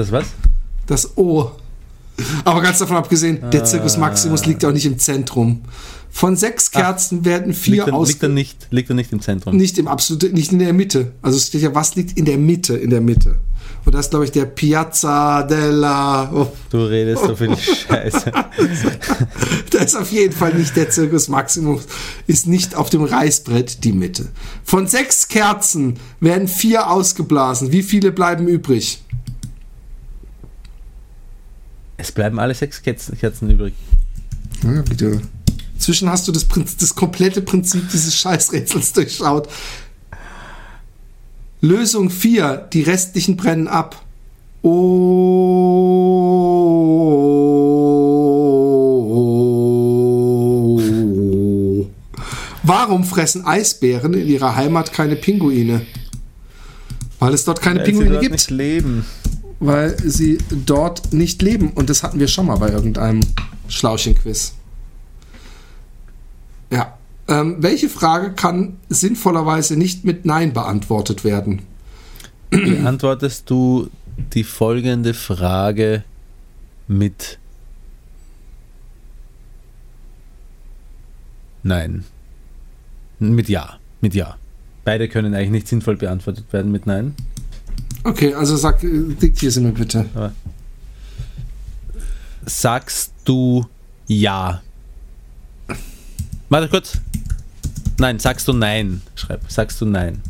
Das 0.00 0.10
was? 0.12 0.24
Das 0.86 1.18
O. 1.18 1.50
Aber 2.46 2.62
ganz 2.62 2.78
davon 2.78 2.96
abgesehen, 2.96 3.38
der 3.52 3.66
Circus 3.66 3.98
Maximus 3.98 4.46
liegt 4.46 4.64
auch 4.64 4.72
nicht 4.72 4.86
im 4.86 4.98
Zentrum. 4.98 5.60
Von 6.10 6.36
sechs 6.36 6.70
Kerzen 6.70 7.26
werden 7.26 7.52
vier 7.52 7.74
Liegt 7.76 7.88
er, 7.88 7.94
aus. 7.94 8.08
liegt, 8.08 8.22
er 8.22 8.30
nicht, 8.30 8.66
liegt 8.70 8.88
er 8.88 8.96
nicht 8.96 9.12
im 9.12 9.20
Zentrum? 9.20 9.54
Nicht 9.54 9.76
im 9.76 9.88
absoluten, 9.88 10.32
nicht 10.34 10.52
in 10.52 10.58
der 10.58 10.72
Mitte. 10.72 11.12
Also 11.20 11.36
es 11.36 11.48
steht 11.48 11.60
ja, 11.60 11.74
was 11.74 11.96
liegt 11.96 12.16
in 12.16 12.24
der 12.24 12.38
Mitte, 12.38 12.76
in 12.78 12.88
der 12.88 13.02
Mitte. 13.02 13.36
Und 13.84 13.94
das 13.94 14.06
ist, 14.06 14.10
glaube 14.10 14.24
ich, 14.24 14.32
der 14.32 14.46
Piazza 14.46 15.42
della. 15.42 16.32
Oh. 16.32 16.50
Du 16.70 16.78
redest 16.78 17.22
so 17.24 17.36
viel 17.36 17.54
Scheiße. 17.88 18.32
da 19.70 19.78
ist 19.78 19.96
auf 19.96 20.10
jeden 20.10 20.32
Fall 20.34 20.54
nicht 20.54 20.76
der 20.76 20.88
Zirkus 20.88 21.28
Maximus, 21.28 21.82
ist 22.26 22.46
nicht 22.46 22.74
auf 22.74 22.88
dem 22.88 23.04
Reißbrett 23.04 23.84
die 23.84 23.92
Mitte. 23.92 24.28
Von 24.64 24.86
sechs 24.86 25.28
Kerzen 25.28 25.98
werden 26.20 26.48
vier 26.48 26.90
ausgeblasen. 26.90 27.70
Wie 27.70 27.82
viele 27.82 28.12
bleiben 28.12 28.48
übrig? 28.48 29.02
Es 32.00 32.12
bleiben 32.12 32.38
alle 32.40 32.54
sechs 32.54 32.82
Kerzen 32.82 33.50
übrig. 33.50 33.74
Ja, 34.62 34.80
bitte. 34.80 35.20
Zwischen 35.78 36.08
hast 36.08 36.26
du 36.28 36.32
das, 36.32 36.46
das 36.78 36.94
komplette 36.94 37.42
Prinzip 37.42 37.90
dieses 37.90 38.16
Scheißrätsels 38.16 38.94
durchschaut. 38.94 39.48
Lösung 41.60 42.08
4. 42.08 42.68
Die 42.72 42.80
restlichen 42.82 43.36
brennen 43.36 43.68
ab. 43.68 44.02
Oh. 44.62 44.70
Warum 52.62 53.04
fressen 53.04 53.44
Eisbären 53.44 54.14
in 54.14 54.26
ihrer 54.26 54.56
Heimat 54.56 54.94
keine 54.94 55.16
Pinguine? 55.16 55.82
Weil 57.18 57.34
es 57.34 57.44
dort 57.44 57.60
keine 57.60 57.80
Weil 57.80 57.86
Pinguine 57.86 58.06
sie 58.06 58.12
dort 58.12 58.22
gibt. 58.22 58.32
Nicht 58.32 58.50
leben. 58.50 59.04
Weil 59.60 59.96
sie 59.98 60.38
dort 60.50 61.12
nicht 61.12 61.42
leben. 61.42 61.70
Und 61.72 61.90
das 61.90 62.02
hatten 62.02 62.18
wir 62.18 62.28
schon 62.28 62.46
mal 62.46 62.56
bei 62.56 62.70
irgendeinem 62.70 63.20
Schlauchen-Quiz. 63.68 64.54
Ja. 66.70 66.96
Ähm, 67.28 67.56
welche 67.60 67.88
Frage 67.88 68.32
kann 68.32 68.78
sinnvollerweise 68.88 69.76
nicht 69.76 70.04
mit 70.04 70.24
Nein 70.24 70.52
beantwortet 70.52 71.22
werden? 71.22 71.62
Beantwortest 72.50 73.48
du 73.48 73.88
die 74.32 74.42
folgende 74.42 75.14
Frage 75.14 76.02
mit 76.88 77.38
Nein. 81.62 82.04
Mit 83.18 83.48
Ja. 83.48 83.78
Mit 84.00 84.14
Ja. 84.14 84.36
Beide 84.84 85.08
können 85.08 85.34
eigentlich 85.34 85.50
nicht 85.50 85.68
sinnvoll 85.68 85.96
beantwortet 85.96 86.52
werden 86.52 86.72
mit 86.72 86.86
Nein. 86.86 87.14
Okay, 88.02 88.34
also 88.34 88.56
sag, 88.56 88.82
äh, 88.82 89.14
diktier 89.14 89.50
sie 89.50 89.60
mir 89.60 89.72
bitte. 89.72 90.06
Sagst 92.46 93.12
du 93.24 93.66
Ja? 94.06 94.62
Warte 96.48 96.68
kurz. 96.68 96.98
Nein, 97.98 98.18
sagst 98.18 98.48
du 98.48 98.52
Nein? 98.52 99.02
Schreib. 99.14 99.40
Sagst 99.48 99.80
du 99.80 99.84
Nein? 99.84 100.22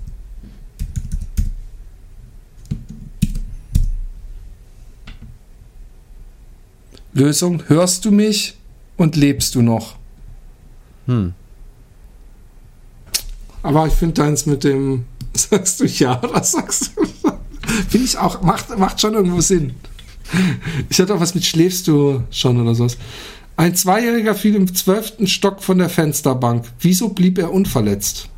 Lösung, 7.13 7.63
hörst 7.69 8.05
du 8.05 8.11
mich 8.11 8.57
und 8.97 9.17
lebst 9.17 9.55
du 9.55 9.63
noch? 9.63 9.97
Hm. 11.07 11.35
Aber 13.63 13.87
ich 13.87 13.95
finde 13.95 14.15
deins 14.15 14.47
mit 14.47 14.65
dem, 14.65 15.07
sagst 15.35 15.81
du 15.81 15.87
ja 15.87 16.23
oder 16.23 16.43
sagst 16.43 16.93
du, 16.97 17.20
finde 17.89 18.07
ich 18.07 18.19
auch, 18.19 18.43
macht, 18.43 18.77
macht 18.79 19.01
schon 19.01 19.15
irgendwo 19.15 19.41
Sinn. 19.41 19.75
Ich 20.89 21.01
hatte 21.01 21.15
auch 21.15 21.21
was 21.21 21.35
mit 21.35 21.45
schläfst 21.45 21.89
du 21.89 22.23
schon 22.31 22.61
oder 22.61 22.75
sowas. 22.75 22.97
Ein 23.57 23.75
Zweijähriger 23.75 24.35
fiel 24.35 24.55
im 24.55 24.75
zwölften 24.75 25.27
Stock 25.27 25.63
von 25.63 25.79
der 25.79 25.91
Fensterbank. 25.91 26.65
Wieso 26.81 27.11
blieb 27.11 27.39
er 27.39 27.53
unverletzt? 27.53 28.29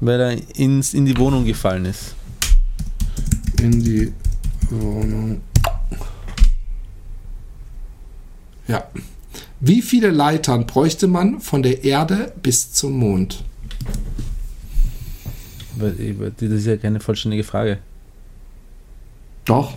Weil 0.00 0.20
er 0.20 0.58
ins, 0.58 0.94
in 0.94 1.04
die 1.04 1.16
Wohnung 1.18 1.44
gefallen 1.44 1.84
ist. 1.84 2.14
In 3.60 3.82
die 3.82 4.12
Wohnung. 4.70 5.40
Ja. 8.66 8.88
Wie 9.60 9.82
viele 9.82 10.10
Leitern 10.10 10.66
bräuchte 10.66 11.08
man 11.08 11.40
von 11.40 11.62
der 11.62 11.84
Erde 11.84 12.32
bis 12.42 12.72
zum 12.72 12.98
Mond? 12.98 13.44
Das 15.76 15.92
ist 16.40 16.66
ja 16.66 16.76
keine 16.76 17.00
vollständige 17.00 17.44
Frage. 17.44 17.78
Doch. 19.44 19.74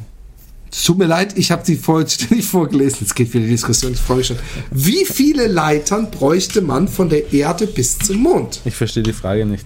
Es 0.71 0.83
tut 0.83 0.97
mir 0.97 1.05
leid, 1.05 1.37
ich 1.37 1.51
habe 1.51 1.63
die 1.65 1.75
vollständig 1.75 2.45
vorgelesen. 2.49 2.99
Es 3.05 3.15
geht 3.15 3.33
wieder 3.33 3.45
die 3.45 3.51
Diskussion, 3.51 3.93
ich 3.93 3.99
freue 3.99 4.17
mich 4.17 4.27
schon. 4.27 4.37
Wie 4.71 5.05
viele 5.05 5.47
Leitern 5.47 6.11
bräuchte 6.11 6.61
man 6.61 6.87
von 6.87 7.09
der 7.09 7.31
Erde 7.33 7.67
bis 7.67 7.97
zum 7.97 8.17
Mond? 8.17 8.61
Ich 8.65 8.75
verstehe 8.75 9.03
die 9.03 9.13
Frage 9.13 9.45
nicht. 9.45 9.65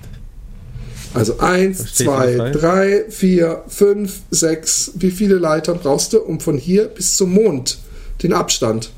Also 1.13 1.39
eins, 1.39 1.79
Versteht 1.79 2.07
ihr 2.07 2.11
die 2.13 2.17
zwei, 2.17 2.35
Frage? 2.37 2.51
drei, 2.57 3.05
vier, 3.09 3.63
fünf, 3.67 4.21
sechs. 4.29 4.91
Wie 4.95 5.11
viele 5.11 5.35
Leitern 5.35 5.79
brauchst 5.81 6.13
du, 6.13 6.19
um 6.19 6.39
von 6.39 6.57
hier 6.57 6.85
bis 6.85 7.15
zum 7.17 7.33
Mond 7.33 7.79
den 8.23 8.31
Abstand? 8.33 8.91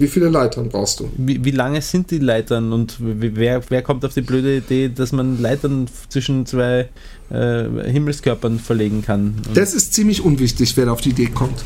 Wie 0.00 0.08
viele 0.08 0.30
Leitern 0.30 0.70
brauchst 0.70 1.00
du? 1.00 1.10
Wie, 1.18 1.44
wie 1.44 1.50
lange 1.50 1.82
sind 1.82 2.10
die 2.10 2.18
Leitern 2.18 2.72
und 2.72 2.96
wer, 3.00 3.62
wer 3.68 3.82
kommt 3.82 4.02
auf 4.06 4.14
die 4.14 4.22
blöde 4.22 4.56
Idee, 4.56 4.88
dass 4.88 5.12
man 5.12 5.40
Leitern 5.42 5.88
zwischen 6.08 6.46
zwei 6.46 6.88
äh, 7.28 7.64
Himmelskörpern 7.84 8.58
verlegen 8.58 9.02
kann? 9.02 9.34
Und 9.46 9.54
Das 9.54 9.74
ist 9.74 9.92
ziemlich 9.92 10.24
unwichtig, 10.24 10.74
wer 10.78 10.90
auf 10.90 11.02
die 11.02 11.10
Idee 11.10 11.26
kommt. 11.26 11.62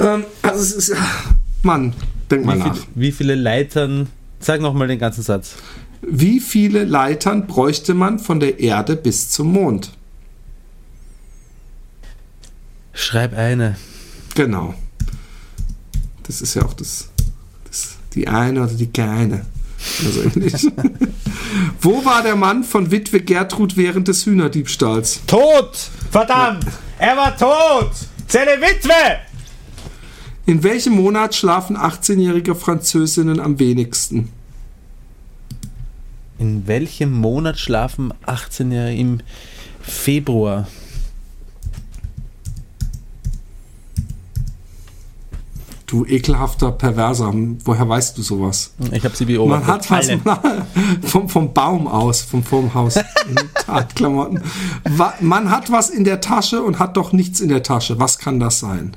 Ähm, 0.00 0.24
also 0.42 0.60
es 0.60 0.72
ist, 0.72 0.96
Mann, 1.62 1.94
denk 2.28 2.44
mal 2.44 2.56
wie, 2.56 2.58
nach. 2.58 2.76
viel, 2.76 2.86
wie 2.96 3.12
viele 3.12 3.36
Leitern, 3.36 4.08
sag 4.40 4.60
nochmal 4.60 4.88
den 4.88 4.98
ganzen 4.98 5.22
Satz. 5.22 5.54
Wie 6.02 6.40
viele 6.40 6.82
Leitern 6.84 7.46
bräuchte 7.46 7.94
man 7.94 8.18
von 8.18 8.40
der 8.40 8.58
Erde 8.58 8.96
bis 8.96 9.30
zum 9.30 9.52
Mond? 9.52 9.92
Schreib 12.92 13.32
eine. 13.38 13.76
Genau. 14.34 14.74
Das 16.24 16.40
ist 16.40 16.54
ja 16.54 16.64
auch 16.64 16.74
das 16.74 17.10
die 18.14 18.28
eine 18.28 18.62
oder 18.62 18.74
die 18.74 18.90
keine. 18.90 19.46
Also. 20.04 20.22
Wo 21.80 22.04
war 22.04 22.22
der 22.22 22.36
Mann 22.36 22.64
von 22.64 22.90
Witwe 22.90 23.20
Gertrud 23.20 23.76
während 23.76 24.08
des 24.08 24.24
Hühnerdiebstahls? 24.26 25.20
Tot! 25.26 25.90
Verdammt! 26.10 26.66
Er 26.98 27.16
war 27.16 27.36
tot! 27.36 27.90
Seine 28.26 28.52
Witwe! 28.60 29.20
In 30.46 30.62
welchem 30.62 30.94
Monat 30.94 31.34
schlafen 31.34 31.76
18-jährige 31.76 32.54
Französinnen 32.54 33.40
am 33.40 33.58
wenigsten? 33.58 34.30
In 36.38 36.66
welchem 36.66 37.12
Monat 37.12 37.58
schlafen 37.58 38.12
18-Jährige 38.26 39.00
im 39.00 39.20
Februar? 39.80 40.66
Du 45.94 46.04
ekelhafter 46.04 46.72
Perverser, 46.72 47.32
woher 47.64 47.88
weißt 47.88 48.18
du 48.18 48.22
sowas? 48.22 48.72
Ich 48.90 49.04
habe 49.04 49.14
sie 49.14 49.26
beobachtet. 49.26 49.64
Man 49.64 49.74
hat 49.76 49.88
was 49.92 50.08
Alle. 50.08 50.20
vom, 51.04 51.28
vom 51.28 51.52
Baum 51.54 51.86
aus, 51.86 52.20
vom 52.22 52.42
Vorhaus 52.42 52.96
in 52.96 53.36
Tatklamotten. 53.64 54.40
Wa- 54.96 55.14
Man 55.20 55.50
hat 55.52 55.70
was 55.70 55.90
in 55.90 56.02
der 56.02 56.20
Tasche 56.20 56.62
und 56.62 56.80
hat 56.80 56.96
doch 56.96 57.12
nichts 57.12 57.38
in 57.38 57.48
der 57.48 57.62
Tasche. 57.62 58.00
Was 58.00 58.18
kann 58.18 58.40
das 58.40 58.58
sein? 58.58 58.96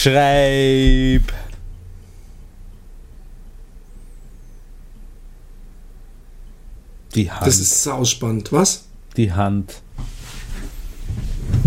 Schreib. 0.00 1.32
Die 7.16 7.28
Hand. 7.32 7.46
Das 7.46 7.58
ist 7.58 7.82
sauspannend. 7.82 8.52
Was? 8.52 8.84
die 9.16 9.32
Hand. 9.32 9.82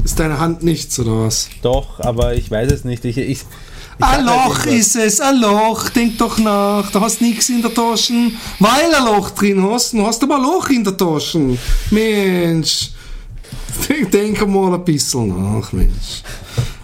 Ist 0.05 0.17
deine 0.17 0.39
Hand 0.39 0.63
nichts 0.63 0.97
oder 0.97 1.25
was? 1.25 1.49
Doch, 1.61 1.99
aber 1.99 2.33
ich 2.33 2.49
weiß 2.49 2.71
es 2.71 2.85
nicht. 2.85 3.03
Ich, 3.03 3.17
ich, 3.17 3.29
ich 3.29 3.41
Ein 3.99 4.09
halt 4.09 4.25
Loch 4.25 4.59
irgendwas. 4.65 4.87
ist 4.87 4.95
es, 4.95 5.19
ein 5.19 5.41
Loch. 5.41 5.89
Denk 5.89 6.17
doch 6.17 6.37
nach. 6.37 6.89
Da 6.89 7.01
hast 7.01 7.19
nichts 7.19 7.49
in 7.49 7.61
der 7.61 7.73
Tasche, 7.73 8.13
weil 8.59 8.95
ein 8.95 9.05
Loch 9.05 9.31
drin 9.31 9.61
hast. 9.69 9.91
Du 9.91 10.07
hast 10.07 10.23
aber 10.23 10.37
ein 10.37 10.43
Loch 10.43 10.69
in 10.69 10.85
der 10.85 10.95
Tasche. 10.95 11.57
Mensch. 11.89 12.91
Denk, 13.89 14.11
denk 14.11 14.47
mal 14.47 14.73
ein 14.73 14.85
bisschen 14.85 15.27
nach, 15.27 15.73
Mensch. 15.73 16.23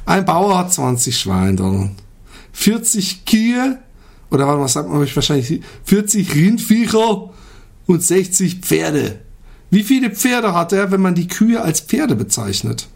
Ein 0.07 0.23
Bauer 0.23 0.57
hat 0.57 0.71
20 0.71 1.19
Schweine, 1.19 1.91
40 2.53 3.25
Kühe, 3.25 3.77
oder 4.31 4.47
warte 4.47 4.59
mal, 4.59 4.67
sagt 4.69 4.89
man 4.89 5.01
wahrscheinlich, 5.01 5.61
40 5.83 6.33
Rindviecher 6.33 7.29
und 7.87 8.01
60 8.01 8.61
Pferde. 8.61 9.19
Wie 9.69 9.83
viele 9.83 10.09
Pferde 10.09 10.53
hat 10.53 10.71
er, 10.71 10.91
wenn 10.91 11.01
man 11.01 11.13
die 11.13 11.27
Kühe 11.27 11.61
als 11.61 11.81
Pferde 11.81 12.15
bezeichnet? 12.15 12.87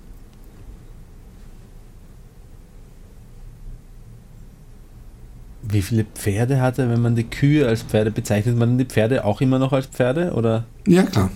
Wie 5.64 5.82
viele 5.82 6.06
Pferde 6.06 6.62
hat 6.62 6.80
er, 6.80 6.90
wenn 6.90 7.02
man 7.02 7.18
die 7.18 7.26
Kühe 7.26 7.68
als 7.68 7.84
Pferde 7.84 8.12
bezeichnet? 8.12 8.58
Man 8.58 8.78
die 8.78 8.86
Pferde 8.86 9.26
auch 9.26 9.42
immer 9.42 9.60
noch 9.60 9.74
als 9.74 9.88
Pferde, 9.88 10.32
oder? 10.32 10.64
Ja, 10.88 11.04
klar. 11.04 11.30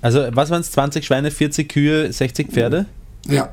Also, 0.00 0.26
was 0.30 0.48
waren 0.48 0.62
es? 0.62 0.70
20 0.72 1.04
Schweine, 1.04 1.30
40 1.30 1.68
Kühe, 1.68 2.10
60 2.10 2.48
Pferde? 2.48 2.86
Ja. 3.26 3.50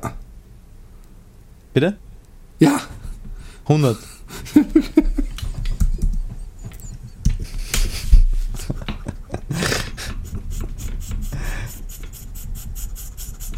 Bitte? 1.74 1.98
Ja. 2.60 2.80
100. 3.66 3.98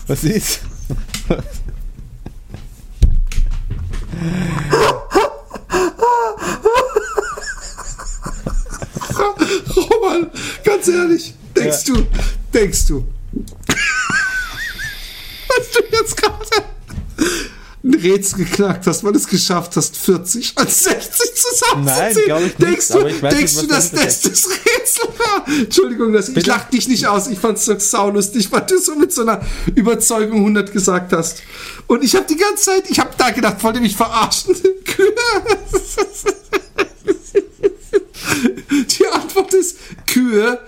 Was 0.06 0.24
ist? 0.24 0.60
Roman, 9.76 10.30
ganz 10.64 10.88
ehrlich, 10.88 11.34
denkst 11.54 11.86
Ja. 11.88 11.94
du, 11.94 12.06
denkst 12.52 12.86
du, 12.86 13.04
dass 15.48 15.70
du 15.72 15.80
jetzt 15.92 16.16
gerade 16.16 16.44
ein 17.86 17.94
Rätsel 17.94 18.44
geknackt 18.44 18.86
hast, 18.86 19.04
weil 19.04 19.12
du 19.12 19.18
es 19.18 19.28
geschafft 19.28 19.76
hast, 19.76 19.96
40 19.96 20.54
und 20.58 20.70
60 20.70 21.34
zusammenzuzählen? 21.34 22.28
Nein, 22.28 22.42
nicht, 22.42 22.60
Denkst 22.60 22.88
du, 22.88 23.06
ich 23.06 23.20
denkst 23.20 23.40
nicht, 23.40 23.62
du, 23.62 23.66
dass 23.66 23.90
das 23.92 24.20
das 24.22 24.48
Rätsel 24.48 25.08
war? 25.18 25.46
Entschuldigung, 25.48 26.12
das, 26.12 26.28
ich 26.30 26.46
lach 26.46 26.68
dich 26.68 26.88
nicht 26.88 27.06
aus. 27.06 27.28
Ich 27.28 27.38
fand's 27.38 27.64
so 27.64 27.78
saulustig, 27.78 28.50
weil 28.50 28.62
du 28.62 28.78
so 28.78 28.96
mit 28.96 29.12
so 29.12 29.22
einer 29.22 29.40
Überzeugung 29.74 30.38
100 30.38 30.72
gesagt 30.72 31.12
hast. 31.12 31.42
Und 31.86 32.02
ich 32.02 32.16
habe 32.16 32.26
die 32.28 32.36
ganze 32.36 32.64
Zeit, 32.64 32.90
ich 32.90 32.98
habe 32.98 33.10
da 33.16 33.30
gedacht, 33.30 33.62
wollt 33.62 33.76
ihr 33.76 33.82
mich 33.82 33.96
verarschen? 33.96 34.54
Kühe. 34.84 35.14
Die 38.98 39.06
Antwort 39.06 39.54
ist 39.54 39.78
Kühe 40.06 40.58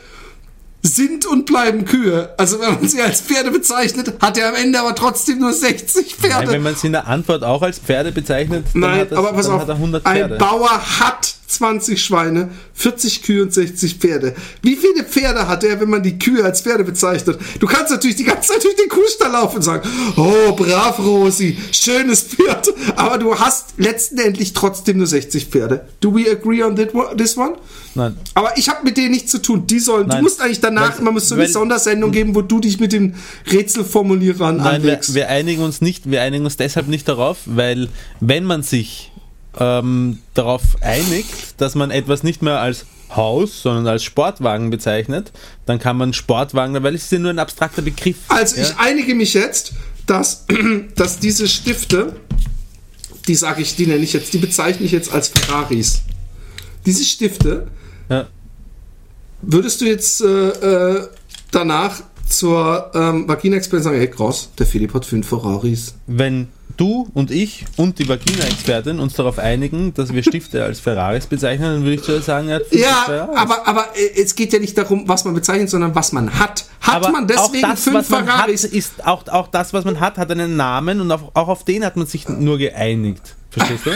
sind 0.82 1.26
und 1.26 1.46
bleiben 1.46 1.84
Kühe. 1.84 2.34
Also 2.36 2.60
wenn 2.60 2.74
man 2.74 2.88
sie 2.88 3.00
als 3.02 3.20
Pferde 3.20 3.50
bezeichnet, 3.50 4.14
hat 4.20 4.38
er 4.38 4.50
am 4.50 4.54
Ende 4.54 4.78
aber 4.80 4.94
trotzdem 4.94 5.40
nur 5.40 5.52
60 5.52 6.14
Pferde. 6.14 6.46
Nein, 6.46 6.48
wenn 6.50 6.62
man 6.62 6.74
sie 6.76 6.86
in 6.86 6.92
der 6.92 7.06
Antwort 7.06 7.42
auch 7.42 7.62
als 7.62 7.78
Pferde 7.78 8.12
bezeichnet, 8.12 8.66
dann, 8.72 8.80
Nein, 8.80 9.00
hat, 9.00 9.12
das, 9.12 9.18
aber 9.18 9.32
pass 9.32 9.48
auf, 9.48 9.60
hat 9.60 9.68
er 9.68 9.74
100 9.74 10.06
ein. 10.06 10.38
Bauer 10.38 10.70
hat 11.00 11.34
20 11.48 12.02
Schweine, 12.02 12.50
40 12.74 13.22
Kühe 13.22 13.42
und 13.42 13.52
60 13.52 13.96
Pferde. 13.96 14.34
Wie 14.62 14.76
viele 14.76 15.02
Pferde 15.02 15.48
hat 15.48 15.64
er, 15.64 15.80
wenn 15.80 15.88
man 15.88 16.02
die 16.02 16.18
Kühe 16.18 16.44
als 16.44 16.60
Pferde 16.60 16.84
bezeichnet? 16.84 17.38
Du 17.58 17.66
kannst 17.66 17.90
natürlich 17.90 18.16
die 18.16 18.24
ganze 18.24 18.52
Zeit 18.52 18.62
durch 18.62 18.76
den 18.76 18.88
Kuhstall 18.88 19.32
laufen 19.32 19.56
und 19.56 19.62
sagen, 19.62 19.88
oh, 20.16 20.52
brav, 20.52 20.98
Rosi, 20.98 21.56
schönes 21.72 22.22
Pferd. 22.22 22.68
Aber 22.96 23.16
du 23.16 23.34
hast 23.34 23.74
letztendlich 23.78 24.52
trotzdem 24.52 24.98
nur 24.98 25.06
60 25.06 25.46
Pferde. 25.46 25.88
Do 26.00 26.14
we 26.14 26.30
agree 26.30 26.62
on 26.62 26.76
this 27.16 27.36
one? 27.36 27.56
Nein. 27.94 28.16
Aber 28.34 28.56
ich 28.56 28.68
habe 28.68 28.84
mit 28.84 28.96
denen 28.96 29.10
nichts 29.10 29.30
zu 29.30 29.38
tun. 29.38 29.66
Die 29.66 29.78
sollen, 29.78 30.04
du 30.04 30.14
Nein. 30.14 30.22
musst 30.22 30.40
eigentlich 30.40 30.60
danach, 30.60 31.00
man 31.00 31.14
muss 31.14 31.28
so 31.28 31.34
eine 31.34 31.48
Sondersendung 31.48 32.12
geben, 32.12 32.34
wo 32.34 32.42
du 32.42 32.60
dich 32.60 32.78
mit 32.78 32.92
den 32.92 33.14
Rätselformulierern 33.50 34.58
Nein, 34.58 34.82
wir, 34.82 35.00
wir 35.08 35.28
einigen 35.28 35.62
uns 35.62 35.80
nicht, 35.80 36.10
wir 36.10 36.22
einigen 36.22 36.44
uns 36.44 36.56
deshalb 36.56 36.88
nicht 36.88 37.08
darauf, 37.08 37.38
weil 37.46 37.88
wenn 38.20 38.44
man 38.44 38.62
sich 38.62 39.10
ähm, 39.58 40.18
darauf 40.34 40.62
einigt, 40.80 41.60
dass 41.60 41.74
man 41.74 41.90
etwas 41.90 42.22
nicht 42.22 42.42
mehr 42.42 42.60
als 42.60 42.86
Haus, 43.14 43.62
sondern 43.62 43.86
als 43.86 44.04
Sportwagen 44.04 44.70
bezeichnet, 44.70 45.32
dann 45.66 45.78
kann 45.78 45.96
man 45.96 46.12
Sportwagen, 46.12 46.80
weil 46.82 46.94
es 46.94 47.04
ist 47.04 47.12
ja 47.12 47.18
nur 47.18 47.30
ein 47.30 47.38
abstrakter 47.38 47.82
Begriff. 47.82 48.16
Also 48.28 48.56
ja? 48.56 48.62
ich 48.62 48.76
einige 48.78 49.14
mich 49.14 49.34
jetzt, 49.34 49.72
dass, 50.06 50.44
dass 50.94 51.18
diese 51.18 51.48
Stifte, 51.48 52.16
die 53.26 53.34
sage 53.34 53.62
ich, 53.62 53.76
die 53.76 53.86
nenne 53.86 54.04
ich 54.04 54.12
jetzt, 54.12 54.32
die 54.32 54.38
bezeichne 54.38 54.84
ich 54.84 54.92
jetzt 54.92 55.12
als 55.12 55.28
Ferraris. 55.28 56.02
Diese 56.86 57.04
Stifte 57.04 57.68
ja. 58.08 58.26
würdest 59.42 59.80
du 59.80 59.86
jetzt 59.86 60.20
äh, 60.20 60.48
äh, 60.48 61.08
danach 61.50 62.02
zur 62.28 62.90
ähm, 62.94 63.28
Vagina-Expertin 63.28 63.84
sagen, 63.84 63.96
hey 63.98 64.08
krass, 64.10 64.50
der 64.58 64.66
Philipp 64.66 64.94
hat 64.94 65.04
fünf 65.04 65.28
Ferraris. 65.28 65.94
Wenn 66.06 66.48
du 66.76 67.08
und 67.14 67.30
ich 67.30 67.64
und 67.76 67.98
die 67.98 68.08
Vagina-Expertin 68.08 69.00
uns 69.00 69.14
darauf 69.14 69.38
einigen, 69.38 69.94
dass 69.94 70.12
wir 70.12 70.22
Stifte 70.22 70.62
als 70.62 70.78
Ferraris 70.80 71.26
bezeichnen, 71.26 71.66
dann 71.74 71.82
würde 71.82 71.94
ich 71.94 72.02
zu 72.02 72.20
sagen, 72.20 72.48
er 72.48 72.56
hat 72.56 72.66
fünf 72.66 72.82
Ja, 72.82 73.02
Ferraris. 73.06 73.36
aber, 73.36 73.66
aber 73.66 73.84
äh, 73.96 74.20
es 74.22 74.34
geht 74.34 74.52
ja 74.52 74.58
nicht 74.58 74.76
darum, 74.78 75.08
was 75.08 75.24
man 75.24 75.34
bezeichnet, 75.34 75.70
sondern 75.70 75.94
was 75.94 76.12
man 76.12 76.38
hat. 76.38 76.66
Hat 76.80 76.96
Aber 76.96 77.10
man 77.10 77.26
deswegen 77.26 77.64
auch 77.64 77.70
das, 77.70 77.82
fünf 77.84 77.96
was 77.96 78.08
man 78.10 78.26
Ferraris? 78.26 78.64
hat, 78.64 78.70
ist 78.72 79.06
auch, 79.06 79.26
auch 79.28 79.48
das, 79.48 79.72
was 79.72 79.84
man 79.84 79.98
hat, 80.00 80.18
hat 80.18 80.30
einen 80.30 80.56
Namen 80.56 81.00
und 81.00 81.10
auf, 81.10 81.22
auch 81.34 81.48
auf 81.48 81.64
den 81.64 81.84
hat 81.84 81.96
man 81.96 82.06
sich 82.06 82.28
nur 82.28 82.58
geeinigt. 82.58 83.34
Verstehst 83.58 83.86
du? 83.86 83.90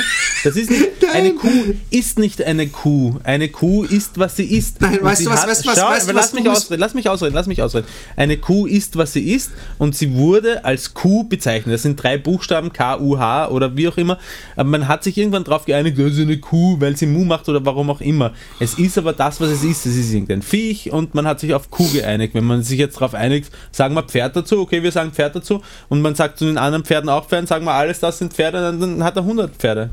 Das 0.44 0.56
ist 0.56 0.70
nicht, 0.70 0.88
eine. 1.12 1.34
Kuh 1.34 1.48
ist 1.90 2.18
nicht 2.18 2.42
eine 2.42 2.66
Kuh. 2.68 3.16
Eine 3.22 3.48
Kuh 3.48 3.84
ist, 3.84 4.18
was 4.18 4.36
sie 4.36 4.44
ist. 4.44 4.80
Nein, 4.80 4.98
Und 4.98 5.04
weißt 5.04 5.26
du 5.26 5.30
was, 5.30 5.42
hat- 5.42 5.48
weißt 5.48 5.66
was, 5.66 5.78
Schau, 5.78 5.88
weißt 5.88 6.12
lass 6.12 6.16
was 6.16 6.32
mich 6.34 6.48
ausreden, 6.48 6.80
lass 6.80 6.94
mich 6.94 7.08
ausreden, 7.08 7.34
lass 7.34 7.46
mich 7.46 7.62
ausreden. 7.62 7.86
Eine 8.16 8.36
Kuh 8.38 8.66
ist, 8.66 8.96
was 8.96 9.12
sie 9.12 9.32
ist 9.32 9.50
und 9.78 9.94
sie 9.94 10.14
wurde 10.14 10.64
als 10.64 10.94
Kuh 10.94 11.24
bezeichnet. 11.24 11.74
Das 11.74 11.82
sind 11.82 12.02
drei 12.02 12.18
Buchstaben, 12.18 12.72
K-U-H 12.72 13.48
oder 13.48 13.76
wie 13.76 13.86
auch 13.88 13.96
immer. 13.96 14.18
Aber 14.56 14.68
man 14.68 14.88
hat 14.88 15.04
sich 15.04 15.16
irgendwann 15.16 15.44
darauf 15.44 15.64
geeinigt, 15.64 15.98
das 15.98 16.12
ist 16.12 16.18
eine 16.20 16.38
Kuh, 16.38 16.76
weil 16.80 16.96
sie 16.96 17.06
Mu 17.06 17.24
macht 17.24 17.48
oder 17.48 17.64
warum 17.64 17.90
auch 17.90 18.00
immer. 18.00 18.32
Es 18.58 18.74
ist 18.74 18.98
aber 18.98 19.12
das, 19.12 19.40
was 19.40 19.50
es 19.50 19.62
ist. 19.62 19.86
Es 19.86 19.94
ist 19.96 20.12
irgendein 20.12 20.42
Viech 20.42 20.90
und 20.92 21.14
man 21.14 21.26
hat 21.26 21.40
sich 21.40 21.54
auf 21.54 21.70
Kuh 21.70 21.88
geeinigt. 21.92 22.34
Wenn 22.34 22.44
man 22.44 22.62
sich 22.62 22.78
jetzt 22.78 22.96
darauf 22.96 23.14
einigt, 23.14 23.50
sagen 23.70 23.94
wir 23.94 24.02
Pferd 24.02 24.34
dazu, 24.36 24.60
okay, 24.60 24.82
wir 24.82 24.90
sagen 24.92 25.12
Pferd 25.12 25.36
dazu 25.36 25.62
und 25.88 26.02
man 26.02 26.14
sagt 26.14 26.38
zu 26.38 26.46
den 26.46 26.58
anderen 26.58 26.84
Pferden 26.84 27.08
auch 27.08 27.28
Pferden, 27.28 27.46
sagen 27.46 27.64
wir 27.64 27.72
alles, 27.74 28.00
das 28.00 28.18
sind 28.18 28.32
Pferde, 28.32 28.60
dann, 28.60 28.80
dann 28.80 29.04
hat 29.04 29.16
er 29.16 29.22
100 29.22 29.51
Pferde. 29.58 29.90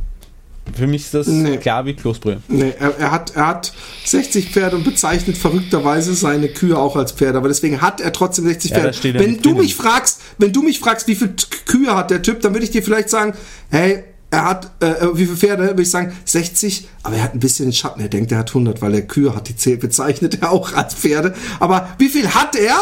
Für 0.77 0.85
mich 0.85 1.03
ist 1.05 1.13
das 1.15 1.25
Nee. 1.27 1.57
klar 1.57 1.85
wie 1.85 1.95
Kloßbrühe. 1.95 2.41
Nee, 2.47 2.73
er, 2.79 2.95
er, 2.99 3.11
hat, 3.11 3.35
er 3.35 3.47
hat 3.47 3.73
60 4.05 4.49
Pferde 4.51 4.75
und 4.75 4.83
bezeichnet 4.83 5.35
verrückterweise 5.37 6.13
seine 6.13 6.47
Kühe 6.49 6.77
auch 6.77 6.95
als 6.95 7.11
Pferde, 7.11 7.39
aber 7.39 7.47
deswegen 7.47 7.81
hat 7.81 8.01
er 8.01 8.13
trotzdem 8.13 8.45
60 8.45 8.71
Ja, 8.71 8.91
Pferde. 8.91 9.07
ja 9.07 9.19
wenn 9.19 9.41
du 9.41 9.55
mich 9.55 9.75
fragst, 9.75 10.21
wenn 10.37 10.53
du 10.53 10.61
mich 10.61 10.79
fragst, 10.79 11.07
wie 11.07 11.15
viele 11.15 11.33
Kühe 11.65 11.95
hat 11.95 12.11
der 12.11 12.21
Typ, 12.21 12.41
dann 12.41 12.53
würde 12.53 12.65
ich 12.65 12.71
dir 12.71 12.83
vielleicht 12.83 13.09
sagen, 13.09 13.33
hey, 13.71 14.03
er 14.31 14.45
hat, 14.45 14.69
äh, 14.83 15.07
wie 15.15 15.25
viele 15.25 15.37
Pferde, 15.37 15.63
würde 15.69 15.81
ich 15.81 15.89
sagen, 15.89 16.13
60, 16.25 16.87
aber 17.01 17.15
er 17.15 17.23
hat 17.23 17.33
ein 17.33 17.39
bisschen 17.39 17.73
Schatten, 17.73 17.99
er 18.01 18.09
denkt, 18.09 18.31
er 18.31 18.37
hat 18.37 18.49
100, 18.49 18.79
weil 18.83 18.93
er 18.93 19.01
Kühe 19.01 19.35
hat, 19.35 19.49
die 19.49 19.55
zählt, 19.55 19.79
bezeichnet 19.79 20.39
er 20.43 20.51
auch 20.51 20.73
als 20.73 20.93
Pferde. 20.93 21.33
Aber 21.59 21.89
wie 21.97 22.09
viel 22.09 22.27
hat 22.29 22.55
er? 22.55 22.79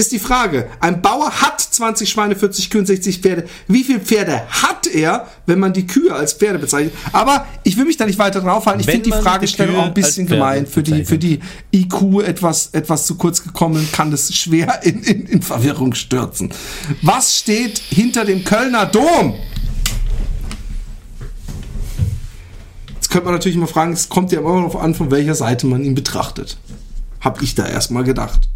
Ist 0.00 0.12
die 0.12 0.18
Frage. 0.18 0.66
Ein 0.80 1.02
Bauer 1.02 1.30
hat 1.30 1.60
20 1.60 2.08
Schweine, 2.08 2.34
40 2.34 2.70
Kühe 2.70 2.80
und 2.80 2.86
60 2.86 3.18
Pferde. 3.18 3.44
Wie 3.68 3.84
viele 3.84 4.00
Pferde 4.00 4.40
hat 4.48 4.86
er, 4.86 5.28
wenn 5.44 5.58
man 5.58 5.74
die 5.74 5.86
Kühe 5.86 6.14
als 6.14 6.32
Pferde 6.32 6.58
bezeichnet? 6.58 6.94
Aber 7.12 7.46
ich 7.64 7.76
will 7.76 7.84
mich 7.84 7.98
da 7.98 8.06
nicht 8.06 8.18
weiter 8.18 8.40
draufhalten. 8.40 8.80
Ich 8.80 8.86
Wenn 8.86 9.02
finde 9.02 9.10
die 9.10 9.22
Fragestellung 9.22 9.76
auch 9.76 9.84
ein 9.84 9.92
bisschen 9.92 10.26
gemein. 10.26 10.66
Für 10.66 10.82
die, 10.82 11.04
für 11.04 11.18
die 11.18 11.40
IQ 11.70 12.22
etwas, 12.24 12.68
etwas 12.72 13.04
zu 13.04 13.16
kurz 13.16 13.42
gekommen, 13.42 13.86
kann 13.92 14.10
das 14.10 14.34
schwer 14.34 14.80
in, 14.84 15.02
in, 15.02 15.26
in 15.26 15.42
Verwirrung 15.42 15.92
stürzen. 15.92 16.48
Was 17.02 17.36
steht 17.36 17.76
hinter 17.76 18.24
dem 18.24 18.42
Kölner 18.42 18.86
Dom? 18.86 19.34
Jetzt 22.94 23.10
könnte 23.10 23.26
man 23.26 23.34
natürlich 23.34 23.58
mal 23.58 23.66
fragen, 23.66 23.92
es 23.92 24.08
kommt 24.08 24.32
ja 24.32 24.40
immer 24.40 24.54
darauf 24.54 24.76
an, 24.76 24.94
von 24.94 25.10
welcher 25.10 25.34
Seite 25.34 25.66
man 25.66 25.84
ihn 25.84 25.94
betrachtet. 25.94 26.56
Hab 27.20 27.42
ich 27.42 27.54
da 27.54 27.68
erstmal 27.68 28.04
gedacht. 28.04 28.48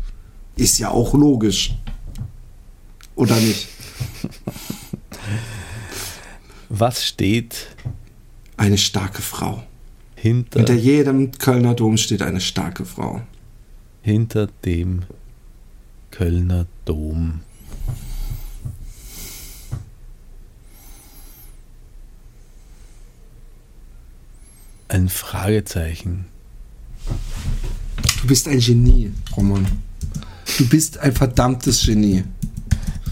Ist 0.57 0.79
ja 0.79 0.91
auch 0.91 1.15
logisch. 1.15 1.75
Oder 3.17 3.37
nicht? 3.37 3.69
Was 6.69 7.05
steht 7.05 7.69
Eine 8.57 8.79
starke 8.79 9.23
Frau. 9.23 9.63
hinter, 10.17 10.61
Hinter 10.61 10.75
jedem 10.75 11.33
Kölner 11.33 11.75
Dom 11.75 11.97
steht 11.97 12.23
eine 12.23 12.41
starke 12.41 12.85
Frau. 12.85 13.23
hinter 14.03 14.49
dem 14.65 15.03
Kölner 16.11 16.67
Dom? 16.85 17.41
Ein 24.89 25.09
Fragezeichen. 25.09 26.27
Du 28.23 28.29
bist 28.29 28.47
ein 28.49 28.59
Genie, 28.61 29.13
Roman. 29.37 29.67
Du 30.59 30.69
bist 30.69 30.99
ein 30.99 31.13
verdammtes 31.13 31.85
Genie. 31.87 32.25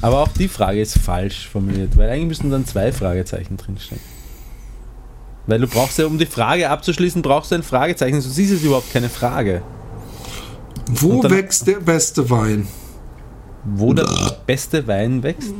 Aber 0.00 0.20
auch 0.20 0.28
die 0.28 0.48
Frage 0.48 0.80
ist 0.80 0.98
falsch 0.98 1.48
formuliert, 1.48 1.96
weil 1.96 2.10
eigentlich 2.10 2.26
müssen 2.26 2.50
dann 2.50 2.66
zwei 2.66 2.92
Fragezeichen 2.92 3.56
drinstecken. 3.56 4.04
Weil 5.46 5.60
du 5.60 5.66
brauchst 5.66 5.98
ja, 5.98 6.06
um 6.06 6.18
die 6.18 6.26
Frage 6.26 6.70
abzuschließen, 6.70 7.22
brauchst 7.22 7.50
du 7.50 7.56
ein 7.56 7.62
Fragezeichen, 7.62 8.20
sonst 8.20 8.38
ist 8.38 8.50
es 8.50 8.62
überhaupt 8.62 8.92
keine 8.92 9.08
Frage. 9.08 9.62
Wo 10.86 11.22
wächst 11.22 11.66
der 11.66 11.80
beste 11.80 12.28
Wein? 12.30 12.66
Wo 13.64 13.92
der 13.92 14.08
beste 14.46 14.86
Wein 14.86 15.22
wächst? 15.22 15.52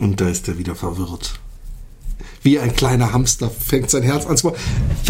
Und 0.00 0.20
da 0.20 0.28
ist 0.28 0.48
er 0.48 0.58
wieder 0.58 0.74
verwirrt. 0.74 1.38
Wie 2.42 2.58
ein 2.58 2.74
kleiner 2.74 3.12
Hamster 3.12 3.50
fängt 3.50 3.90
sein 3.90 4.02
Herz 4.02 4.26
an 4.26 4.36
zu. 4.36 4.52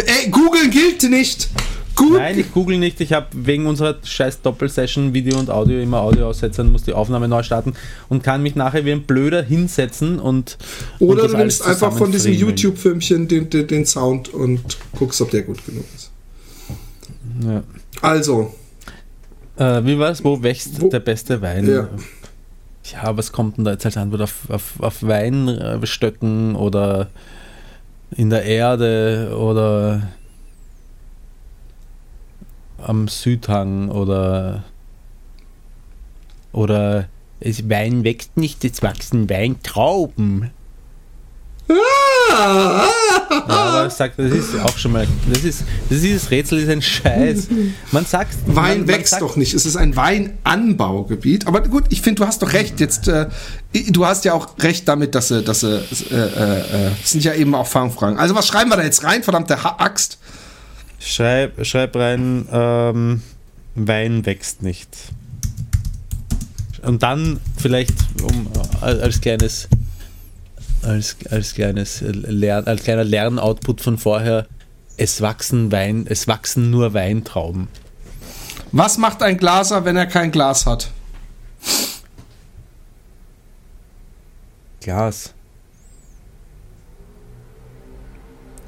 Ey, 0.05 0.30
googeln 0.30 0.70
gilt 0.70 1.02
nicht! 1.05 1.48
Gut. 1.97 2.14
Nein, 2.14 2.38
ich 2.38 2.53
google 2.53 2.78
nicht. 2.78 3.01
Ich 3.01 3.12
habe 3.12 3.26
wegen 3.32 3.66
unserer 3.66 3.97
scheiß 4.03 4.42
Doppelsession 4.42 5.14
Video 5.14 5.38
und 5.38 5.49
Audio 5.49 5.80
immer 5.80 6.01
Audio 6.01 6.28
aussetzen, 6.28 6.72
muss 6.72 6.82
die 6.82 6.92
Aufnahme 6.92 7.28
neu 7.28 7.42
starten 7.42 7.74
und 8.09 8.24
kann 8.24 8.42
mich 8.42 8.57
nachher 8.57 8.84
wie 8.84 8.92
ein 8.92 9.05
Blöder 9.05 9.42
hinsetzen 9.42 10.18
und. 10.18 10.59
Oder 10.99 11.24
und 11.24 11.32
du 11.32 11.36
nimmst 11.36 11.64
einfach 11.64 11.97
von 11.97 12.11
diesem 12.11 12.32
YouTube-Filmchen 12.32 13.28
den, 13.28 13.49
den, 13.49 13.66
den, 13.68 13.86
Sound 13.86 14.28
und 14.34 14.76
guckst, 14.99 15.20
ob 15.20 15.30
der 15.30 15.42
gut 15.42 15.64
genug 15.66 15.84
ist. 15.95 16.11
Ja. 17.45 17.62
Also. 18.01 18.53
Äh, 19.57 19.84
wie 19.84 19.99
war 19.99 20.11
es? 20.11 20.24
Wo 20.24 20.42
wächst 20.42 20.80
wo, 20.80 20.88
der 20.88 21.01
beste 21.01 21.40
Wein? 21.40 21.68
Ja. 21.68 21.88
ja, 22.92 23.16
was 23.16 23.30
kommt 23.30 23.57
denn 23.57 23.64
da 23.64 23.72
jetzt 23.72 23.86
als 23.86 23.97
Antwort 23.97 24.22
auf, 24.22 24.51
auf, 24.51 24.72
auf 24.80 25.03
Weinstöcken 25.03 26.57
oder 26.57 27.09
in 28.16 28.30
der 28.30 28.45
Erde 28.45 29.36
oder 29.38 30.09
am 32.89 33.09
Südhang 33.09 33.91
oder 33.91 34.64
oder 36.53 37.09
es 37.41 37.68
Wein 37.68 38.05
wächst 38.05 38.37
nicht, 38.37 38.64
es 38.64 38.82
wachsen 38.82 39.28
Weintrauben. 39.28 40.51
ja, 41.68 42.89
aber 43.30 43.87
ich 43.87 43.93
sag, 43.93 44.16
das 44.16 44.30
ist 44.32 44.61
auch 44.61 44.76
schon 44.76 44.93
mal, 44.93 45.07
das 45.28 45.45
ist, 45.45 45.64
das 45.89 46.03
ist 46.03 46.30
Rätsel 46.30 46.59
ist 46.59 46.68
ein 46.68 46.82
Scheiß. 46.82 47.49
Man 47.91 48.05
sagt, 48.05 48.37
Wein 48.47 48.80
man, 48.80 48.89
wächst 48.89 49.12
sagt, 49.12 49.22
doch 49.22 49.37
nicht. 49.37 49.55
Es 49.55 49.64
ist 49.64 49.76
ein 49.76 49.97
Weinanbaugebiet. 49.97 51.47
Aber 51.47 51.62
gut, 51.62 51.85
ich 51.89 52.03
finde, 52.03 52.22
du 52.22 52.26
hast 52.26 52.43
doch 52.43 52.53
recht. 52.53 52.80
Jetzt, 52.80 53.09
äh, 53.09 53.28
du 53.91 54.07
hast 54.07 54.24
ja 54.24 54.35
auch 54.35 54.59
recht 54.59 54.87
damit, 54.89 55.14
dass, 55.14 55.30
äh, 55.30 55.43
dass 55.43 55.62
äh, 55.62 55.80
äh, 56.11 56.89
äh, 56.89 56.91
sind 57.03 57.24
ja 57.24 57.35
eben 57.35 57.55
auch 57.55 57.66
Fangfragen. 57.66 58.18
Also 58.18 58.35
was 58.35 58.47
schreiben 58.47 58.70
wir 58.70 58.76
da 58.76 58.82
jetzt 58.82 59.03
rein, 59.03 59.22
verdammte 59.22 59.59
Axt? 59.80 60.18
Schreib, 61.05 61.66
schreib 61.66 61.96
rein, 61.96 62.48
ähm, 62.50 63.22
Wein 63.74 64.24
wächst 64.24 64.62
nicht. 64.62 64.88
Und 66.82 67.02
dann 67.02 67.40
vielleicht 67.59 67.92
um, 68.22 68.48
als 68.80 69.20
kleines 69.20 69.68
als, 70.82 71.16
als 71.30 71.55
kleines 71.55 72.02
Lern, 72.02 72.66
als 72.66 72.84
kleiner 72.84 73.05
Lernoutput 73.05 73.80
von 73.80 73.98
vorher, 73.98 74.46
es 74.96 75.20
wachsen 75.20 75.72
Wein, 75.72 76.07
es 76.09 76.26
wachsen 76.26 76.70
nur 76.70 76.94
Weintrauben. 76.94 77.68
Was 78.72 78.98
macht 78.98 79.22
ein 79.22 79.36
Glaser, 79.36 79.84
wenn 79.84 79.96
er 79.96 80.07
kein 80.07 80.30
Glas 80.30 80.66
hat? 80.66 80.90
Glas. 84.80 85.32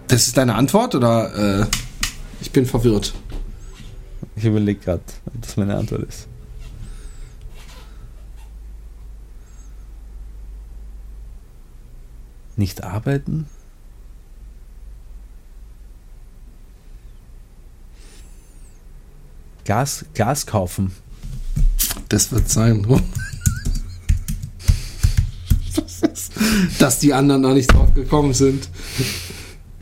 Das 0.08 0.26
ist 0.26 0.36
deine 0.36 0.54
Antwort 0.54 0.94
oder? 0.94 1.62
Äh 1.62 1.66
ich 2.46 2.52
bin 2.52 2.64
verwirrt. 2.64 3.12
Ich 4.36 4.44
überlege 4.44 4.78
gerade, 4.78 5.02
ob 5.26 5.42
das 5.42 5.56
meine 5.56 5.76
Antwort 5.76 6.04
ist. 6.04 6.28
Nicht 12.54 12.84
arbeiten? 12.84 13.46
Gas, 19.64 20.04
Gas 20.14 20.46
kaufen. 20.46 20.92
Das 22.08 22.30
wird 22.30 22.48
sein. 22.48 22.86
Dass 26.78 27.00
die 27.00 27.12
anderen 27.12 27.42
noch 27.42 27.54
nicht 27.54 27.72
drauf 27.72 27.92
gekommen 27.92 28.34
sind. 28.34 28.68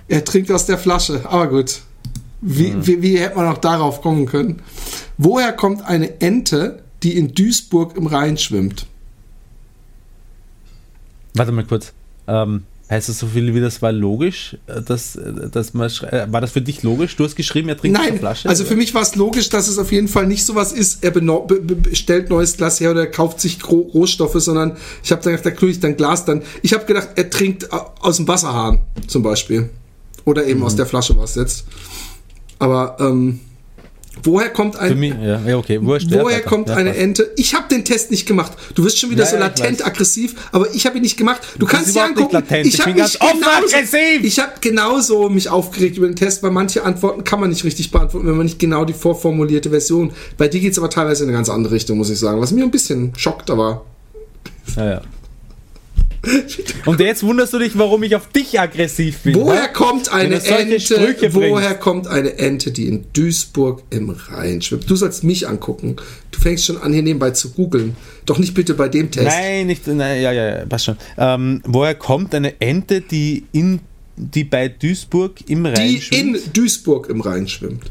Er 0.09 0.25
trinkt 0.25 0.51
aus 0.51 0.65
der 0.65 0.79
Flasche, 0.79 1.29
aber 1.29 1.49
gut. 1.49 1.84
Wie, 2.47 2.73
mhm. 2.73 2.87
wie, 2.87 3.03
wie 3.03 3.19
hätte 3.19 3.37
man 3.37 3.47
auch 3.47 3.59
darauf 3.59 4.03
kommen 4.03 4.27
können? 4.27 4.61
Woher 5.17 5.53
kommt 5.53 5.83
eine 5.83 6.21
Ente, 6.21 6.83
die 7.03 7.17
in 7.17 7.33
Duisburg 7.35 7.97
im 7.97 8.07
Rhein 8.07 8.37
schwimmt? 8.37 8.87
Warte 11.33 11.53
mal 11.53 11.65
kurz. 11.65 11.95
Ähm, 12.29 12.65
heißt 12.91 13.09
das 13.09 13.19
so 13.19 13.29
viel 13.29 13.55
wie 13.55 13.61
das 13.63 13.81
war 13.81 13.93
logisch? 13.93 14.59
Äh, 14.67 14.83
dass, 14.83 15.17
äh, 15.17 15.49
dass 15.51 15.73
man 15.73 15.89
äh, 15.89 16.27
war 16.31 16.43
das 16.43 16.53
für 16.53 16.61
dich 16.61 16.83
logisch? 16.83 17.17
Du 17.17 17.25
hast 17.25 17.35
geschrieben, 17.35 17.71
er 17.71 17.79
trinkt 17.79 17.99
Nein, 17.99 18.19
Flasche. 18.19 18.47
Also 18.47 18.67
für 18.67 18.77
mich 18.77 18.93
war 18.93 19.01
es 19.01 19.17
logisch, 19.17 19.49
dass 19.49 19.67
es 19.67 19.79
auf 19.79 19.91
jeden 19.91 20.09
Fall 20.09 20.27
nicht 20.27 20.45
sowas 20.45 20.73
ist, 20.73 21.03
er 21.03 21.13
bestellt 21.13 22.29
neues 22.29 22.59
Glas 22.59 22.79
her 22.79 22.91
oder 22.91 23.07
kauft 23.07 23.41
sich 23.41 23.59
Rohstoffe, 23.67 24.37
sondern 24.37 24.77
ich 25.03 25.13
habe 25.13 25.23
dann 25.23 25.33
gedacht, 25.33 25.47
da 25.47 25.51
klue 25.51 25.71
ich 25.71 25.81
dann 25.81 25.97
Glas 25.97 26.27
dann. 26.27 26.43
Ich 26.61 26.75
habe 26.75 26.85
gedacht, 26.85 27.09
er 27.17 27.31
trinkt 27.31 27.73
aus 27.73 28.19
dem 28.19 28.29
Wasserhahn 28.29 28.81
zum 29.07 29.23
Beispiel. 29.23 29.71
Oder 30.27 30.47
eben 30.47 30.61
mhm. 30.61 30.67
aus 30.67 30.77
der 30.77 30.85
Flasche 30.85 31.17
was 31.17 31.37
jetzt. 31.37 31.65
Aber 32.59 32.97
ähm, 33.01 33.41
woher 34.23 34.51
kommt 34.51 34.77
ein 34.77 34.99
mich, 34.99 35.15
ja, 35.21 35.57
okay. 35.57 35.83
Wurscht, 35.83 36.09
woher 36.11 36.41
kommt 36.43 36.69
ja, 36.69 36.77
eine 36.77 36.91
was. 36.91 36.97
Ente? 36.97 37.33
Ich 37.37 37.55
habe 37.55 37.69
den 37.69 37.85
Test 37.85 38.11
nicht 38.11 38.27
gemacht. 38.27 38.53
Du 38.75 38.85
wirst 38.85 38.99
schon 38.99 39.11
wieder 39.11 39.25
ja, 39.25 39.31
so 39.31 39.37
latent 39.37 39.87
aggressiv, 39.87 40.35
aber 40.53 40.73
ich 40.75 40.87
habe 40.87 40.97
ihn 40.97 41.03
nicht 41.03 41.17
gemacht. 41.17 41.41
Du 41.59 41.67
kannst 41.67 41.95
dir 41.95 42.05
angucken. 42.05 42.43
Ich, 42.63 42.75
ich 42.75 42.81
habe 42.81 42.95
mich 42.95 43.19
genauso, 43.19 43.77
ich 44.23 44.39
habe 44.39 44.53
genauso 44.61 45.29
mich 45.29 45.49
aufgeregt 45.49 45.97
über 45.97 46.07
den 46.07 46.17
Test, 46.17 46.43
weil 46.43 46.51
manche 46.51 46.85
Antworten 46.85 47.25
kann 47.25 47.41
man 47.41 47.51
nicht 47.51 47.65
richtig 47.65 47.91
beantworten, 47.91 48.27
wenn 48.27 48.37
man 48.37 48.47
nicht 48.47 48.59
genau 48.59 48.85
die 48.85 48.95
vorformulierte 48.95 49.71
Version. 49.71 50.13
Bei 50.37 50.49
dir 50.49 50.61
geht 50.61 50.73
es 50.73 50.79
aber 50.79 50.91
teilweise 50.91 51.25
in 51.25 51.31
eine 51.31 51.37
ganz 51.37 51.49
andere 51.49 51.75
Richtung, 51.75 51.99
muss 51.99 52.11
ich 52.11 52.19
sagen, 52.19 52.41
was 52.41 52.53
mir 52.53 52.63
ein 52.63 52.71
bisschen 52.71 53.13
schockt, 53.17 53.51
aber. 53.51 53.85
Ja, 54.77 54.91
ja. 54.91 55.03
Und 56.85 57.01
jetzt 57.01 57.23
wunderst 57.23 57.53
du 57.53 57.59
dich, 57.59 57.77
warum 57.79 58.03
ich 58.03 58.17
auf 58.17 58.29
dich 58.29 58.59
aggressiv 58.59 59.21
bin. 59.21 59.35
Woher 59.35 59.69
kommt 59.69 60.13
eine 60.13 60.37
Ente? 60.45 61.15
Woher 61.33 61.75
kommt 61.75 62.07
eine 62.07 62.39
Ente, 62.39 62.73
die 62.73 62.87
in 62.87 63.05
Duisburg 63.13 63.83
im 63.91 64.11
Rhein 64.11 64.63
schwimmt? 64.63 64.89
Du 64.89 64.97
sollst 64.97 65.25
mich 65.25 65.49
angucken. 65.49 65.97
Du 66.31 66.41
fängst 66.41 66.67
schon 66.67 66.79
an, 66.79 66.93
hier 66.93 67.03
nebenbei 67.03 67.31
zu 67.31 67.51
googeln. 67.51 67.97
Doch 68.27 68.39
nicht 68.39 68.55
bitte 68.55 68.75
bei 68.75 68.89
dem 68.89 69.11
Test. 69.11 69.27
Nein, 69.27 69.67
nicht. 69.67 69.87
Nein, 69.87 70.23
ja, 70.23 70.33
ja, 70.33 70.59
ja, 70.59 70.67
passt 70.67 70.87
schon. 70.87 70.97
Ähm, 71.19 71.63
woher 71.65 71.95
kommt 71.95 72.35
eine 72.35 72.61
Ente, 72.61 73.01
die 73.01 73.45
in 73.53 73.81
die 74.17 74.45
bei 74.45 74.69
Duisburg 74.69 75.49
im 75.49 75.67
Rhein 75.67 75.89
die 75.89 76.01
schwimmt? 76.01 76.37
Die 76.37 76.45
in 76.45 76.53
Duisburg 76.53 77.09
im 77.09 77.21
Rhein 77.21 77.49
schwimmt. 77.49 77.91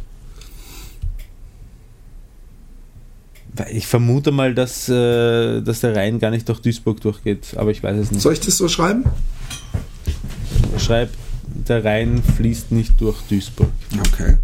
Ich 3.72 3.86
vermute 3.86 4.32
mal, 4.32 4.56
dass, 4.56 4.90
äh, 4.90 5.62
dass 5.62 5.82
der 5.82 5.96
Rhein 5.96 6.20
gar 6.20 6.32
nicht 6.32 6.50
durch 6.50 6.60
Duisburg 6.60 7.02
durchgeht, 7.02 7.56
aber 7.56 7.70
ich 7.70 7.84
weiß 7.84 7.98
es 7.98 8.12
nicht. 8.12 8.22
Soll 8.22 8.34
ich 8.34 8.40
das 8.40 8.58
so 8.58 8.68
schreiben? 8.68 9.04
Schreib, 10.80 11.12
der 11.68 11.86
Rhein 11.86 12.24
fließt 12.24 12.72
nicht 12.72 13.00
durch 13.00 13.22
Duisburg. 13.30 13.70
Okay. 14.08 14.38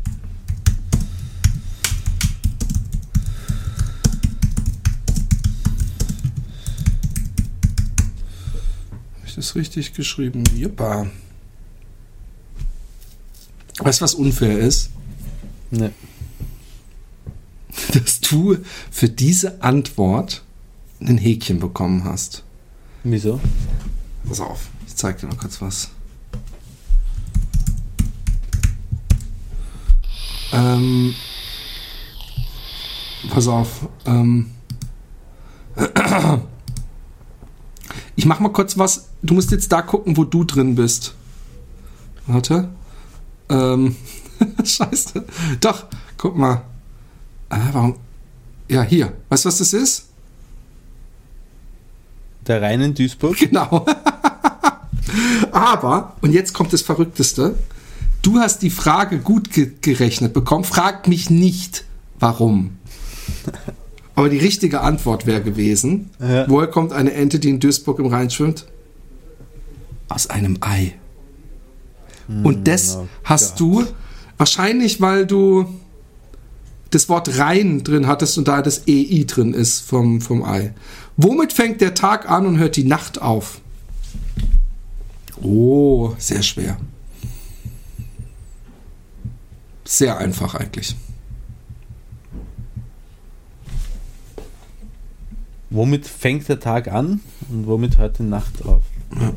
Habe 9.16 9.26
ich 9.26 9.36
das 9.36 9.56
richtig 9.56 9.94
geschrieben? 9.94 10.44
Juppa. 10.56 11.08
Weißt 13.80 14.02
du, 14.02 14.04
was 14.04 14.14
unfair 14.14 14.60
ist? 14.60 14.92
Ne 15.72 15.92
dass 17.94 18.20
du 18.22 18.58
für 18.92 19.10
diese 19.10 19.62
Antwort 19.62 20.44
ein 21.02 21.18
Häkchen 21.18 21.60
bekommen 21.60 22.04
hast. 22.04 22.44
Wieso? 23.04 23.40
Pass 24.28 24.40
auf, 24.42 24.70
ich 24.88 24.96
zeig 24.96 25.20
dir 25.20 25.28
noch 25.28 25.38
kurz 25.38 25.62
was. 25.62 25.90
Ähm, 30.52 31.14
pass 33.30 33.48
auf. 33.48 33.88
Ähm, 34.06 34.52
ich 38.16 38.26
mach 38.26 38.40
mal 38.40 38.50
kurz 38.50 38.78
was. 38.78 39.10
Du 39.22 39.34
musst 39.36 39.52
jetzt 39.52 39.72
da 39.72 39.82
gucken, 39.82 40.18
wo 40.18 40.24
du 40.24 40.44
drin 40.44 40.76
bist. 40.76 41.14
Warte. 42.28 42.70
Ähm, 43.50 43.96
scheiße. 44.64 45.26
Doch, 45.62 45.86
guck 46.18 46.38
mal. 46.38 46.64
Ah, 47.50 47.70
warum? 47.74 47.96
Ja, 48.70 48.84
hier. 48.84 49.12
Weißt 49.30 49.46
du, 49.46 49.48
was 49.48 49.58
das 49.58 49.74
ist? 49.74 50.06
Der 52.48 52.62
Rhein 52.62 52.82
in 52.82 52.94
Duisburg? 52.94 53.38
Genau. 53.40 53.86
Aber, 55.52 56.16
und 56.22 56.32
jetzt 56.34 56.54
kommt 56.54 56.72
das 56.72 56.84
Verrückteste, 56.84 57.56
du 58.22 58.38
hast 58.38 58.62
die 58.62 58.70
Frage 58.70 59.20
gut 59.20 59.52
ge 59.52 59.72
gerechnet 59.82 60.34
bekommen. 60.34 60.64
Frag 60.64 61.08
mich 61.08 61.32
nicht, 61.32 61.84
warum. 62.20 62.78
Aber 64.16 64.30
die 64.30 64.38
richtige 64.38 64.82
Antwort 64.82 65.26
wäre 65.26 65.42
gewesen, 65.42 66.10
ja. 66.20 66.48
woher 66.50 66.68
kommt 66.68 66.92
eine 66.92 67.14
Ente, 67.14 67.40
die 67.40 67.50
in 67.50 67.60
Duisburg 67.60 68.00
im 68.00 68.08
Rhein 68.08 68.30
schwimmt? 68.30 68.66
Aus 70.10 70.28
einem 70.28 70.58
Ei. 70.62 70.94
Hm, 72.28 72.46
und 72.46 72.68
das 72.68 72.98
oh 72.98 73.08
hast 73.24 73.60
du 73.60 73.86
wahrscheinlich, 74.38 75.02
weil 75.02 75.26
du 75.26 75.66
das 76.90 77.10
Wort 77.10 77.38
rein 77.38 77.84
drin 77.84 78.08
hattest 78.08 78.38
und 78.38 78.48
da 78.48 78.62
das 78.62 78.88
EI 78.88 79.26
drin 79.28 79.54
ist 79.54 79.82
vom, 79.82 80.22
vom 80.22 80.44
Ei. 80.44 80.74
Womit 81.18 81.54
fängt 81.54 81.82
der 81.82 81.94
Tag 81.94 82.30
an 82.30 82.46
und 82.46 82.58
hört 82.58 82.76
die 82.76 82.84
Nacht 82.84 83.22
auf? 83.22 83.62
Oh, 85.42 86.14
sehr 86.18 86.42
schwer. 86.42 86.78
Sehr 89.86 90.18
einfach 90.18 90.56
eigentlich. 90.56 90.96
Womit 95.70 96.08
fängt 96.08 96.50
der 96.50 96.60
Tag 96.60 96.88
an 96.88 97.22
und 97.50 97.68
womit 97.68 97.98
hört 97.98 98.20
die 98.20 98.24
Nacht 98.24 98.66
auf? 98.66 98.84
Ja. 99.20 99.34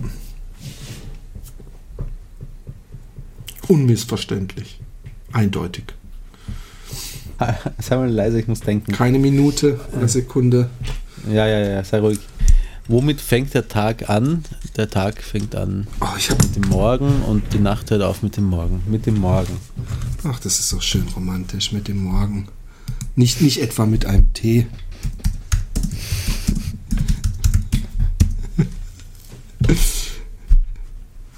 Unmissverständlich. 3.69 4.81
Eindeutig. 5.33 5.85
Sei 7.79 7.97
mal 7.97 8.11
leise, 8.11 8.41
ich 8.41 8.49
muss 8.49 8.61
denken. 8.61 8.93
Keine 8.93 9.19
Minute 9.19 9.81
oder 9.97 10.09
Sekunde. 10.09 10.71
Ja, 11.29 11.47
ja, 11.47 11.59
ja, 11.61 11.85
sei 11.85 12.01
ruhig. 12.01 12.19
Womit 12.89 13.21
fängt 13.21 13.55
der 13.55 13.69
Tag 13.69 14.11
an? 14.11 14.43
Der 14.77 14.91
Tag 14.91 15.23
fängt 15.23 15.55
an 15.55 15.87
oh, 16.01 16.07
mit 16.29 16.57
dem 16.57 16.69
Morgen 16.69 17.23
und 17.23 17.53
die 17.53 17.61
Nacht 17.61 17.91
hört 17.93 18.03
auf 18.03 18.23
mit 18.23 18.37
dem 18.37 18.45
Morgen. 18.45 18.83
Mit 18.89 19.07
dem 19.07 19.21
Morgen. 19.21 19.57
Ach, 20.25 20.41
das 20.41 20.59
ist 20.59 20.75
auch 20.75 20.83
schön 20.83 21.07
romantisch 21.15 21.71
mit 21.73 21.87
dem 21.87 22.03
Morgen. 22.03 22.49
Nicht, 23.15 23.41
nicht 23.41 23.63
etwa 23.63 23.87
mit 23.87 24.05
einem 24.05 24.33
Tee. 24.35 24.67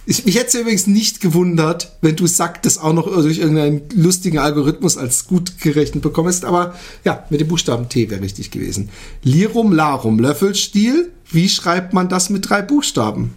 Ich, 0.07 0.27
mich 0.27 0.37
hätte 0.37 0.49
es 0.49 0.55
übrigens 0.55 0.87
nicht 0.87 1.21
gewundert, 1.21 1.97
wenn 2.03 2.17
du 2.17 2.27
Sack 2.27 2.63
das 2.63 2.77
auch 2.77 2.93
noch 2.93 3.07
durch 3.07 3.39
irgendeinen 3.39 3.83
lustigen 3.95 4.39
Algorithmus 4.39 4.99
als 4.99 5.27
gut 5.27 5.59
gerechnet 5.61 6.03
bekommst. 6.03 6.45
Aber 6.45 6.75
ja, 7.05 7.25
mit 7.31 7.41
dem 7.41 7.49
Buchstaben 7.49 7.89
T 7.89 8.11
wäre 8.11 8.21
richtig 8.21 8.51
gewesen. 8.51 8.91
Lirum 9.23 9.73
Larum 9.73 10.19
Löffelstiel. 10.19 11.11
Wie 11.31 11.49
schreibt 11.49 11.95
man 11.95 12.09
das 12.09 12.29
mit 12.29 12.49
drei 12.49 12.61
Buchstaben? 12.61 13.35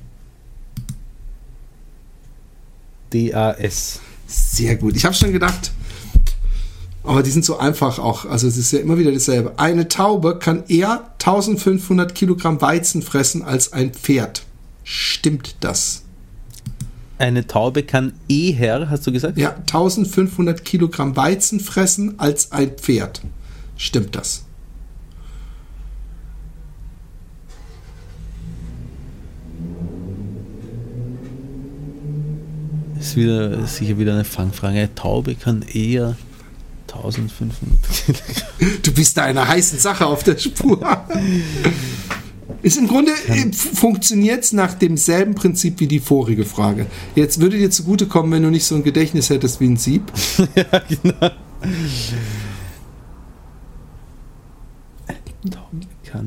D-A-S. 3.14 4.02
Sehr 4.28 4.76
gut. 4.76 4.98
Ich 4.98 5.06
habe 5.06 5.16
schon 5.16 5.32
gedacht, 5.32 5.72
aber 7.04 7.24
die 7.24 7.32
sind 7.32 7.46
so 7.46 7.58
einfach 7.58 7.98
auch. 8.00 8.26
Also 8.26 8.48
es 8.48 8.58
ist 8.58 8.74
ja 8.74 8.80
immer 8.80 8.98
wieder 8.98 9.14
dasselbe. 9.14 9.58
Eine 9.58 9.88
Taube 9.88 10.38
kann 10.38 10.66
eher 10.68 11.12
1500 11.14 12.14
Kilogramm 12.14 12.62
Weizen 12.62 13.02
fressen 13.02 13.44
als 13.44 13.72
ein 13.72 13.94
Pferd. 13.94 14.44
Stimmt 14.84 15.56
das? 15.62 16.04
Eine 17.20 17.48
Taube 17.48 17.82
kann 17.82 18.14
eher, 18.28 18.90
hast 18.90 19.08
du 19.08 19.12
gesagt? 19.12 19.38
Ja, 19.38 19.56
1500 19.56 20.64
Kilogramm 20.64 21.16
Weizen 21.16 21.60
fressen 21.60 22.20
als 22.20 22.52
ein 22.52 22.72
Pferd. 22.78 23.22
Stimmt 23.76 24.16
das? 24.16 24.44
Ist, 33.00 33.16
wieder, 33.16 33.52
ist 33.52 33.78
sicher 33.78 33.98
wieder 33.98 34.14
eine 34.14 34.24
Fangfrage. 34.24 34.78
Eine 34.78 34.96
Taube 34.96 35.34
kann 35.36 35.64
eher 35.64 36.16
1500 36.88 37.80
Kilogramm. 38.06 38.82
Du 38.84 38.92
bist 38.92 39.18
da 39.18 39.24
einer 39.24 39.48
heißen 39.48 39.80
Sache 39.80 40.06
auf 40.06 40.24
der 40.24 40.38
Spur. 40.38 40.80
Ist 42.62 42.78
im 42.78 42.88
Grunde 42.88 43.12
äh, 43.28 43.52
funktioniert 43.52 44.44
es 44.44 44.54
nach 44.54 44.74
demselben 44.74 45.36
Prinzip 45.36 45.80
wie 45.80 45.88
die 45.88 46.00
vorige 46.00 46.46
Frage. 46.46 46.88
Jetzt 47.16 47.40
würde 47.40 47.58
dir 47.58 47.70
zugutekommen, 47.70 48.32
wenn 48.32 48.44
du 48.44 48.50
nicht 48.50 48.66
so 48.66 48.76
ein 48.76 48.84
Gedächtnis 48.84 49.30
hättest 49.30 49.60
wie 49.60 49.68
ein 49.68 49.78
Sieb. 49.78 50.12
ja, 50.56 50.82
genau. 51.02 51.32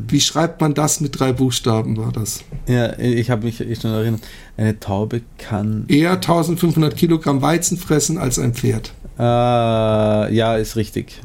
Wie 0.09 0.20
schreibt 0.20 0.61
man 0.61 0.74
das 0.74 1.01
mit 1.01 1.19
drei 1.19 1.32
Buchstaben, 1.32 1.97
war 1.97 2.12
das? 2.12 2.44
Ja, 2.66 2.98
ich 2.98 3.31
habe 3.31 3.47
mich 3.47 3.57
schon 3.57 3.90
erinnert. 3.90 4.23
Eine 4.57 4.78
Taube 4.78 5.23
kann. 5.39 5.85
Eher 5.89 6.12
1500 6.12 6.97
Kilogramm 6.97 7.43
Weizen 7.43 7.78
fressen 7.78 8.19
als 8.19 8.39
ein 8.39 8.55
Pferd. 8.55 8.93
Äh, 9.19 9.23
ja, 9.23 10.57
ist 10.57 10.77
richtig. 10.77 11.20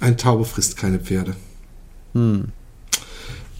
Ein 0.00 0.16
Taube 0.16 0.44
frisst 0.44 0.76
keine 0.76 0.98
Pferde. 0.98 1.36
Hm. 2.14 2.48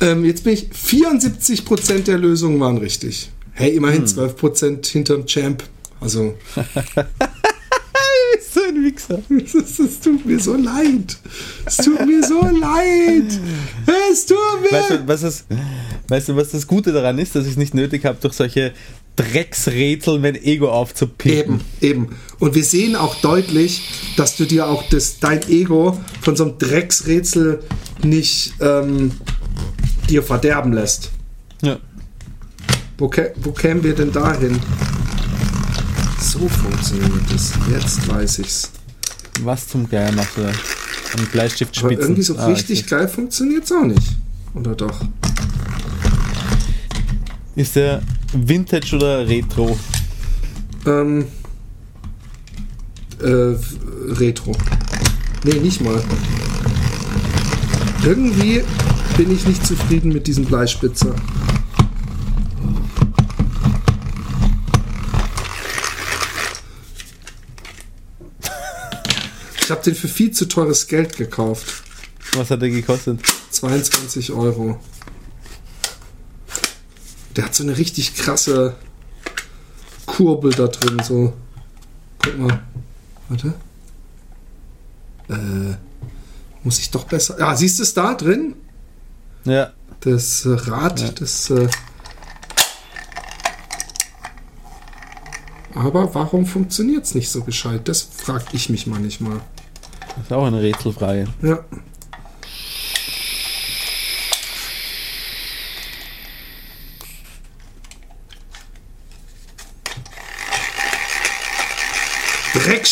Ähm, 0.01 0.25
jetzt 0.25 0.45
bin 0.45 0.53
ich. 0.53 0.69
74% 0.71 2.05
der 2.05 2.19
Lösungen 2.19 2.61
waren 2.61 2.79
richtig. 2.79 3.31
Hey, 3.53 3.75
immerhin 3.75 4.07
hm. 4.07 4.29
12% 4.29 4.87
hinterm 4.87 5.27
Champ. 5.27 5.63
Also. 6.01 6.35
so 8.53 8.61
ein 8.63 8.85
Wichser. 8.85 9.23
Es 9.85 10.01
tut 10.01 10.27
mir 10.27 10.39
so 10.41 10.55
leid. 10.55 11.17
Es 11.65 11.77
tut 11.79 12.05
mir 12.07 12.23
so 12.23 12.41
leid. 12.41 13.41
Es 14.11 14.27
tut 14.27 14.37
mir. 14.63 14.73
Weißt 14.79 14.91
du, 14.91 15.09
was, 15.09 15.23
ist, 15.23 15.47
weißt 16.09 16.29
du, 16.29 16.37
was 16.37 16.51
das 16.51 16.67
Gute 16.67 16.93
daran 16.93 17.19
ist, 17.19 17.35
dass 17.35 17.45
ich 17.45 17.53
es 17.53 17.57
nicht 17.57 17.75
nötig 17.75 18.05
habe, 18.05 18.19
durch 18.21 18.35
solche 18.35 18.73
Drecksrätsel 19.17 20.19
mein 20.19 20.37
Ego 20.37 20.71
aufzupicken. 20.71 21.61
Eben, 21.81 22.05
eben. 22.05 22.17
Und 22.39 22.55
wir 22.55 22.65
sehen 22.65 22.97
auch 22.97 23.15
deutlich, 23.17 23.83
dass 24.17 24.37
du 24.37 24.45
dir 24.45 24.69
auch 24.69 24.89
das, 24.91 25.19
dein 25.19 25.49
Ego 25.49 25.99
von 26.21 26.37
so 26.37 26.45
einem 26.45 26.59
Drecksrätsel 26.59 27.63
nicht 28.03 28.55
ähm, 28.61 29.13
dir 30.09 30.23
verderben 30.23 30.73
lässt. 30.73 31.11
Ja. 31.63 31.79
Wo, 32.99 33.11
wo 33.37 33.53
kämen 33.53 33.83
wir 33.83 33.95
denn 33.95 34.13
dahin? 34.13 34.59
So 36.21 36.49
funktioniert 36.49 37.23
das. 37.33 37.53
Jetzt 37.71 38.09
weiß 38.09 38.39
ich's. 38.41 38.71
Was 39.43 39.69
zum 39.69 39.89
Geier 39.89 40.13
macht 40.13 40.37
er? 40.39 40.49
Ein 40.49 41.27
Bleistift 41.33 41.79
Aber 41.79 41.93
irgendwie 41.93 42.23
so 42.23 42.37
ah, 42.37 42.47
richtig 42.47 42.87
geil 42.87 43.09
funktioniert 43.09 43.65
es 43.65 43.73
auch 43.73 43.85
nicht. 43.85 44.17
Oder 44.55 44.75
doch? 44.75 45.01
Ist 47.55 47.77
der 47.77 48.03
Vintage 48.33 48.97
oder 48.97 49.29
Retro? 49.29 49.79
Ähm. 50.87 51.27
Äh, 53.23 53.55
Retro. 54.15 54.53
Nee, 55.45 55.61
nicht 55.61 55.81
mal. 55.81 56.03
Irgendwie 58.05 58.63
bin 59.17 59.33
ich 59.33 59.47
nicht 59.47 59.67
zufrieden 59.67 60.13
mit 60.13 60.27
diesem 60.27 60.45
Bleispitzer. 60.45 61.15
Ich 69.63 69.71
habe 69.71 69.83
den 69.83 69.95
für 69.97 70.07
viel 70.09 70.31
zu 70.31 70.47
teures 70.47 70.87
Geld 70.87 71.17
gekauft. 71.17 71.83
Was 72.35 72.51
hat 72.51 72.63
der 72.63 72.71
gekostet? 72.71 73.21
22 73.51 74.33
Euro. 74.33 74.79
Der 77.37 77.45
hat 77.45 77.55
so 77.55 77.63
eine 77.63 77.77
richtig 77.77 78.17
krasse 78.17 78.77
Kurbel 80.07 80.53
da 80.53 80.69
drin. 80.69 81.03
So. 81.03 81.35
Guck 82.19 82.39
mal. 82.39 82.63
Warte. 83.29 83.55
Äh, 85.29 85.77
muss 86.63 86.79
ich 86.79 86.91
doch 86.91 87.05
besser. 87.05 87.39
Ja, 87.39 87.55
siehst 87.55 87.79
du 87.79 87.83
es 87.83 87.93
da 87.95 88.15
drin? 88.15 88.55
Ja. 89.45 89.73
Das 90.01 90.47
äh, 90.47 90.51
Rad, 90.51 91.01
ja. 91.01 91.09
das. 91.11 91.51
Äh, 91.51 91.69
aber 95.75 96.15
warum 96.15 96.47
funktioniert 96.47 97.05
es 97.05 97.15
nicht 97.15 97.29
so 97.29 97.43
gescheit? 97.43 97.87
Das 97.89 98.03
frage 98.03 98.47
ich 98.53 98.71
mich 98.71 98.87
manchmal. 98.87 99.41
Das 100.17 100.25
ist 100.25 100.33
auch 100.33 100.47
eine 100.47 100.63
Rätselfrage. 100.63 101.27
Ja. 101.43 101.65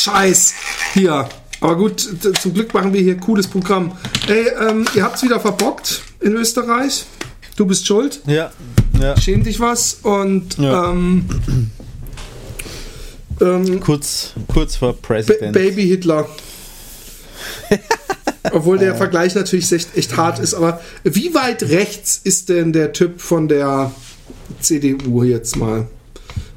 Dreckscheiß 0.05 0.55
hier. 0.95 1.29
Aber 1.61 1.77
gut, 1.77 2.09
zum 2.41 2.53
Glück 2.53 2.75
machen 2.75 2.93
wir 2.93 3.01
hier 3.01 3.17
cooles 3.17 3.47
Programm. 3.47 3.93
Ey, 4.27 4.49
ähm, 4.69 4.87
ihr 4.95 5.03
habt's 5.03 5.23
wieder 5.23 5.41
verbockt 5.41 6.03
in 6.21 6.35
Österreich. 6.35 7.05
Du 7.57 7.65
bist 7.67 7.87
schuld. 7.87 8.21
Ja. 8.27 8.53
ja. 9.01 9.19
Schäm 9.19 9.45
dich 9.45 9.61
was 9.61 9.99
und 10.03 10.59
ja. 10.59 10.91
ähm, 10.91 11.25
ähm, 13.41 13.81
kurz, 13.81 14.33
kurz 14.53 14.77
vor 14.77 14.95
President. 14.95 15.53
Ba 15.53 15.59
Baby 15.59 15.87
Hitler. 15.87 16.29
Obwohl 18.53 18.79
der 18.79 18.95
Vergleich 18.95 19.35
natürlich 19.35 19.73
echt, 19.73 19.97
echt 19.97 20.17
hart 20.19 20.39
ist, 20.39 20.53
aber 20.53 20.81
wie 21.03 21.33
weit 21.35 21.63
rechts 21.63 22.21
ist 22.23 22.51
denn 22.51 22.75
der 22.75 22.93
Typ 22.93 23.23
von 23.23 23.49
der 23.49 23.91
CDU 24.61 25.23
jetzt 25.23 25.57
mal? 25.57 25.87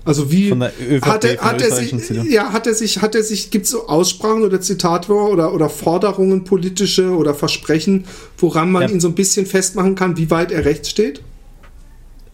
Also 0.08 0.32
wie 0.32 0.52
ÖVP, 0.52 1.06
hat 1.06 1.26
er, 1.26 1.42
hat 1.42 1.62
er 1.62 1.70
sich, 1.70 1.94
ja, 2.30 2.54
hat 2.54 2.66
er 2.66 2.74
sich, 2.74 3.02
hat 3.02 3.14
er 3.14 3.24
sich, 3.24 3.52
gibt 3.52 3.66
es 3.66 3.72
so 3.72 3.90
Aussprachen 3.90 4.44
oder 4.44 4.62
Zitate 4.62 5.14
oder, 5.14 5.54
oder 5.54 5.70
Forderungen 5.70 6.46
politische 6.46 7.10
oder 7.10 7.36
Versprechen, 7.36 8.06
woran 8.38 8.72
man 8.72 8.84
ja. 8.84 8.90
ihn 8.90 9.02
so 9.02 9.10
ein 9.10 9.16
bisschen 9.16 9.46
festmachen 9.46 9.96
kann, 9.96 10.16
wie 10.16 10.32
weit 10.32 10.54
er 10.54 10.64
rechts 10.64 10.90
steht? 10.90 11.22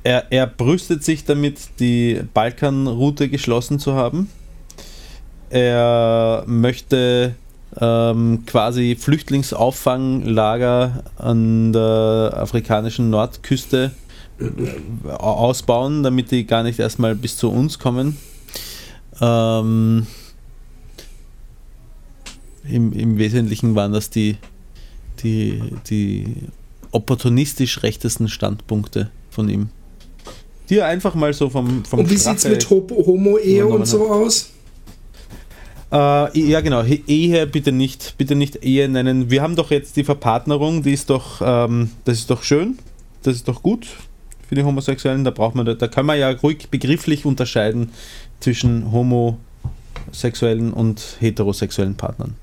Er, 0.03 0.31
er 0.31 0.45
brüstet 0.45 1.03
sich 1.03 1.25
damit, 1.25 1.61
die 1.79 2.21
Balkanroute 2.31 3.27
geschlossen 3.27 3.79
zu 3.79 3.95
haben. 3.95 4.29
Er 5.49 6.43
möchte 6.45 7.33
ähm, 7.81 8.43
quasi 8.45 8.95
Flüchtlingsauffanglager 8.99 11.05
an 11.17 11.73
der 11.73 12.33
afrikanischen 12.35 13.09
Nordküste 13.09 13.93
ausbauen, 15.07 16.03
damit 16.03 16.31
die 16.31 16.45
gar 16.45 16.63
nicht 16.63 16.79
erstmal 16.79 17.15
bis 17.15 17.37
zu 17.37 17.49
uns 17.49 17.79
kommen. 17.79 18.17
Ähm, 19.21 20.07
im, 22.67 22.93
Im 22.93 23.17
Wesentlichen 23.17 23.75
waren 23.75 23.93
das 23.93 24.09
die, 24.09 24.37
die, 25.21 25.61
die 25.89 26.25
opportunistisch 26.91 27.83
rechtesten 27.83 28.27
Standpunkte 28.27 29.11
von 29.29 29.49
ihm. 29.49 29.69
Die 30.69 30.77
er 30.77 30.87
einfach 30.87 31.13
mal 31.13 31.33
so 31.33 31.49
vom, 31.49 31.83
vom 31.85 31.99
Und 31.99 32.09
wie 32.09 32.17
sieht 32.17 32.37
es 32.37 32.47
mit 32.47 32.69
Homo-Ehe 32.69 33.67
und 33.67 33.85
so 33.85 34.09
aus? 34.09 34.49
Äh, 35.91 36.39
ja, 36.39 36.61
genau. 36.61 36.83
Ehe 36.83 37.45
bitte 37.45 37.71
nicht, 37.71 38.15
bitte 38.17 38.35
nicht 38.35 38.63
Ehe 38.63 38.87
nennen. 38.89 39.29
Wir 39.29 39.41
haben 39.41 39.55
doch 39.55 39.69
jetzt 39.69 39.95
die 39.97 40.03
Verpartnerung, 40.03 40.81
die 40.81 40.93
ist 40.93 41.09
doch, 41.09 41.41
ähm, 41.43 41.91
das 42.05 42.19
ist 42.19 42.29
doch 42.29 42.43
schön, 42.43 42.79
das 43.21 43.35
ist 43.35 43.47
doch 43.47 43.61
gut 43.61 43.87
für 44.47 44.55
die 44.55 44.63
Homosexuellen. 44.63 45.23
Da 45.23 45.31
braucht 45.31 45.55
man, 45.55 45.77
da 45.77 45.87
kann 45.87 46.05
man 46.05 46.19
ja 46.19 46.31
ruhig 46.31 46.69
begrifflich 46.69 47.25
unterscheiden 47.25 47.91
zwischen 48.39 48.91
homosexuellen 48.91 50.73
und 50.73 51.17
heterosexuellen 51.19 51.95
Partnern. 51.95 52.35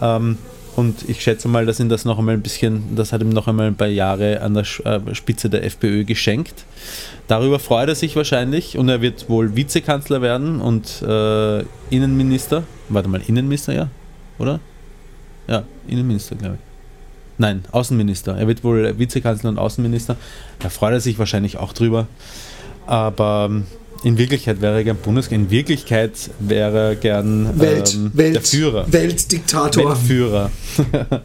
Ähm, 0.00 0.38
und 0.76 1.08
ich 1.08 1.22
schätze 1.22 1.48
mal, 1.48 1.64
dass 1.64 1.80
ihn 1.80 1.88
das 1.88 2.04
noch 2.04 2.18
einmal 2.18 2.34
ein 2.34 2.42
bisschen, 2.42 2.96
das 2.96 3.12
hat 3.12 3.22
ihm 3.22 3.30
noch 3.30 3.48
einmal 3.48 3.66
ein 3.66 3.76
paar 3.76 3.86
Jahre 3.86 4.42
an 4.42 4.52
der 4.52 4.64
äh, 4.84 5.14
Spitze 5.14 5.48
der 5.48 5.64
FPÖ 5.64 6.04
geschenkt. 6.04 6.64
Darüber 7.28 7.58
freut 7.58 7.88
er 7.88 7.94
sich 7.94 8.14
wahrscheinlich 8.14 8.76
und 8.76 8.90
er 8.90 9.00
wird 9.00 9.30
wohl 9.30 9.56
Vizekanzler 9.56 10.20
werden 10.20 10.60
und 10.60 11.02
äh, 11.02 11.64
Innenminister. 11.88 12.64
Warte 12.90 13.08
mal, 13.08 13.22
Innenminister, 13.26 13.72
ja? 13.72 13.88
Oder? 14.38 14.60
Ja, 15.48 15.64
Innenminister, 15.88 16.36
glaube 16.36 16.56
ich. 16.56 16.60
Nein, 17.38 17.64
Außenminister. 17.72 18.36
Er 18.36 18.46
wird 18.46 18.62
wohl 18.62 18.98
Vizekanzler 18.98 19.50
und 19.50 19.58
Außenminister. 19.58 20.16
Da 20.58 20.68
freut 20.68 20.92
er 20.92 21.00
sich 21.00 21.18
wahrscheinlich 21.18 21.56
auch 21.56 21.72
drüber. 21.72 22.06
Aber 22.86 23.48
ähm, 23.50 23.64
in 24.06 24.18
Wirklichkeit 24.18 24.60
wäre 24.60 24.76
er 24.76 24.84
gern 24.84 24.98
Bundeskanzler. 24.98 25.44
In 25.46 25.50
Wirklichkeit 25.50 26.12
wäre 26.38 26.90
er 26.90 26.94
gern 26.94 27.58
Welt, 27.58 27.92
ähm, 27.92 28.12
Welt, 28.14 28.34
der 28.36 28.42
Führer. 28.42 28.92
Weltdiktator. 28.92 29.90
Weltführer. 29.90 30.52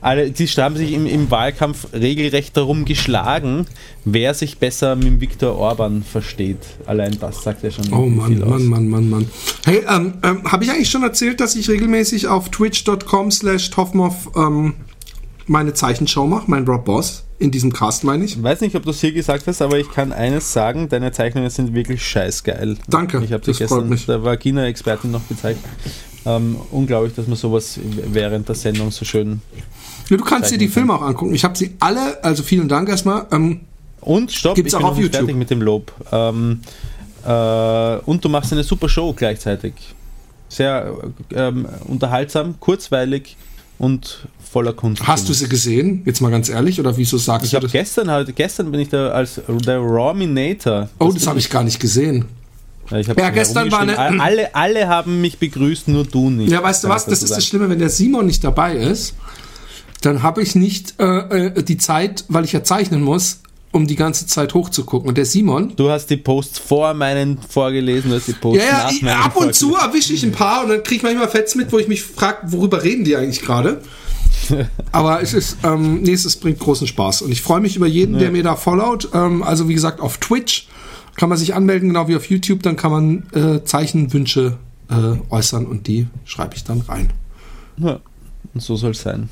Alle, 0.00 0.30
die 0.30 0.46
haben 0.46 0.76
sich 0.76 0.92
im, 0.92 1.04
im, 1.04 1.32
Wahlkampf 1.32 1.88
regelrecht 1.92 2.56
darum 2.56 2.84
geschlagen, 2.84 3.66
wer 4.04 4.34
sich 4.34 4.58
besser 4.58 4.94
mit 4.94 5.20
Viktor 5.20 5.58
Orban 5.58 6.04
versteht. 6.04 6.58
Allein 6.86 7.18
das 7.18 7.42
sagt 7.42 7.64
ja 7.64 7.72
schon. 7.72 7.92
Oh 7.92 8.06
Mann, 8.06 8.38
Mann, 8.38 8.42
aus. 8.44 8.62
Mann, 8.62 8.88
Mann, 8.88 9.10
Mann. 9.10 9.28
Hey, 9.64 9.82
ähm, 9.88 10.14
ähm, 10.22 10.44
habe 10.44 10.62
ich 10.62 10.70
eigentlich 10.70 10.90
schon 10.90 11.02
erzählt, 11.02 11.40
dass 11.40 11.56
ich 11.56 11.68
regelmäßig 11.68 12.28
auf 12.28 12.50
twitch.com 12.50 13.32
slash 13.32 13.68
Toffmoff 13.70 14.30
ähm, 14.36 14.74
meine 15.46 15.74
Zeichenshow 15.74 16.26
mache, 16.26 16.44
mein 16.50 16.64
Rob 16.66 16.84
Boss? 16.84 17.24
In 17.38 17.50
diesem 17.50 17.72
Cast 17.72 18.04
meine 18.04 18.24
ich. 18.24 18.36
Ich 18.36 18.42
weiß 18.42 18.60
nicht, 18.60 18.76
ob 18.76 18.82
du 18.82 18.90
es 18.90 19.00
hier 19.00 19.12
gesagt 19.12 19.46
hast, 19.46 19.62
aber 19.62 19.78
ich 19.78 19.90
kann 19.90 20.12
eines 20.12 20.52
sagen, 20.52 20.88
deine 20.88 21.10
Zeichnungen 21.10 21.48
sind 21.48 21.74
wirklich 21.74 22.06
scheißgeil. 22.06 22.76
Danke, 22.88 23.22
ich 23.24 23.32
habe 23.32 23.42
dir 23.42 23.54
gestern 23.54 23.98
der 24.06 24.24
Vagina-Expertin 24.24 25.10
noch 25.10 25.26
gezeigt. 25.26 25.60
Ähm, 26.26 26.56
unglaublich, 26.70 27.14
dass 27.14 27.26
man 27.26 27.36
sowas 27.36 27.80
während 27.82 28.46
der 28.48 28.54
Sendung 28.54 28.90
so 28.90 29.06
schön. 29.06 29.40
Ja, 30.10 30.16
du 30.16 30.24
kannst 30.24 30.50
dir 30.50 30.58
die 30.58 30.68
Filme 30.68 30.92
auch 30.92 31.02
angucken. 31.02 31.34
Ich 31.34 31.44
habe 31.44 31.56
sie 31.56 31.76
alle, 31.80 32.22
also 32.22 32.42
vielen 32.42 32.68
Dank 32.68 32.88
erstmal. 32.88 33.26
Ähm, 33.32 33.60
und 34.00 34.32
stopp, 34.32 34.54
gibt's 34.54 34.72
ich 34.72 34.76
auch 34.76 34.80
bin 34.80 34.90
auf 34.90 34.98
YouTube. 34.98 35.14
fertig 35.14 35.36
mit 35.36 35.50
dem 35.50 35.62
Lob. 35.62 35.92
Ähm, 36.12 36.60
äh, 37.24 37.96
und 38.04 38.24
du 38.24 38.28
machst 38.28 38.52
eine 38.52 38.64
super 38.64 38.88
Show 38.88 39.12
gleichzeitig. 39.14 39.74
Sehr 40.48 40.94
ähm, 41.32 41.66
unterhaltsam, 41.86 42.58
kurzweilig 42.58 43.36
und 43.78 44.26
voller 44.50 44.72
Kunst. 44.72 45.06
Hast 45.06 45.28
du 45.28 45.32
sie 45.32 45.48
gesehen? 45.48 46.02
Jetzt 46.04 46.20
mal 46.20 46.30
ganz 46.30 46.48
ehrlich, 46.48 46.80
oder 46.80 46.96
wieso 46.96 47.18
sagst 47.18 47.46
ich 47.46 47.52
du 47.52 47.60
das? 47.60 47.72
gestern 47.72 48.10
halt, 48.10 48.34
gestern 48.34 48.70
bin 48.70 48.80
ich 48.80 48.88
da 48.88 49.10
als 49.10 49.40
der 49.66 49.78
Raw-Minator. 49.78 50.88
Oh, 50.98 51.12
das 51.12 51.26
habe 51.26 51.38
ich 51.38 51.48
gar 51.50 51.62
nicht 51.62 51.78
gesehen. 51.80 52.24
Ja, 52.90 52.98
ich 52.98 53.06
Ja, 53.06 53.30
gestern 53.30 53.70
war 53.70 53.80
eine- 53.80 53.96
alle, 54.20 54.54
alle 54.54 54.88
haben 54.88 55.20
mich 55.20 55.38
begrüßt, 55.38 55.86
nur 55.88 56.04
du 56.04 56.30
nicht. 56.30 56.50
Ja, 56.50 56.62
weißt 56.62 56.84
du 56.84 56.88
was? 56.88 57.04
Das 57.06 57.22
ist 57.22 57.30
das. 57.30 57.46
Schlimme, 57.46 57.68
wenn 57.68 57.78
der 57.78 57.90
Simon 57.90 58.26
nicht 58.26 58.42
dabei 58.42 58.74
ist, 58.76 59.14
dann 60.00 60.22
habe 60.22 60.42
ich 60.42 60.54
nicht 60.56 60.94
äh, 60.98 61.04
äh, 61.46 61.62
die 61.62 61.76
Zeit, 61.76 62.24
weil 62.28 62.44
ich 62.44 62.52
ja 62.52 62.64
zeichnen 62.64 63.02
muss, 63.02 63.40
um 63.70 63.86
die 63.86 63.94
ganze 63.94 64.26
Zeit 64.26 64.54
hochzugucken. 64.54 65.08
Und 65.08 65.16
der 65.18 65.26
Simon, 65.26 65.74
Du 65.76 65.90
hast 65.90 66.06
die 66.10 66.16
Posts 66.16 66.58
vor 66.58 66.92
meinen 66.94 67.38
vorgelesen, 67.38 68.10
du 68.10 68.16
hast 68.16 68.26
die 68.26 68.32
Posts 68.32 68.64
ja, 68.64 68.88
ja, 68.88 68.90
ich, 68.90 69.04
ab 69.06 69.36
und 69.36 69.54
zu 69.54 69.76
erwische 69.76 70.12
ich 70.12 70.24
ein 70.24 70.32
paar 70.32 70.64
und 70.64 70.70
dann 70.70 70.82
kriege 70.82 70.96
ich 70.96 71.02
manchmal 71.04 71.28
Fets 71.28 71.54
mit, 71.54 71.70
wo 71.70 71.78
ich 71.78 71.86
mich 71.86 72.02
frage, 72.02 72.38
worüber 72.50 72.82
reden 72.82 73.04
die 73.04 73.14
eigentlich 73.14 73.42
gerade? 73.42 73.80
Aber 74.92 75.22
es 75.22 75.34
ist, 75.34 75.58
ähm, 75.62 76.02
nee, 76.02 76.12
es 76.12 76.36
bringt 76.36 76.58
großen 76.58 76.86
Spaß. 76.86 77.22
Und 77.22 77.32
ich 77.32 77.42
freue 77.42 77.60
mich 77.60 77.76
über 77.76 77.86
jeden, 77.86 78.18
der 78.18 78.30
mir 78.30 78.42
da 78.42 78.56
followt. 78.56 79.08
Ähm, 79.14 79.42
also 79.42 79.68
wie 79.68 79.74
gesagt, 79.74 80.00
auf 80.00 80.18
Twitch 80.18 80.68
kann 81.16 81.28
man 81.28 81.38
sich 81.38 81.54
anmelden, 81.54 81.88
genau 81.88 82.08
wie 82.08 82.16
auf 82.16 82.28
YouTube. 82.28 82.62
Dann 82.62 82.76
kann 82.76 82.90
man 82.90 83.22
äh, 83.32 83.64
Zeichenwünsche 83.64 84.58
äh, 84.88 85.16
äußern 85.30 85.66
und 85.66 85.86
die 85.86 86.06
schreibe 86.24 86.54
ich 86.56 86.64
dann 86.64 86.80
rein. 86.80 87.12
Ja, 87.76 88.00
und 88.54 88.62
so 88.62 88.76
soll 88.76 88.92
es 88.92 89.02
sein. 89.02 89.28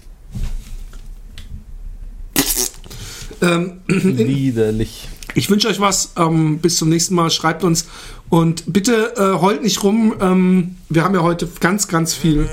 Ähm, 3.41 3.81
Widerlich. 3.87 5.09
Ich 5.35 5.51
wünsche 5.51 5.69
euch 5.69 5.81
was. 5.81 6.13
Ähm, 6.17 6.59
bis 6.59 6.77
zum 6.77 6.89
nächsten 6.89 7.15
Mal. 7.15 7.31
Schreibt 7.31 7.65
uns. 7.65 7.87
Und 8.29 8.73
bitte 8.73 9.15
äh, 9.17 9.41
heult 9.41 9.63
nicht 9.63 9.83
rum. 9.83 10.15
Ähm, 10.21 10.77
wir 10.89 11.05
haben 11.05 11.15
ja 11.15 11.23
heute 11.23 11.49
ganz, 11.61 11.89
ganz 11.89 12.15
viel 12.15 12.49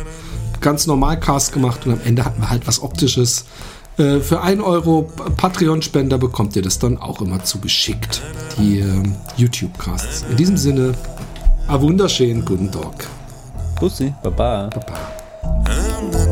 ganz 0.66 0.88
normal 0.88 1.20
Cast 1.20 1.54
gemacht 1.54 1.86
und 1.86 1.94
am 1.94 2.02
Ende 2.04 2.26
hatten 2.26 2.42
wir 2.42 2.50
halt 2.50 2.66
was 2.66 2.82
Optisches. 2.82 3.46
Äh, 4.00 4.20
für 4.20 4.42
1 4.42 4.64
Euro 4.64 5.04
Patreon-Spender 5.38 6.18
bekommt 6.18 6.56
ihr 6.56 6.64
das 6.64 6.80
dann 6.80 6.98
auch 6.98 7.22
immer 7.22 7.44
zugeschickt. 7.44 8.24
Die 8.58 8.80
ähm, 8.80 9.16
YouTube-Casts. 9.38 10.26
In 10.32 10.38
diesem 10.38 10.58
Sinne, 10.58 10.96
a 11.68 11.80
wunderschönen 11.80 12.44
guten 12.44 12.72
Tag. 12.72 13.08
Pussy, 13.76 14.12
Baba. 14.24 14.72
Baba. 14.74 16.25